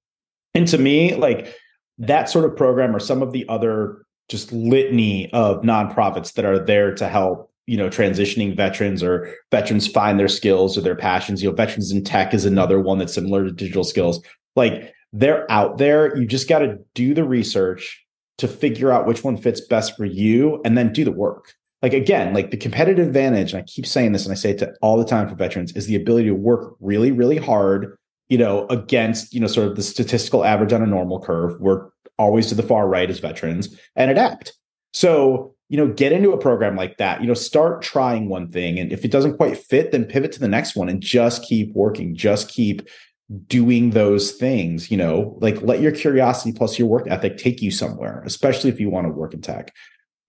And 0.54 0.68
to 0.68 0.78
me, 0.78 1.16
like 1.16 1.56
that 1.98 2.30
sort 2.30 2.46
of 2.46 2.56
program 2.56 2.96
or 2.96 3.00
some 3.00 3.24
of 3.24 3.32
the 3.32 3.48
other 3.50 4.06
just 4.30 4.52
litany 4.52 5.32
of 5.34 5.62
nonprofits 5.62 6.34
that 6.34 6.46
are 6.46 6.64
there 6.64 6.94
to 6.96 7.08
help 7.08 7.51
you 7.72 7.78
know 7.78 7.90
transitioning 7.90 8.56
veterans 8.56 9.02
or 9.02 9.34
veterans 9.50 9.88
find 9.88 10.20
their 10.20 10.28
skills 10.28 10.78
or 10.78 10.82
their 10.82 10.96
passions. 10.96 11.42
You 11.42 11.50
know 11.50 11.56
veterans 11.56 11.92
in 11.92 12.04
tech 12.04 12.34
is 12.34 12.46
another 12.46 12.80
one 12.80 12.98
that's 12.98 13.14
similar 13.14 13.46
to 13.46 13.52
digital 13.52 13.84
skills. 13.84 14.22
Like 14.56 14.94
they're 15.14 15.50
out 15.52 15.78
there. 15.78 16.16
You 16.18 16.26
just 16.26 16.50
got 16.50 16.60
to 16.60 16.78
do 16.96 17.14
the 17.14 17.24
research 17.24 18.06
to 18.40 18.48
figure 18.48 18.92
out 18.92 19.08
which 19.08 19.24
one 19.24 19.38
fits 19.38 19.62
best 19.62 19.96
for 19.96 20.06
you 20.06 20.62
and 20.66 20.78
then 20.78 20.92
do 20.92 21.06
the 21.06 21.12
work. 21.12 21.54
Like 21.82 21.94
again 21.94 22.34
like 22.34 22.52
the 22.52 22.58
competitive 22.58 23.08
advantage 23.08 23.54
and 23.54 23.64
i 23.64 23.66
keep 23.66 23.88
saying 23.88 24.12
this 24.12 24.24
and 24.24 24.32
i 24.32 24.36
say 24.36 24.52
it 24.52 24.60
to 24.60 24.72
all 24.84 24.98
the 24.98 25.06
time 25.06 25.28
for 25.28 25.34
veterans 25.34 25.76
is 25.76 25.88
the 25.88 25.96
ability 25.96 26.28
to 26.28 26.36
work 26.36 26.76
really 26.80 27.12
really 27.12 27.38
hard 27.38 27.98
you 28.32 28.38
know 28.38 28.68
against 28.68 29.34
you 29.34 29.40
know 29.40 29.48
sort 29.48 29.68
of 29.68 29.76
the 29.76 29.82
statistical 29.84 30.46
average 30.46 30.74
on 30.74 30.82
a 30.82 30.88
normal 30.88 31.20
curve. 31.20 31.60
We're 31.60 31.88
always 32.18 32.48
to 32.48 32.56
the 32.56 32.64
far 32.64 32.88
right 32.88 33.10
as 33.10 33.20
veterans 33.20 33.78
and 33.96 34.10
adapt. 34.10 34.54
So 34.94 35.56
you 35.72 35.78
know, 35.78 35.88
get 35.88 36.12
into 36.12 36.34
a 36.34 36.38
program 36.38 36.76
like 36.76 36.98
that. 36.98 37.22
You 37.22 37.28
know, 37.28 37.34
start 37.34 37.82
trying 37.82 38.28
one 38.28 38.52
thing. 38.52 38.78
And 38.78 38.92
if 38.92 39.06
it 39.06 39.12
doesn't 39.12 39.38
quite 39.38 39.58
fit, 39.58 39.94
then 39.94 40.04
pivot 40.04 40.34
to 40.34 40.40
the 40.42 40.50
next 40.50 40.76
one 40.76 40.90
and 40.90 41.00
just 41.00 41.44
keep 41.44 41.74
working, 41.74 42.14
just 42.14 42.50
keep 42.50 42.90
doing 43.48 43.92
those 43.92 44.34
things. 44.34 44.92
You 44.92 44.98
know, 44.98 45.38
like 45.40 45.62
let 45.62 45.80
your 45.80 45.94
curiosity 45.94 46.52
plus 46.52 46.78
your 46.78 46.90
work 46.90 47.08
ethic 47.08 47.38
take 47.38 47.62
you 47.62 47.72
somewhere, 47.72 48.22
especially 48.26 48.70
if 48.70 48.82
you 48.82 48.90
want 48.90 49.08
to 49.08 49.14
work 49.14 49.34
in 49.34 49.40
tech. 49.40 49.72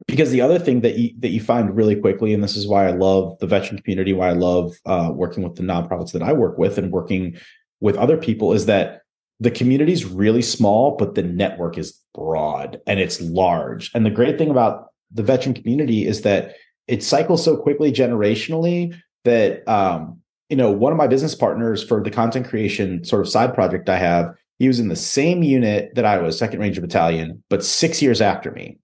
because 0.07 0.31
the 0.31 0.41
other 0.41 0.59
thing 0.59 0.81
that 0.83 0.97
you 0.97 1.11
that 1.19 1.31
you 1.31 1.41
find 1.41 1.77
really 1.77 1.97
quickly, 1.97 2.33
and 2.35 2.43
this 2.43 2.57
is 2.57 2.67
why 2.67 2.87
I 2.87 2.93
love 2.93 3.37
the 3.41 3.47
veteran 3.47 3.81
community, 3.81 4.13
why 4.13 4.29
I 4.29 4.33
love 4.35 4.75
uh, 4.87 5.11
working 5.13 5.43
with 5.43 5.57
the 5.57 5.63
nonprofits 5.63 6.13
that 6.13 6.23
I 6.23 6.33
work 6.33 6.59
with, 6.59 6.79
and 6.79 6.93
working 6.93 7.37
with 7.81 7.97
other 7.97 8.17
people, 8.17 8.53
is 8.53 8.67
that 8.67 9.03
the 9.41 9.51
community 9.51 9.93
is 9.93 10.05
really 10.05 10.43
small, 10.43 10.97
but 10.97 11.15
the 11.15 11.23
network 11.23 11.77
is 11.79 11.99
broad 12.15 12.81
and 12.87 13.01
it's 13.01 13.21
large. 13.21 13.91
And 13.95 14.07
the 14.07 14.11
great 14.11 14.39
thing 14.39 14.51
about 14.51 14.92
the 15.13 15.23
veteran 15.23 15.55
community 15.55 16.07
is 16.07 16.23
that 16.23 16.55
it 16.89 17.03
cycles 17.03 17.45
so 17.45 17.57
quickly 17.57 17.93
generationally 17.93 18.95
that 19.25 19.67
um, 19.69 20.21
you 20.49 20.57
know 20.57 20.71
one 20.71 20.93
of 20.93 20.99
my 20.99 21.07
business 21.07 21.35
partners 21.35 21.83
for 21.83 22.03
the 22.03 22.11
content 22.11 22.49
creation 22.49 23.05
sort 23.05 23.23
of 23.23 23.29
side 23.29 23.55
project 23.55 23.89
I 23.89 23.99
have, 23.99 24.35
he 24.59 24.69
was 24.69 24.81
in 24.81 24.89
the 24.89 24.97
same 24.97 25.43
unit 25.43 25.95
that 25.95 26.05
I 26.05 26.19
was, 26.19 26.39
Second 26.39 26.61
Ranger 26.61 26.81
Battalion, 26.81 27.43
but 27.49 27.65
six 27.65 28.01
years 28.03 28.21
after 28.21 28.51
me. 28.51 28.79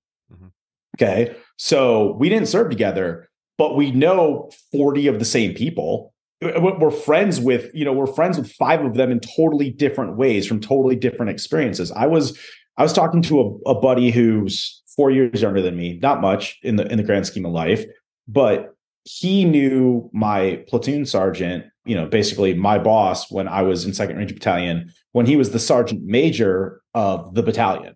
Okay. 1.00 1.36
So 1.56 2.16
we 2.18 2.28
didn't 2.28 2.48
serve 2.48 2.70
together, 2.70 3.28
but 3.56 3.76
we 3.76 3.92
know 3.92 4.50
40 4.72 5.06
of 5.06 5.18
the 5.18 5.24
same 5.24 5.54
people. 5.54 6.12
We're 6.40 6.90
friends 6.90 7.40
with, 7.40 7.70
you 7.74 7.84
know, 7.84 7.92
we're 7.92 8.06
friends 8.06 8.38
with 8.38 8.50
five 8.52 8.84
of 8.84 8.94
them 8.94 9.10
in 9.10 9.20
totally 9.20 9.70
different 9.70 10.16
ways 10.16 10.46
from 10.46 10.60
totally 10.60 10.96
different 10.96 11.30
experiences. 11.30 11.90
I 11.92 12.06
was, 12.06 12.38
I 12.76 12.82
was 12.82 12.92
talking 12.92 13.22
to 13.22 13.40
a, 13.40 13.70
a 13.70 13.80
buddy 13.80 14.10
who's 14.10 14.82
four 14.98 15.12
years 15.12 15.40
younger 15.40 15.62
than 15.62 15.76
me, 15.76 15.96
not 16.02 16.20
much 16.20 16.58
in 16.64 16.74
the 16.74 16.90
in 16.90 16.98
the 16.98 17.04
grand 17.04 17.24
scheme 17.24 17.46
of 17.46 17.52
life, 17.52 17.84
but 18.26 18.74
he 19.04 19.44
knew 19.44 20.10
my 20.12 20.62
platoon 20.66 21.06
sergeant, 21.06 21.64
you 21.86 21.94
know, 21.94 22.06
basically 22.06 22.52
my 22.52 22.78
boss 22.78 23.30
when 23.30 23.46
I 23.46 23.62
was 23.62 23.84
in 23.84 23.94
Second 23.94 24.16
Ranger 24.16 24.34
Battalion, 24.34 24.92
when 25.12 25.24
he 25.24 25.36
was 25.36 25.52
the 25.52 25.60
sergeant 25.60 26.02
major 26.04 26.82
of 26.94 27.34
the 27.34 27.44
battalion. 27.44 27.94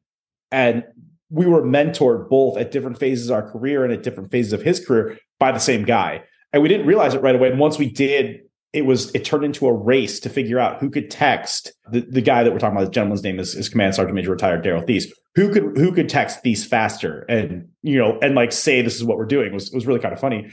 And 0.53 0.84
we 1.28 1.46
were 1.46 1.62
mentored 1.62 2.28
both 2.28 2.57
at 2.57 2.70
different 2.70 2.98
phases 2.98 3.30
of 3.30 3.34
our 3.34 3.50
career 3.50 3.84
and 3.84 3.92
at 3.92 4.05
different 4.05 4.30
phases 4.30 4.53
of 4.53 4.62
his 4.62 4.84
career 4.84 5.18
by 5.40 5.50
the 5.50 5.59
same 5.59 5.84
guy. 5.84 6.22
And 6.53 6.62
we 6.62 6.68
didn't 6.68 6.86
realize 6.86 7.14
it 7.14 7.22
right 7.22 7.34
away. 7.34 7.50
And 7.50 7.59
once 7.59 7.78
we 7.78 7.90
did, 7.90 8.42
it 8.73 8.87
was 8.87 9.14
it 9.14 9.25
turned 9.25 9.45
into 9.45 9.66
a 9.66 9.73
race 9.73 10.18
to 10.20 10.31
figure 10.31 10.59
out 10.59 10.81
who 10.81 10.89
could 10.89 11.11
text 11.11 11.73
the, 11.91 12.01
the 12.01 12.23
guy 12.23 12.43
that 12.43 12.53
we're 12.53 12.59
talking 12.59 12.77
about. 12.77 12.87
The 12.87 12.93
gentleman's 12.93 13.23
name 13.23 13.39
is, 13.39 13.55
is 13.55 13.68
Command 13.68 13.95
Sergeant 13.95 14.14
Major 14.14 14.31
retired 14.31 14.64
Daryl 14.64 14.87
Thies. 14.87 15.12
Who 15.35 15.53
could 15.53 15.77
who 15.77 15.93
could 15.93 16.09
text 16.09 16.43
Thies 16.43 16.64
faster 16.64 17.25
and 17.29 17.68
you 17.83 17.99
know 17.99 18.18
and 18.20 18.35
like 18.35 18.53
say 18.53 18.83
this 18.83 18.97
is 18.97 19.05
what 19.05 19.18
we're 19.18 19.27
doing 19.27 19.53
was 19.53 19.70
was 19.73 19.87
really 19.87 20.01
kind 20.01 20.14
of 20.14 20.20
funny. 20.20 20.51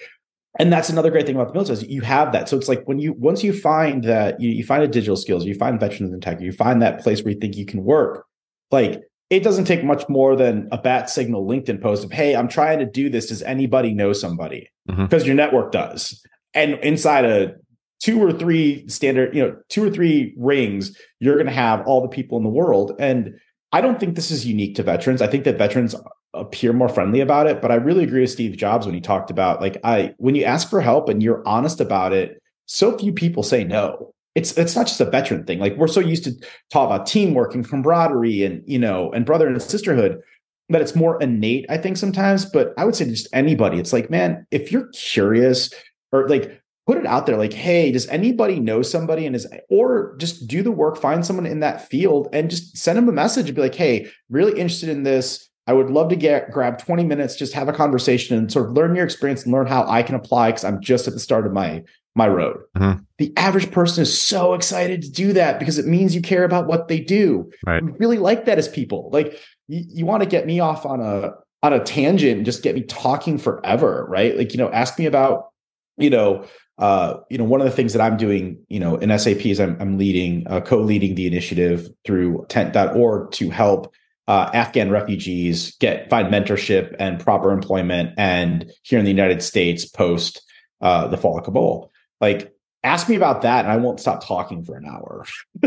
And 0.58 0.74
that's 0.74 0.90
another 0.90 1.12
great 1.12 1.26
thing 1.26 1.36
about 1.36 1.50
the 1.50 1.54
military 1.54 1.78
is 1.78 1.84
you 1.88 2.02
have 2.02 2.34
that. 2.34 2.50
So 2.50 2.58
it's 2.58 2.68
like 2.68 2.86
when 2.88 3.00
you 3.00 3.14
once 3.14 3.44
you 3.44 3.54
find 3.54 4.04
that 4.04 4.42
you, 4.42 4.50
you 4.50 4.64
find 4.66 4.84
a 4.84 4.88
digital 4.88 5.16
skills, 5.16 5.46
you 5.46 5.54
find 5.54 5.80
veterans 5.80 6.12
in 6.12 6.20
tech, 6.20 6.42
you 6.42 6.52
find 6.52 6.82
that 6.82 7.02
place 7.02 7.24
where 7.24 7.34
you 7.34 7.40
think 7.40 7.56
you 7.56 7.66
can 7.66 7.84
work. 7.84 8.26
Like 8.72 9.02
it 9.30 9.44
doesn't 9.44 9.66
take 9.66 9.84
much 9.84 10.10
more 10.10 10.36
than 10.36 10.68
a 10.72 10.78
bat 10.78 11.10
signal 11.10 11.46
LinkedIn 11.48 11.82
post 11.82 12.04
of, 12.04 12.12
Hey, 12.12 12.36
I'm 12.36 12.48
trying 12.48 12.80
to 12.80 12.86
do 12.86 13.10
this. 13.10 13.28
Does 13.28 13.44
anybody 13.44 13.94
know 13.94 14.12
somebody? 14.12 14.68
Because 14.88 15.22
mm-hmm. 15.22 15.28
your 15.28 15.36
network 15.36 15.72
does. 15.72 16.22
And 16.56 16.74
inside 16.80 17.26
a 17.26 17.54
two 18.00 18.22
or 18.24 18.32
three 18.32 18.88
standard, 18.88 19.36
you 19.36 19.42
know, 19.42 19.56
two 19.70 19.84
or 19.84 19.90
three 19.90 20.34
rings, 20.38 20.98
you're 21.20 21.36
going 21.36 21.48
to 21.48 21.52
have 21.52 21.86
all 21.86 22.02
the 22.02 22.08
people 22.08 22.38
in 22.38 22.44
the 22.44 22.50
world. 22.50 22.94
And 23.00 23.40
I 23.72 23.82
don't 23.82 24.00
think 24.00 24.16
this 24.16 24.32
is 24.32 24.46
unique 24.46 24.76
to 24.76 24.84
veterans. 24.84 25.22
I 25.22 25.28
think 25.28 25.44
that 25.44 25.58
veterans 25.58 25.96
appear 26.34 26.74
more 26.74 26.90
friendly 26.90 27.20
about 27.20 27.48
it, 27.48 27.62
but 27.62 27.72
I 27.72 27.76
really 27.76 28.04
agree 28.04 28.22
with 28.22 28.32
Steve 28.32 28.56
Jobs 28.58 28.86
when 28.86 28.96
he 28.96 29.02
talked 29.02 29.32
about 29.32 29.62
like 29.62 29.78
I 29.84 30.14
when 30.18 30.36
you 30.36 30.44
ask 30.44 30.70
for 30.70 30.82
help 30.82 31.10
and 31.10 31.22
you're 31.22 31.48
honest 31.48 31.82
about 31.82 32.14
it, 32.14 32.42
so 32.66 32.98
few 32.98 33.12
people 33.12 33.44
say 33.44 33.64
no 33.64 34.14
it's 34.36 34.58
it's 34.58 34.76
not 34.76 34.88
just 34.88 35.02
a 35.02 35.06
veteran 35.06 35.44
thing. 35.44 35.60
Like 35.60 35.76
we're 35.76 35.88
so 35.88 36.00
used 36.00 36.24
to 36.26 36.32
talk 36.72 36.86
about 36.86 37.06
teamwork 37.06 37.56
and 37.56 37.68
camaraderie 37.68 38.44
and 38.44 38.64
you 38.66 38.80
know 38.80 39.12
and 39.12 39.26
brother 39.26 39.48
and 39.48 39.62
sisterhood 39.62 40.22
that 40.70 40.82
it's 40.82 40.96
more 40.96 41.22
innate, 41.22 41.66
I 41.70 41.78
think 41.78 41.98
sometimes. 41.98 42.46
But 42.46 42.74
I 42.78 42.86
would 42.86 42.96
say 42.96 43.06
just 43.06 43.28
anybody. 43.34 43.80
It's 43.80 43.92
like, 43.92 44.10
man, 44.10 44.46
if 44.52 44.72
you're 44.72 44.88
curious 44.90 45.74
or 46.12 46.28
like 46.30 46.59
put 46.90 46.98
it 46.98 47.06
out 47.06 47.28
there, 47.28 47.38
like, 47.38 47.54
hey, 47.54 47.92
does 47.92 48.08
anybody 48.08 48.60
know 48.60 48.82
somebody 48.82 49.28
and 49.28 49.36
is 49.36 49.46
or 49.70 50.16
just 50.18 50.48
do 50.48 50.64
the 50.64 50.72
work, 50.72 50.98
find 50.98 51.24
someone 51.24 51.46
in 51.46 51.60
that 51.60 51.88
field 51.88 52.28
and 52.34 52.50
just 52.50 52.76
send 52.76 52.98
them 52.98 53.08
a 53.08 53.12
message 53.12 53.46
and 53.46 53.56
be 53.56 53.62
like, 53.62 53.76
hey, 53.76 54.10
really 54.32 54.54
interested 54.54 54.90
in 54.90 55.04
this. 55.04 55.48
I 55.68 55.74
would 55.74 55.92
love 55.92 56.10
to 56.10 56.16
get 56.16 56.50
grab 56.50 56.80
20 56.80 57.04
minutes, 57.04 57.36
just 57.36 57.54
have 57.54 57.70
a 57.70 57.74
conversation 57.74 58.36
and 58.36 58.52
sort 58.52 58.66
of 58.66 58.72
learn 58.72 58.96
your 58.96 59.06
experience 59.06 59.44
and 59.44 59.54
learn 59.54 59.68
how 59.68 59.88
I 59.88 60.02
can 60.02 60.16
apply 60.16 60.50
because 60.50 60.64
I'm 60.64 60.82
just 60.82 61.08
at 61.08 61.14
the 61.14 61.20
start 61.20 61.46
of 61.46 61.54
my 61.54 61.84
my 62.16 62.28
road. 62.28 62.58
Mm-hmm. 62.76 63.02
The 63.20 63.34
average 63.38 63.70
person 63.70 64.02
is 64.02 64.20
so 64.20 64.56
excited 64.56 65.04
to 65.04 65.12
do 65.12 65.32
that 65.34 65.60
because 65.60 65.78
it 65.78 65.86
means 65.86 66.16
you 66.16 66.24
care 66.24 66.44
about 66.44 66.66
what 66.66 66.88
they 66.88 67.00
do. 67.00 67.52
Right. 67.68 67.84
We 67.86 67.92
really 68.00 68.18
like 68.18 68.46
that 68.46 68.58
as 68.58 68.68
people. 68.68 69.12
Like 69.14 69.40
you, 69.68 69.84
you 69.88 70.06
want 70.08 70.24
to 70.24 70.28
get 70.28 70.48
me 70.48 70.60
off 70.60 70.88
on 70.88 71.02
a 71.02 71.34
on 71.62 71.72
a 71.72 71.84
tangent 71.84 72.38
and 72.38 72.46
just 72.48 72.64
get 72.64 72.74
me 72.74 72.82
talking 72.82 73.38
forever, 73.38 74.08
right? 74.10 74.36
Like, 74.36 74.54
you 74.54 74.58
know, 74.58 74.72
ask 74.72 74.98
me 74.98 75.06
about, 75.06 75.50
you 75.98 76.10
know, 76.10 76.46
uh, 76.80 77.20
you 77.30 77.38
know, 77.38 77.44
one 77.44 77.62
of 77.62 77.66
the 77.66 77.72
things 77.72 77.94
that 77.94 78.02
I'm 78.02 78.18
doing, 78.18 78.58
you 78.70 78.80
know, 78.80 78.96
in 78.96 79.18
SAP 79.18 79.46
is 79.46 79.60
I'm, 79.60 79.78
I'm 79.80 79.98
leading, 79.98 80.48
uh, 80.48 80.62
co-leading 80.62 81.16
the 81.16 81.28
initiative 81.28 81.90
through 82.06 82.46
tent.org 82.50 83.32
to 83.34 83.50
help 83.50 83.94
uh, 84.28 84.50
Afghan 84.54 84.90
refugees 84.90 85.76
get 85.78 86.10
find 86.10 86.34
mentorship 86.34 86.96
and 87.00 87.20
proper 87.20 87.52
employment, 87.52 88.14
and 88.18 88.72
here 88.84 89.00
in 89.00 89.06
the 89.06 89.12
United 89.12 89.44
States 89.44 89.86
post 89.86 90.42
uh, 90.82 91.08
the 91.08 91.18
fall 91.18 91.38
of 91.38 91.44
Kabul 91.44 91.92
like 92.22 92.54
ask 92.84 93.10
me 93.10 93.16
about 93.16 93.42
that 93.42 93.66
and 93.66 93.72
I 93.72 93.78
won't 93.78 94.00
stop 94.00 94.26
talking 94.26 94.64
for 94.64 94.76
an 94.78 94.86
hour. 94.86 95.26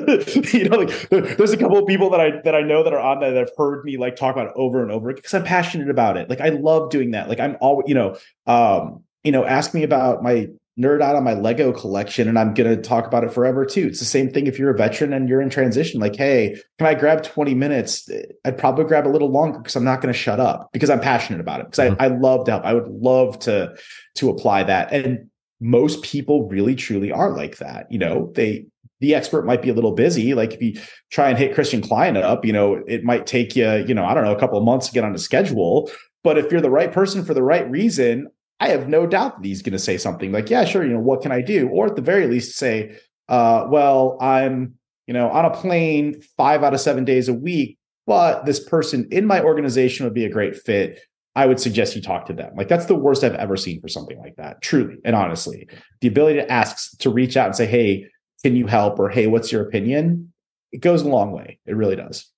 you 0.53 0.69
know, 0.69 0.79
like 0.79 1.09
there's 1.11 1.53
a 1.53 1.57
couple 1.57 1.79
of 1.79 1.87
people 1.87 2.11
that 2.11 2.21
I 2.21 2.41
that 2.45 2.55
I 2.55 2.63
know 2.63 2.83
that 2.83 2.93
are 2.93 3.01
on 3.01 3.21
that 3.21 3.31
that 3.31 3.39
have 3.39 3.51
heard 3.57 3.85
me 3.85 3.97
like 3.97 4.17
talk 4.17 4.35
about 4.35 4.49
it 4.49 4.53
over 4.57 4.83
and 4.83 4.91
over 4.91 5.13
because 5.13 5.35
I'm 5.35 5.45
passionate 5.45 5.91
about 5.91 6.17
it. 6.17 6.31
Like 6.31 6.41
I 6.41 6.51
love 6.51 6.91
doing 6.91 7.13
that. 7.13 7.29
Like 7.29 7.41
I'm 7.41 7.57
always, 7.61 7.89
you 7.89 7.95
know, 7.95 8.17
um, 8.47 9.03
you 9.25 9.33
know, 9.33 9.45
ask 9.45 9.75
me 9.75 9.83
about 9.83 10.23
my 10.23 10.49
nerd 10.79 11.03
out 11.03 11.17
on 11.17 11.25
my 11.25 11.35
Lego 11.35 11.71
collection 11.73 12.29
and 12.29 12.39
I'm 12.39 12.55
going 12.55 12.75
to 12.75 12.81
talk 12.81 13.07
about 13.07 13.25
it 13.25 13.33
forever 13.33 13.67
too. 13.67 13.89
It's 13.89 13.99
the 13.99 14.07
same 14.07 14.31
thing 14.31 14.47
if 14.47 14.59
you're 14.59 14.71
a 14.71 14.77
veteran 14.77 15.13
and 15.13 15.29
you're 15.29 15.43
in 15.43 15.51
transition. 15.51 16.01
Like, 16.01 16.17
hey, 16.17 16.57
can 16.79 16.87
I 16.87 16.95
grab 16.95 17.23
20 17.23 17.55
minutes? 17.55 18.09
I'd 18.45 18.57
probably 18.57 18.87
grab 18.87 19.07
a 19.07 19.11
little 19.11 19.31
longer 19.31 19.59
because 19.59 19.77
I'm 19.77 19.85
not 19.85 20.01
going 20.01 20.13
to 20.13 20.19
shut 20.19 20.41
up 20.41 20.71
because 20.73 20.89
I'm 20.89 21.01
passionate 21.01 21.41
about 21.41 21.61
it. 21.61 21.67
Because 21.71 21.91
mm-hmm. 21.91 22.01
I, 22.01 22.07
I 22.07 22.09
love 22.09 22.47
to 22.47 22.53
help. 22.53 22.65
I 22.65 22.75
would 22.75 22.89
love 22.89 23.39
to 23.41 23.75
to 24.17 24.31
apply 24.31 24.65
that. 24.65 24.93
And 24.93 25.29
most 25.61 26.03
people 26.03 26.49
really 26.49 26.75
truly 26.75 27.13
are 27.13 27.31
like 27.31 27.59
that. 27.59 27.87
You 27.91 27.99
know, 27.99 28.33
they 28.35 28.67
the 29.01 29.15
expert 29.15 29.45
might 29.45 29.63
be 29.63 29.69
a 29.69 29.75
little 29.75 29.93
busy. 29.93 30.33
Like 30.33 30.55
if 30.55 30.63
you 30.63 30.81
try 31.11 31.29
and 31.29 31.37
hit 31.37 31.55
Christian 31.55 31.83
Klein 31.83 32.17
up, 32.17 32.45
you 32.45 32.53
know, 32.53 32.83
it 32.87 33.05
might 33.05 33.27
take 33.27 33.57
you, 33.57 33.69
you 33.87 33.95
know, 33.95 34.05
I 34.05 34.15
don't 34.15 34.25
know, 34.25 34.35
a 34.35 34.39
couple 34.39 34.57
of 34.57 34.65
months 34.65 34.87
to 34.87 34.93
get 34.93 35.05
on 35.05 35.15
a 35.15 35.19
schedule. 35.19 35.91
But 36.25 36.39
if 36.39 36.53
you're 36.53 36.61
the 36.61 36.71
right 36.71 36.93
person 36.93 37.25
for 37.25 37.35
the 37.35 37.43
right 37.43 37.69
reason, 37.69 38.29
I 38.63 38.69
have 38.69 38.89
no 38.89 39.09
doubt 39.09 39.43
that 39.43 39.49
he's 39.49 39.61
going 39.61 39.73
to 39.73 39.79
say 39.81 39.99
something 39.99 40.31
like, 40.31 40.49
yeah, 40.49 40.65
sure, 40.65 40.85
you 40.85 40.93
know, 40.93 41.01
what 41.01 41.21
can 41.21 41.33
I 41.33 41.41
do? 41.41 41.69
Or 41.69 41.87
at 41.87 41.97
the 41.97 42.01
very 42.01 42.29
least 42.29 42.57
say, 42.57 42.97
uh, 43.29 43.67
well, 43.69 44.17
I'm, 44.21 44.75
you 45.09 45.15
know, 45.15 45.29
on 45.31 45.45
a 45.45 45.51
plane 45.51 46.23
five 46.37 46.63
out 46.63 46.73
of 46.73 46.81
seven 46.81 47.05
days 47.05 47.29
a 47.29 47.35
week, 47.35 47.77
but 48.07 48.47
this 48.47 48.61
person 48.61 49.09
in 49.11 49.27
my 49.27 49.43
organization 49.43 50.05
would 50.05 50.15
be 50.15 50.25
a 50.25 50.31
great 50.31 50.55
fit. 50.55 51.01
I 51.35 51.47
would 51.47 51.59
suggest 51.59 51.97
you 51.97 52.03
talk 52.03 52.27
to 52.27 52.33
them. 52.33 52.53
Like 52.57 52.69
that's 52.69 52.87
the 52.87 52.95
worst 52.95 53.25
I've 53.25 53.35
ever 53.35 53.57
seen 53.57 53.81
for 53.81 53.89
something 53.89 54.21
like 54.21 54.37
that. 54.37 54.63
Truly 54.63 54.95
and 55.05 55.17
honestly, 55.17 55.69
the 56.01 56.07
ability 56.07 56.39
to 56.39 56.53
ask 56.53 56.97
to 56.99 57.11
reach 57.11 57.37
out 57.37 57.47
and 57.47 57.57
say, 57.57 57.67
"Hey, 57.67 58.07
can 58.45 58.55
you 58.55 58.69
help?" 58.69 59.01
or 59.01 59.09
"Hey, 59.09 59.27
what's 59.27 59.51
your 59.51 59.63
opinion?" 59.63 60.33
It 60.71 60.83
goes 60.83 61.03
a 61.03 61.09
long 61.09 61.33
way. 61.33 61.59
It 61.67 61.75
really 61.75 61.97
does. 61.97 62.31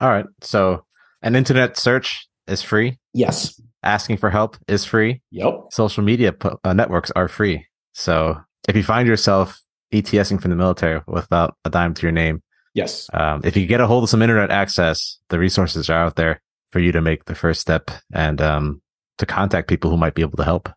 All 0.00 0.10
right. 0.10 0.26
So, 0.42 0.84
an 1.22 1.34
internet 1.34 1.78
search 1.78 2.28
is 2.46 2.62
free. 2.62 2.98
Yes. 3.14 3.58
Asking 3.82 4.16
for 4.16 4.30
help 4.30 4.56
is 4.68 4.84
free. 4.84 5.20
Yep. 5.30 5.66
Social 5.70 6.04
media 6.04 6.34
uh, 6.64 6.72
networks 6.72 7.10
are 7.12 7.28
free. 7.28 7.66
So, 7.94 8.40
if 8.68 8.76
you 8.76 8.82
find 8.82 9.08
yourself 9.08 9.60
ETSing 9.92 10.40
from 10.40 10.50
the 10.50 10.56
military 10.56 11.00
without 11.06 11.56
a 11.64 11.70
dime 11.70 11.94
to 11.94 12.02
your 12.02 12.12
name, 12.12 12.42
yes. 12.74 13.10
Um, 13.12 13.40
if 13.44 13.56
you 13.56 13.66
get 13.66 13.80
a 13.80 13.86
hold 13.86 14.04
of 14.04 14.10
some 14.10 14.22
internet 14.22 14.50
access, 14.50 15.18
the 15.28 15.38
resources 15.38 15.90
are 15.90 15.98
out 15.98 16.16
there 16.16 16.40
for 16.70 16.78
you 16.78 16.92
to 16.92 17.00
make 17.00 17.24
the 17.26 17.34
first 17.34 17.60
step 17.60 17.90
and 18.12 18.40
um, 18.40 18.80
to 19.18 19.26
contact 19.26 19.68
people 19.68 19.90
who 19.90 19.96
might 19.96 20.14
be 20.14 20.22
able 20.22 20.36
to 20.36 20.44
help. 20.44 20.68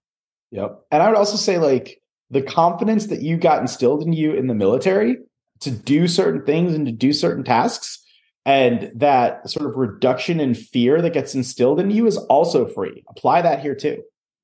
Yep. 0.51 0.81
And 0.91 1.03
I 1.03 1.07
would 1.07 1.17
also 1.17 1.37
say, 1.37 1.57
like, 1.57 2.01
the 2.29 2.41
confidence 2.41 3.07
that 3.07 3.21
you 3.21 3.37
got 3.37 3.61
instilled 3.61 4.01
in 4.01 4.13
you 4.13 4.33
in 4.33 4.47
the 4.47 4.53
military 4.53 5.17
to 5.61 5.71
do 5.71 6.07
certain 6.07 6.43
things 6.45 6.73
and 6.73 6.85
to 6.85 6.91
do 6.91 7.13
certain 7.13 7.43
tasks, 7.43 8.03
and 8.45 8.91
that 8.95 9.49
sort 9.49 9.69
of 9.69 9.75
reduction 9.75 10.39
in 10.39 10.53
fear 10.53 11.01
that 11.01 11.13
gets 11.13 11.35
instilled 11.35 11.79
in 11.79 11.91
you 11.91 12.05
is 12.05 12.17
also 12.17 12.67
free. 12.67 13.03
Apply 13.09 13.41
that 13.41 13.61
here 13.61 13.75
too, 13.75 14.03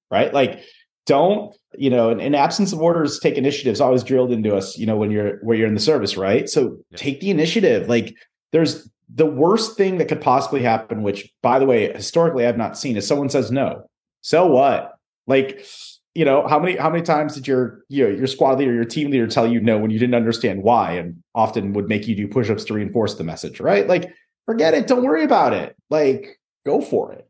right? 0.10 0.34
Like, 0.34 0.62
don't 1.08 1.56
you 1.76 1.90
know 1.90 2.10
in, 2.12 2.36
absence 2.36 2.72
of 2.74 2.80
orders 2.80 3.20
take 3.20 3.36
initiatives 3.36 3.82
always 3.82 4.04
drilled 4.04 4.32
into 4.32 4.56
us 4.56 4.78
you 4.78 4.86
know 4.86 4.96
when 4.96 5.10
you're 5.10 5.38
where 5.38 5.58
you're 5.58 5.68
in 5.68 5.74
the 5.74 5.80
service 5.80 6.16
right 6.16 6.48
so 6.48 6.78
take 6.96 7.20
the 7.22 7.32
initiative 7.32 7.90
like 7.90 8.16
there's 8.52 8.88
the 9.14 9.26
worst 9.26 9.76
thing 9.78 9.98
that 9.98 10.08
could 10.08 10.22
possibly 10.22 10.62
happen, 10.62 11.04
which 11.04 11.32
by 11.42 11.60
the 11.60 11.66
way, 11.66 11.92
historically 11.92 12.46
I've 12.46 12.58
not 12.58 12.78
seen, 12.78 12.96
is 12.96 13.08
someone 13.08 13.30
says 13.30 13.52
no. 13.52 13.84
So 14.22 14.48
what? 14.48 14.94
Like, 15.28 15.66
you 16.14 16.26
know, 16.26 16.46
how 16.48 16.60
many 16.60 16.76
how 16.76 16.90
many 16.90 17.04
times 17.04 17.36
did 17.36 17.48
your 17.48 17.84
you 17.90 18.04
know, 18.04 18.10
your 18.10 18.28
squad 18.28 18.60
leader, 18.60 18.74
your 18.74 18.86
team 18.86 19.12
leader 19.12 19.28
tell 19.28 19.48
you 19.48 19.62
no 19.62 19.78
when 19.78 19.92
you 19.92 20.00
didn't 20.00 20.16
understand 20.16 20.64
why, 20.64 20.94
and 20.94 21.22
often 21.36 21.74
would 21.74 21.88
make 21.88 22.08
you 22.08 22.16
do 22.16 22.28
push-ups 22.28 22.66
to 22.66 22.74
reinforce 22.74 23.16
the 23.16 23.24
message, 23.24 23.60
right? 23.60 23.88
Like, 23.88 24.14
forget 24.46 24.74
it, 24.74 24.88
don't 24.88 25.04
worry 25.04 25.24
about 25.24 25.54
it. 25.54 25.76
Like, 25.90 26.40
go 26.66 26.82
for 26.82 27.14
it. 27.14 27.28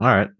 All 0.00 0.08
right. 0.08 0.30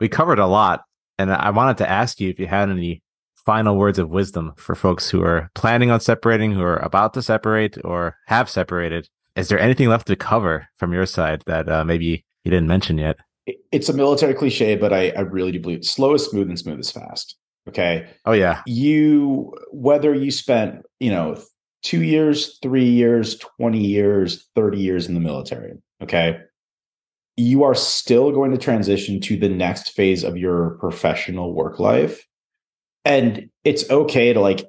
we 0.00 0.08
covered 0.08 0.38
a 0.38 0.46
lot, 0.46 0.82
and 1.18 1.30
I 1.32 1.50
wanted 1.50 1.78
to 1.78 1.90
ask 1.90 2.20
you 2.20 2.30
if 2.30 2.38
you 2.38 2.46
had 2.46 2.70
any 2.70 3.02
final 3.34 3.76
words 3.76 3.98
of 3.98 4.08
wisdom 4.08 4.54
for 4.56 4.74
folks 4.74 5.10
who 5.10 5.22
are 5.22 5.50
planning 5.54 5.90
on 5.90 6.00
separating, 6.00 6.52
who 6.52 6.62
are 6.62 6.78
about 6.78 7.12
to 7.14 7.22
separate, 7.22 7.76
or 7.84 8.16
have 8.26 8.48
separated. 8.48 9.08
Is 9.36 9.48
there 9.48 9.58
anything 9.58 9.88
left 9.88 10.06
to 10.06 10.16
cover 10.16 10.68
from 10.76 10.92
your 10.92 11.06
side 11.06 11.42
that 11.46 11.68
uh, 11.68 11.84
maybe 11.84 12.24
you 12.44 12.50
didn't 12.50 12.68
mention 12.68 12.98
yet? 12.98 13.16
It's 13.46 13.88
a 13.88 13.92
military 13.92 14.34
cliche, 14.34 14.76
but 14.76 14.92
I, 14.92 15.10
I 15.10 15.20
really 15.20 15.52
do 15.52 15.60
believe 15.60 15.84
slow 15.84 16.14
is 16.14 16.24
smooth 16.24 16.48
and 16.48 16.58
smooth 16.58 16.80
is 16.80 16.90
fast. 16.90 17.36
Okay. 17.68 18.06
Oh 18.24 18.32
yeah. 18.32 18.62
You 18.66 19.54
whether 19.70 20.14
you 20.14 20.30
spent 20.30 20.82
you 21.00 21.10
know 21.10 21.36
two 21.82 22.02
years, 22.02 22.58
three 22.62 22.88
years, 22.88 23.38
twenty 23.38 23.84
years, 23.84 24.48
thirty 24.54 24.78
years 24.78 25.06
in 25.06 25.14
the 25.14 25.20
military. 25.20 25.72
Okay. 26.02 26.38
You 27.36 27.64
are 27.64 27.74
still 27.74 28.30
going 28.30 28.52
to 28.52 28.58
transition 28.58 29.20
to 29.22 29.36
the 29.36 29.48
next 29.48 29.90
phase 29.90 30.22
of 30.22 30.36
your 30.36 30.76
professional 30.78 31.52
work 31.52 31.78
life. 31.80 32.24
And 33.04 33.50
it's 33.64 33.90
okay 33.90 34.32
to 34.32 34.40
like 34.40 34.64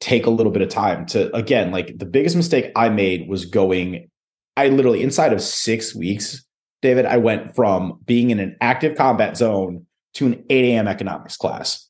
take 0.00 0.26
a 0.26 0.30
little 0.30 0.52
bit 0.52 0.62
of 0.62 0.68
time 0.68 1.06
to 1.06 1.34
again 1.34 1.70
like 1.70 1.98
the 1.98 2.06
biggest 2.06 2.36
mistake 2.36 2.70
i 2.76 2.88
made 2.88 3.28
was 3.28 3.44
going 3.44 4.08
i 4.56 4.68
literally 4.68 5.02
inside 5.02 5.32
of 5.32 5.40
six 5.40 5.94
weeks 5.94 6.44
david 6.82 7.06
i 7.06 7.16
went 7.16 7.54
from 7.54 7.98
being 8.04 8.30
in 8.30 8.40
an 8.40 8.56
active 8.60 8.96
combat 8.96 9.36
zone 9.36 9.86
to 10.14 10.26
an 10.26 10.44
8 10.50 10.64
a.m 10.64 10.88
economics 10.88 11.36
class. 11.36 11.86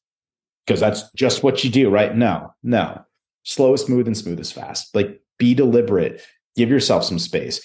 Because 0.67 0.81
that's 0.81 1.11
just 1.13 1.43
what 1.43 1.65
you 1.65 1.71
do 1.71 1.91
right? 1.91 2.15
No 2.15 2.55
no. 2.63 3.03
Slow 3.43 3.75
is 3.75 3.83
smooth 3.83 4.07
and 4.07 4.17
smooth 4.17 4.39
is 4.39 4.53
fast. 4.53 4.95
Like 4.95 5.21
be 5.39 5.55
deliberate. 5.55 6.23
Give 6.57 6.69
yourself 6.69 7.05
some 7.05 7.19
space. 7.19 7.65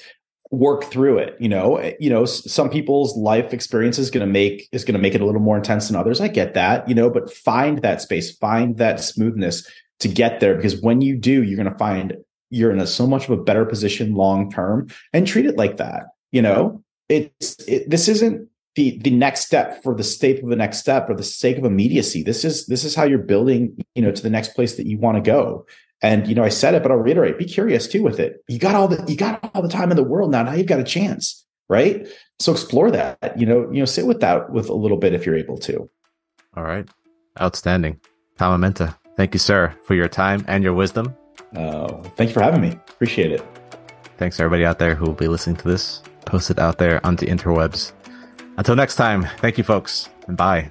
Work 0.51 0.86
through 0.86 1.19
it 1.19 1.36
you 1.39 1.49
know? 1.49 1.78
Eh, 1.78 1.93
you 1.99 2.09
know 2.09 2.26
some 2.26 2.69
people's 2.69 3.15
life 3.17 3.53
experience 3.53 3.99
is 3.99 4.09
going 4.09 4.26
to 4.26 4.32
make 4.32 4.67
is 4.71 4.86
going 4.86 4.93
to 4.93 5.01
make 5.01 5.13
it 5.13 5.21
a 5.21 5.26
little 5.26 5.41
more 5.41 5.57
intense 5.57 5.88
than 5.88 5.95
others. 5.95 6.21
I 6.21 6.28
get 6.28 6.53
that 6.53 6.88
you 6.88 6.95
know? 6.95 7.09
But 7.09 7.34
find 7.34 7.82
that 7.82 8.01
space 8.01 8.36
find 8.38 8.78
that 8.78 8.99
smoothness 8.99 9.69
to 9.99 10.07
get 10.07 10.39
there 10.39 10.55
because 10.55 10.82
when 10.82 11.01
you 11.01 11.15
do, 11.15 11.43
you're 11.43 11.61
going 11.61 11.71
to 11.71 11.78
find 11.78 12.17
you're 12.49 12.71
in 12.71 12.80
a 12.80 12.88
so 12.88 13.07
much 13.07 13.26
of 13.26 13.32
a 13.32 13.43
better 13.43 13.65
position 13.65 14.13
long 14.13 14.51
term 14.51 14.88
and 15.13 15.28
treat 15.28 15.45
it 15.45 15.57
like 15.57 15.78
that. 15.78 16.05
You 16.32 16.41
know, 16.41 16.84
it's 17.10 17.56
it, 17.68 17.89
this 17.89 18.08
isn't 18.08 18.49
the 18.76 18.97
the 18.99 19.12
next 19.12 19.45
step 19.45 19.82
for 19.84 19.95
the 19.95 20.03
sake 20.03 20.41
of 20.43 20.49
the 20.49 20.56
next 20.56 20.80
step 20.80 21.10
or 21.10 21.16
the 21.16 21.24
sake 21.24 21.58
of 21.58 21.66
immediacy. 21.66 22.24
This 22.24 22.43
is 22.43 22.68
this 22.68 22.84
is 22.84 22.95
how 22.95 23.03
you're 23.03 23.20
building, 23.20 23.78
you 23.95 24.01
know, 24.01 24.12
to 24.12 24.22
the 24.22 24.30
next 24.30 24.49
place 24.49 24.76
that 24.76 24.88
you 24.88 24.97
want 24.97 25.16
to 25.16 25.22
go. 25.22 25.66
And 26.01 26.28
you 26.28 26.36
know, 26.36 26.43
I 26.43 26.49
said 26.49 26.76
it, 26.76 26.84
but 26.84 26.91
I'll 26.91 26.97
reiterate: 26.97 27.38
be 27.38 27.45
curious 27.45 27.88
too 27.88 28.03
with 28.03 28.20
it. 28.20 28.43
You 28.47 28.60
got 28.60 28.76
all 28.76 28.88
the 28.88 29.03
you 29.08 29.18
got 29.18 29.49
all 29.53 29.62
the 29.62 29.70
time 29.70 29.91
in 29.91 29.97
the 29.97 30.03
world 30.03 30.32
now. 30.32 30.43
Now 30.43 30.53
you've 30.53 30.68
got 30.68 30.80
a 30.80 30.84
chance, 30.84 31.45
right? 31.70 32.08
So 32.39 32.51
explore 32.51 32.91
that. 32.91 33.39
You 33.39 33.45
know, 33.45 33.72
you 33.72 33.80
know, 33.80 33.86
sit 33.86 34.06
with 34.06 34.20
that 34.20 34.51
with 34.51 34.70
a 34.70 34.76
little 34.76 34.97
bit 34.97 35.14
if 35.14 35.26
you're 35.26 35.38
able 35.38 35.58
to. 35.60 35.89
All 36.58 36.64
right, 36.64 36.88
outstanding, 37.41 37.99
Tom 38.38 38.62
Amenta. 38.62 38.95
Thank 39.16 39.34
you, 39.34 39.39
sir, 39.39 39.74
for 39.84 39.95
your 39.95 40.10
time 40.10 40.43
and 40.47 40.64
your 40.64 40.74
wisdom. 40.74 41.16
Uh, 41.56 41.88
thank 42.18 42.30
you 42.30 42.34
for 42.34 42.41
having 42.41 42.62
me. 42.62 42.72
Appreciate 42.89 43.32
it. 43.32 43.41
Thanks, 44.18 44.39
everybody 44.39 44.66
out 44.66 44.80
there 44.80 44.95
who 44.95 45.06
will 45.06 45.14
be 45.14 45.28
listening 45.28 45.56
to 45.58 45.68
this. 45.68 46.01
Post 46.26 46.51
it 46.51 46.59
out 46.59 46.78
there 46.78 47.05
on 47.05 47.15
the 47.15 47.28
interwebs. 47.28 47.91
Until 48.57 48.76
next 48.76 48.95
time, 48.95 49.28
thank 49.38 49.57
you, 49.57 49.63
folks, 49.63 50.09
and 50.28 50.38
bye. 50.38 50.69